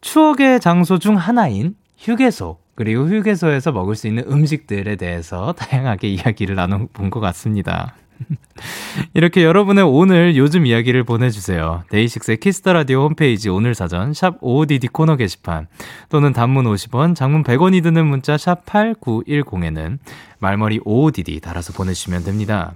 추억의 0.01 0.59
장소 0.59 0.97
중 0.97 1.15
하나인 1.15 1.75
휴게소 1.97 2.57
그리고 2.79 3.09
휴게소에서 3.09 3.73
먹을 3.73 3.97
수 3.97 4.07
있는 4.07 4.23
음식들에 4.31 4.95
대해서 4.95 5.51
다양하게 5.51 6.07
이야기를 6.15 6.55
나눠본 6.55 7.09
것 7.09 7.19
같습니다. 7.19 7.93
이렇게 9.13 9.43
여러분의 9.43 9.83
오늘 9.83 10.37
요즘 10.37 10.65
이야기를 10.65 11.03
보내주세요. 11.03 11.83
DAY6의 11.89 12.37
Kiss 12.37 12.57
the 12.57 12.71
Radio 12.71 13.03
홈페이지 13.03 13.49
오늘 13.49 13.75
사전 13.75 14.13
샵 14.13 14.39
55DD 14.39 14.93
코너 14.93 15.17
게시판 15.17 15.67
또는 16.07 16.31
단문 16.31 16.63
50원, 16.67 17.15
장문 17.15 17.43
100원이 17.43 17.83
드는 17.83 18.07
문자 18.07 18.37
샵 18.37 18.65
8910에는 18.65 19.97
말머리 20.39 20.79
55DD 20.79 21.41
달아서 21.41 21.73
보내주시면 21.73 22.23
됩니다. 22.23 22.75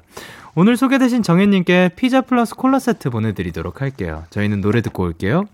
오늘 0.53 0.75
소개되신 0.75 1.23
정혜님께 1.23 1.91
피자 1.95 2.19
플러스 2.19 2.55
콜라 2.55 2.79
세트 2.79 3.09
보내드리도록 3.09 3.79
할게요. 3.81 4.25
저희는 4.31 4.59
노래 4.59 4.81
듣고 4.81 5.03
올게요. 5.03 5.45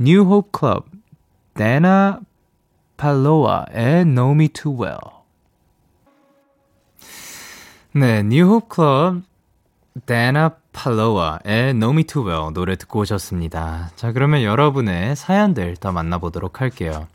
New 0.00 0.24
Hope 0.24 0.52
Club, 0.58 0.86
Dana 1.54 2.14
Paloa의 3.00 4.04
Know 4.04 4.32
Me 4.32 4.48
Too 4.48 4.76
Well. 4.78 4.98
네, 7.92 8.22
Club, 8.72 9.22
Dana 10.04 10.50
Paloa의 10.74 11.72
Know 11.72 11.92
Me 11.94 12.04
Too 12.04 12.28
Well 12.28 12.52
노래 12.52 12.76
듣고 12.76 13.00
오셨습니다. 13.00 13.90
자, 13.96 14.12
그러면 14.12 14.42
여러분의 14.42 15.16
사연들 15.16 15.78
더 15.78 15.92
만나보도록 15.92 16.60
할게요. 16.60 17.08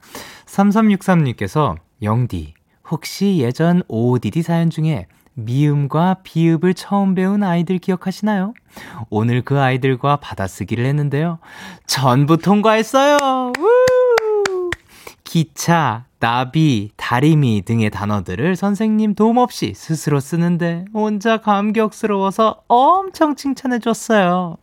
3363님께서 0.47 1.75
영디, 2.01 2.55
혹시 2.89 3.37
예전 3.37 3.83
OODD 3.87 4.41
사연 4.41 4.71
중에 4.71 5.05
미음과 5.35 6.21
비읍을 6.23 6.73
처음 6.73 7.13
배운 7.13 7.43
아이들 7.43 7.77
기억하시나요? 7.77 8.55
오늘 9.11 9.43
그 9.43 9.59
아이들과 9.59 10.15
받아쓰기를 10.15 10.83
했는데요. 10.83 11.37
전부 11.85 12.37
통과했어요! 12.37 13.51
우! 13.59 13.74
기차, 15.35 16.05
나비, 16.21 16.91
다리미 16.95 17.63
등의 17.65 17.89
단어들을 17.89 18.55
선생님 18.55 19.15
도움 19.15 19.35
없이 19.35 19.73
스스로 19.75 20.21
쓰는데 20.21 20.85
혼자 20.93 21.41
감격스러워서 21.41 22.61
엄청 22.69 23.35
칭찬해줬어요. 23.35 24.55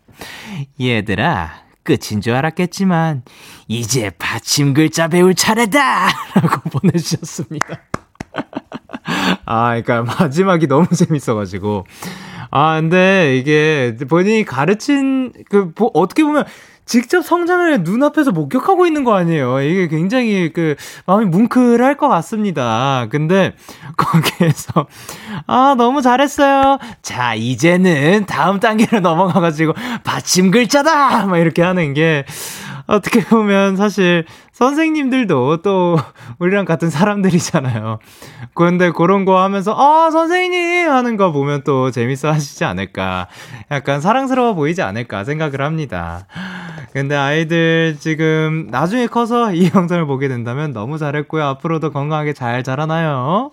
얘들아, 0.80 1.50
끝인 1.82 2.22
줄 2.22 2.32
알았겠지만, 2.32 3.22
이제 3.68 4.12
받침 4.18 4.72
글자 4.72 5.08
배울 5.08 5.34
차례다! 5.34 6.06
라고 6.40 6.70
보내주셨습니다. 6.70 7.66
아, 9.44 9.78
그러니까 9.78 10.04
마지막이 10.04 10.68
너무 10.68 10.86
재밌어가지고. 10.96 11.84
아, 12.50 12.80
근데 12.80 13.36
이게 13.36 13.94
본인이 14.08 14.44
가르친, 14.46 15.34
그, 15.50 15.70
뭐, 15.76 15.90
어떻게 15.92 16.24
보면 16.24 16.46
직접 16.84 17.22
성장을 17.22 17.82
눈앞에서 17.82 18.32
목격하고 18.32 18.86
있는 18.86 19.04
거 19.04 19.14
아니에요. 19.14 19.60
이게 19.62 19.88
굉장히 19.88 20.52
그, 20.52 20.74
마음이 21.06 21.26
뭉클할 21.26 21.96
것 21.96 22.08
같습니다. 22.08 23.06
근데, 23.10 23.54
거기에서, 23.96 24.86
아, 25.46 25.74
너무 25.78 26.02
잘했어요. 26.02 26.78
자, 27.02 27.34
이제는 27.34 28.26
다음 28.26 28.60
단계로 28.60 29.00
넘어가가지고, 29.00 29.74
받침 30.04 30.50
글자다! 30.50 31.26
막 31.26 31.38
이렇게 31.38 31.62
하는 31.62 31.94
게, 31.94 32.24
어떻게 32.86 33.24
보면 33.24 33.76
사실 33.76 34.24
선생님들도 34.52 35.62
또 35.62 35.96
우리랑 36.38 36.64
같은 36.64 36.90
사람들이잖아요. 36.90 37.98
그런데 38.54 38.90
그런 38.90 39.24
거 39.24 39.42
하면서 39.42 39.74
아 39.76 40.10
선생님 40.10 40.90
하는 40.90 41.16
거 41.16 41.32
보면 41.32 41.62
또 41.64 41.90
재밌어 41.90 42.30
하시지 42.30 42.64
않을까. 42.64 43.28
약간 43.70 44.00
사랑스러워 44.00 44.54
보이지 44.54 44.82
않을까 44.82 45.24
생각을 45.24 45.60
합니다. 45.62 46.26
근데 46.92 47.16
아이들 47.16 47.96
지금 47.98 48.68
나중에 48.70 49.06
커서 49.06 49.52
이 49.54 49.70
영상을 49.74 50.04
보게 50.06 50.28
된다면 50.28 50.72
너무 50.72 50.98
잘했고요. 50.98 51.44
앞으로도 51.44 51.90
건강하게 51.92 52.32
잘 52.34 52.62
자라나요. 52.62 53.52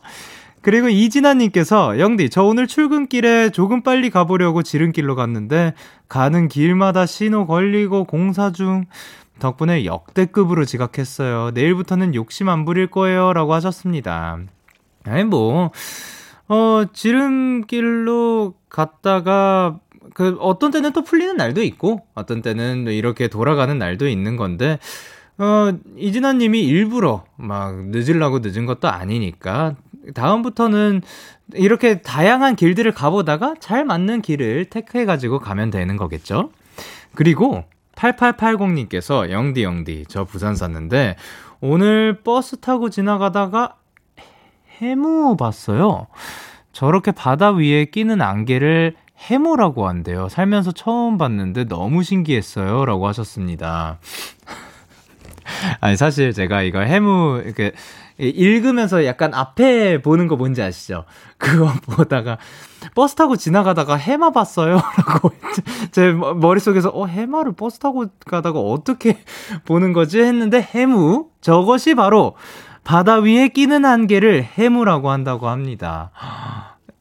그리고 0.61 0.89
이진아님께서 0.89 1.99
영디 1.99 2.29
저 2.29 2.43
오늘 2.43 2.67
출근길에 2.67 3.49
조금 3.51 3.81
빨리 3.81 4.09
가보려고 4.09 4.61
지름길로 4.61 5.15
갔는데 5.15 5.73
가는 6.07 6.47
길마다 6.47 7.05
신호 7.05 7.45
걸리고 7.47 8.03
공사 8.03 8.51
중 8.51 8.85
덕분에 9.39 9.85
역대급으로 9.85 10.65
지각했어요. 10.65 11.51
내일부터는 11.53 12.13
욕심 12.13 12.49
안 12.49 12.65
부릴 12.65 12.87
거예요. 12.87 13.33
라고 13.33 13.53
하셨습니다. 13.53 14.39
아니, 15.05 15.23
뭐, 15.23 15.71
어, 16.47 16.83
지름길로 16.93 18.53
갔다가, 18.69 19.79
그, 20.13 20.37
어떤 20.39 20.71
때는 20.71 20.91
또 20.91 21.03
풀리는 21.03 21.35
날도 21.37 21.63
있고, 21.63 22.05
어떤 22.13 22.41
때는 22.41 22.87
이렇게 22.87 23.27
돌아가는 23.27 23.77
날도 23.77 24.07
있는 24.07 24.35
건데, 24.35 24.77
어, 25.37 25.71
이진아 25.97 26.33
님이 26.33 26.65
일부러 26.65 27.23
막 27.37 27.85
늦으려고 27.85 28.39
늦은 28.39 28.65
것도 28.65 28.89
아니니까, 28.89 29.75
다음부터는 30.13 31.01
이렇게 31.53 32.01
다양한 32.01 32.55
길들을 32.55 32.91
가보다가 32.93 33.55
잘 33.59 33.85
맞는 33.85 34.21
길을 34.21 34.65
택해가지고 34.65 35.39
가면 35.39 35.71
되는 35.71 35.97
거겠죠? 35.97 36.51
그리고 37.15 37.63
8880님께서 37.95 39.29
영디 39.31 39.63
영디 39.63 40.05
저 40.07 40.23
부산 40.23 40.55
샀는데 40.55 41.15
오늘 41.61 42.21
버스 42.23 42.57
타고 42.57 42.89
지나가다가 42.89 43.75
해무 44.77 45.35
봤어요. 45.37 46.07
저렇게 46.71 47.11
바다 47.11 47.51
위에 47.51 47.85
끼는 47.85 48.21
안개를 48.21 48.95
해무라고 49.19 49.87
한대요. 49.87 50.29
살면서 50.29 50.71
처음 50.71 51.17
봤는데 51.17 51.65
너무 51.65 52.03
신기했어요. 52.03 52.85
라고 52.85 53.07
하셨습니다. 53.07 53.99
아니, 55.81 55.97
사실 55.97 56.31
제가 56.31 56.61
이거 56.61 56.79
해무, 56.79 57.41
이렇게, 57.43 57.73
읽으면서 58.19 59.05
약간 59.05 59.33
앞에 59.33 60.01
보는 60.01 60.27
거 60.27 60.35
뭔지 60.35 60.61
아시죠? 60.61 61.05
그거 61.37 61.71
보다가 61.85 62.37
버스 62.93 63.15
타고 63.15 63.37
지나가다가 63.37 63.95
해마 63.95 64.31
봤어요. 64.31 64.81
라고 65.07 65.31
제 65.91 66.11
머릿속에서 66.11 66.89
어 66.89 67.05
해마를 67.05 67.53
버스 67.53 67.79
타고 67.79 68.07
가다가 68.25 68.59
어떻게 68.59 69.19
보는 69.65 69.93
거지 69.93 70.19
했는데 70.19 70.61
해무 70.61 71.27
저것이 71.41 71.95
바로 71.95 72.35
바다 72.83 73.15
위에 73.15 73.49
끼는 73.49 73.85
안개를 73.85 74.43
해무라고 74.57 75.09
한다고 75.11 75.47
합니다. 75.47 76.11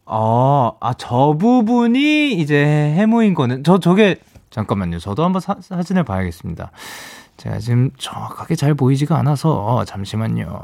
어, 0.04 0.76
아, 0.80 0.94
저 0.94 1.36
부분이 1.38 2.32
이제 2.32 2.64
해무인 2.64 3.34
거는, 3.34 3.64
저, 3.64 3.78
저게, 3.78 4.16
잠깐만요. 4.50 4.98
저도 4.98 5.24
한번 5.24 5.40
사, 5.40 5.56
사진을 5.60 6.04
봐야겠습니다. 6.04 6.72
제가 7.38 7.58
지금 7.58 7.90
정확하게 7.96 8.56
잘 8.56 8.74
보이지가 8.74 9.16
않아서 9.18 9.84
잠시만요. 9.86 10.60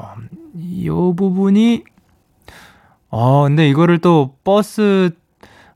이 0.55 0.89
부분이 0.89 1.83
어 3.09 3.43
근데 3.43 3.67
이거를 3.69 3.99
또 3.99 4.35
버스 4.43 5.11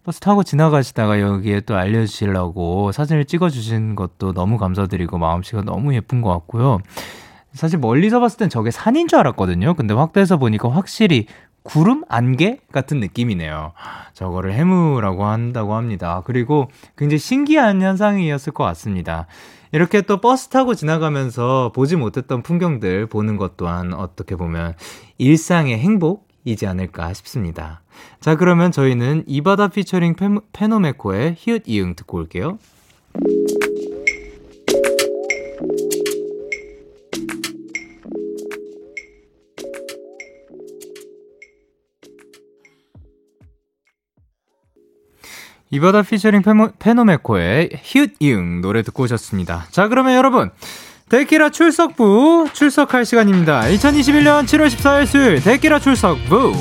버스 0.03 0.19
타고 0.19 0.43
지나가시다가 0.43 1.19
여기에 1.19 1.61
또 1.61 1.75
알려주시려고 1.75 2.91
사진을 2.91 3.25
찍어주신 3.25 3.95
것도 3.95 4.33
너무 4.33 4.57
감사드리고 4.57 5.17
마음씨가 5.17 5.63
너무 5.63 5.93
예쁜 5.93 6.21
것 6.21 6.29
같고요. 6.29 6.79
사실 7.53 7.79
멀리서 7.79 8.19
봤을 8.19 8.37
땐 8.37 8.49
저게 8.49 8.71
산인 8.71 9.07
줄 9.07 9.19
알았거든요. 9.19 9.73
근데 9.73 9.93
확대해서 9.93 10.37
보니까 10.37 10.69
확실히 10.69 11.25
구름 11.63 12.03
안개 12.07 12.59
같은 12.71 12.99
느낌이네요. 12.99 13.73
저거를 14.13 14.53
해무라고 14.53 15.25
한다고 15.25 15.75
합니다. 15.75 16.23
그리고 16.25 16.69
굉장히 16.97 17.19
신기한 17.19 17.81
현상이었을 17.81 18.53
것 18.53 18.63
같습니다. 18.63 19.27
이렇게 19.71 20.01
또 20.01 20.19
버스 20.19 20.49
타고 20.49 20.73
지나가면서 20.73 21.71
보지 21.73 21.95
못했던 21.95 22.41
풍경들 22.41 23.07
보는 23.07 23.37
것 23.37 23.55
또한 23.57 23.93
어떻게 23.93 24.35
보면 24.35 24.75
일상의 25.17 25.77
행복이지 25.77 26.65
않을까 26.65 27.13
싶습니다. 27.13 27.81
자, 28.19 28.35
그러면 28.35 28.71
저희는 28.71 29.23
이바다 29.27 29.67
피처링 29.67 30.15
페노메코의 30.53 31.35
히읗 31.37 31.63
이응 31.67 31.95
듣고 31.95 32.17
올게요. 32.17 32.57
이바다 45.71 46.01
featuring 46.01 46.41
PENOMECO의 46.79 47.69
히읗 47.81 48.15
이응 48.19 48.61
노래 48.61 48.81
듣고 48.81 49.03
오셨습니다. 49.03 49.67
자, 49.69 49.87
그러면 49.87 50.15
여러분. 50.15 50.49
데키라 51.09 51.49
출석부 51.49 52.49
출석할 52.53 53.03
시간입니다. 53.03 53.61
2021년 53.61 54.45
7월 54.45 54.67
14일 54.67 55.07
수요일 55.07 55.43
데키라 55.43 55.79
출석부 55.79 56.53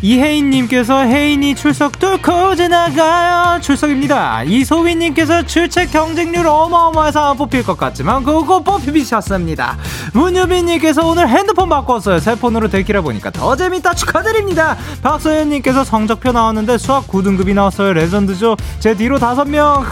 이혜인님께서 0.00 1.04
혜인이 1.04 1.54
출석 1.54 1.98
뚫고 1.98 2.56
지나가요 2.56 3.60
출석입니다. 3.60 4.44
이소희님께서 4.44 5.44
출첵 5.44 5.92
경쟁률 5.92 6.46
어마어마해서 6.46 7.34
뽑힐 7.34 7.62
것 7.62 7.76
같지만 7.76 8.24
그거 8.24 8.60
뽑히셨습니다. 8.60 9.76
문유빈님께서 10.14 11.06
오늘 11.06 11.28
핸드폰 11.28 11.68
바꿨어요. 11.68 12.18
새 12.18 12.34
폰으로 12.34 12.68
데키라 12.68 13.02
보니까 13.02 13.30
더 13.30 13.54
재밌다 13.54 13.92
축하드립니다. 13.92 14.78
박서연님께서 15.02 15.84
성적표 15.84 16.32
나왔는데 16.32 16.78
수학 16.78 17.06
9등급이 17.08 17.52
나왔어요. 17.54 17.92
레전드죠. 17.92 18.56
제 18.80 18.94
뒤로 18.94 19.18
다섯 19.18 19.44
명 19.44 19.84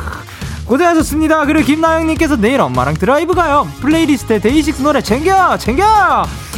고생하셨습니다. 0.71 1.47
그리고 1.47 1.67
김나영님께서 1.67 2.37
내일 2.37 2.61
엄마랑 2.61 2.95
드라이브 2.95 3.35
가요. 3.35 3.69
플레이리스트에 3.81 4.39
데이식스 4.39 4.83
노래 4.83 5.01
챙겨, 5.01 5.59
챙겨! 5.59 5.85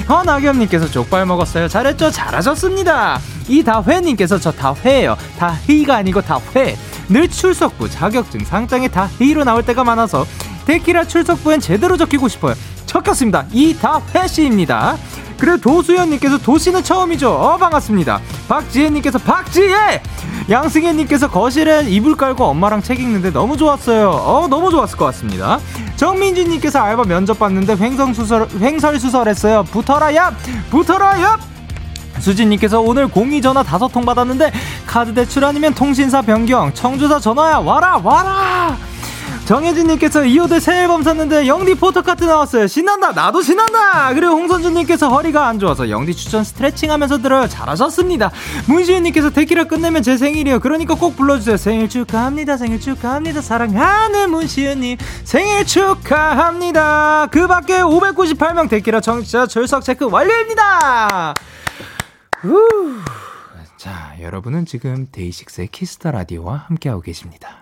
허나겸님께서 0.06 0.90
족발 0.90 1.24
먹었어요. 1.24 1.66
잘했죠? 1.66 2.10
잘하셨습니다. 2.10 3.18
이다회님께서 3.48 4.38
저 4.38 4.52
다회예요. 4.52 5.16
다희가 5.38 5.96
아니고 5.96 6.20
다회. 6.20 6.76
늘 7.08 7.26
출석부, 7.26 7.88
자격증, 7.88 8.44
상장에 8.44 8.88
다희로 8.88 9.44
나올 9.44 9.64
때가 9.64 9.82
많아서 9.82 10.26
데키라 10.66 11.06
출석부엔 11.06 11.60
제대로 11.60 11.96
적히고 11.96 12.28
싶어요. 12.28 12.54
적혔습니다. 12.84 13.46
이다회 13.50 14.28
씨입니다. 14.28 14.98
그리고 15.42 15.56
도수연님께서 15.56 16.38
도시는 16.38 16.84
처음이죠. 16.84 17.28
어, 17.32 17.56
반갑습니다. 17.56 18.20
박지혜님께서 18.46 19.18
박지혜! 19.18 20.00
양승혜님께서 20.48 21.28
거실에 21.28 21.82
이불 21.88 22.16
깔고 22.16 22.44
엄마랑 22.44 22.80
책 22.80 23.00
읽는데 23.00 23.32
너무 23.32 23.56
좋았어요. 23.56 24.10
어, 24.10 24.46
너무 24.48 24.70
좋았을 24.70 24.96
것 24.96 25.04
같습니다. 25.06 25.58
정민지님께서 25.96 26.78
알바 26.78 27.06
면접 27.06 27.40
봤는데 27.40 27.74
횡성수설, 27.74 28.50
횡설수설했어요. 28.60 29.64
붙어라, 29.64 30.14
야! 30.14 30.32
붙어라, 30.70 31.20
야! 31.20 31.36
수진님께서 32.20 32.80
오늘 32.80 33.08
공이 33.08 33.42
전화 33.42 33.64
다섯 33.64 33.88
통 33.88 34.04
받았는데 34.04 34.52
카드 34.86 35.12
대출 35.12 35.44
아니면 35.44 35.74
통신사 35.74 36.22
변경 36.22 36.72
청주사 36.72 37.18
전화야 37.18 37.58
와라 37.58 38.00
와라 38.00 38.76
정혜진님께서 39.52 40.24
이호대 40.24 40.60
새 40.60 40.80
앨범 40.80 41.02
샀는데 41.02 41.46
영디 41.46 41.74
포토카트 41.74 42.24
나왔어요. 42.24 42.66
신난다. 42.66 43.12
나도 43.12 43.42
신난다. 43.42 44.14
그리고 44.14 44.32
홍선주님께서 44.32 45.10
허리가 45.10 45.46
안 45.46 45.58
좋아서 45.58 45.90
영디 45.90 46.14
추천 46.14 46.42
스트레칭하면서 46.42 47.18
들어요. 47.18 47.46
잘하셨습니다. 47.46 48.30
문시윤님께서 48.66 49.28
데키라 49.28 49.64
끝내면 49.64 50.02
제 50.02 50.16
생일이요. 50.16 50.60
그러니까 50.60 50.94
꼭 50.94 51.18
불러주세요. 51.18 51.58
생일 51.58 51.90
축하합니다. 51.90 52.56
생일 52.56 52.80
축하합니다. 52.80 53.42
사랑하는 53.42 54.30
문시윤님 54.30 54.96
생일 55.24 55.66
축하합니다. 55.66 57.26
그 57.30 57.46
밖에 57.46 57.82
598명 57.82 58.70
데키라 58.70 59.02
청취자 59.02 59.48
출석 59.48 59.84
체크 59.84 60.06
완료입니다. 60.06 61.34
후. 62.40 62.96
자, 63.76 64.14
여러분은 64.18 64.64
지금 64.64 65.08
DAY6의 65.12 65.68
Kiss 65.68 65.92
the 65.92 66.10
Radio와 66.10 66.64
함께하고 66.68 67.02
계십니다. 67.02 67.61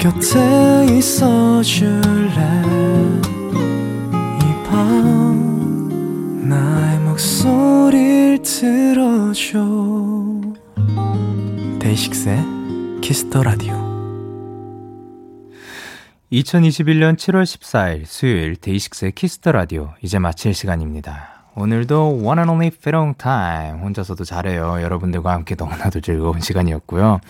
곁에 0.00 0.86
있어 0.96 1.62
줄래 1.62 2.32
이 4.40 4.64
밤 4.64 6.48
나의 6.48 6.98
목소리를 7.00 8.42
들어줘 8.42 9.58
DAY6의 11.78 12.38
Kiss 13.02 13.25
the 13.25 13.42
Radio 13.42 13.74
2021년 16.32 17.16
7월 17.16 17.42
14일 17.42 18.06
수요일 18.06 18.56
DAY6의 18.56 19.12
Kiss 19.12 19.35
the 19.35 19.52
Radio 19.52 19.92
이제 20.00 20.18
마칠 20.18 20.54
시간입니다. 20.54 21.50
오늘도 21.56 22.20
one 22.22 22.38
and 22.38 22.50
only 22.50 22.70
페롱 22.70 23.14
타임 23.18 23.76
혼자서도 23.78 24.24
잘해요. 24.24 24.80
여러분들과 24.80 25.32
함께 25.32 25.56
너무나도 25.58 26.00
즐거운 26.00 26.40
시간이었고요. 26.40 27.20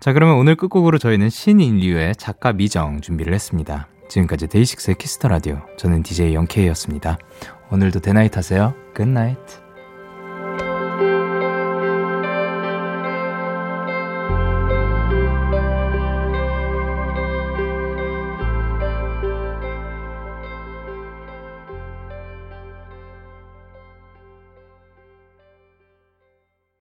자, 0.00 0.14
그러면 0.14 0.36
오늘 0.36 0.56
끝곡으로 0.56 0.96
저희는 0.96 1.28
신인류의 1.28 2.16
작가 2.16 2.54
미정 2.54 3.02
준비를 3.02 3.34
했습니다. 3.34 3.86
지금까지 4.08 4.46
DAY6의 4.48 4.96
Kiss 4.96 5.14
the 5.14 5.28
Radio. 5.28 5.60
저는 5.76 6.02
DJ 6.02 6.32
Young 6.32 6.53
K였습니다. 6.53 7.18
오늘도 7.70 8.00
대나잇 8.00 8.34
하세요. 8.34 8.74
굿나잇. 8.94 9.36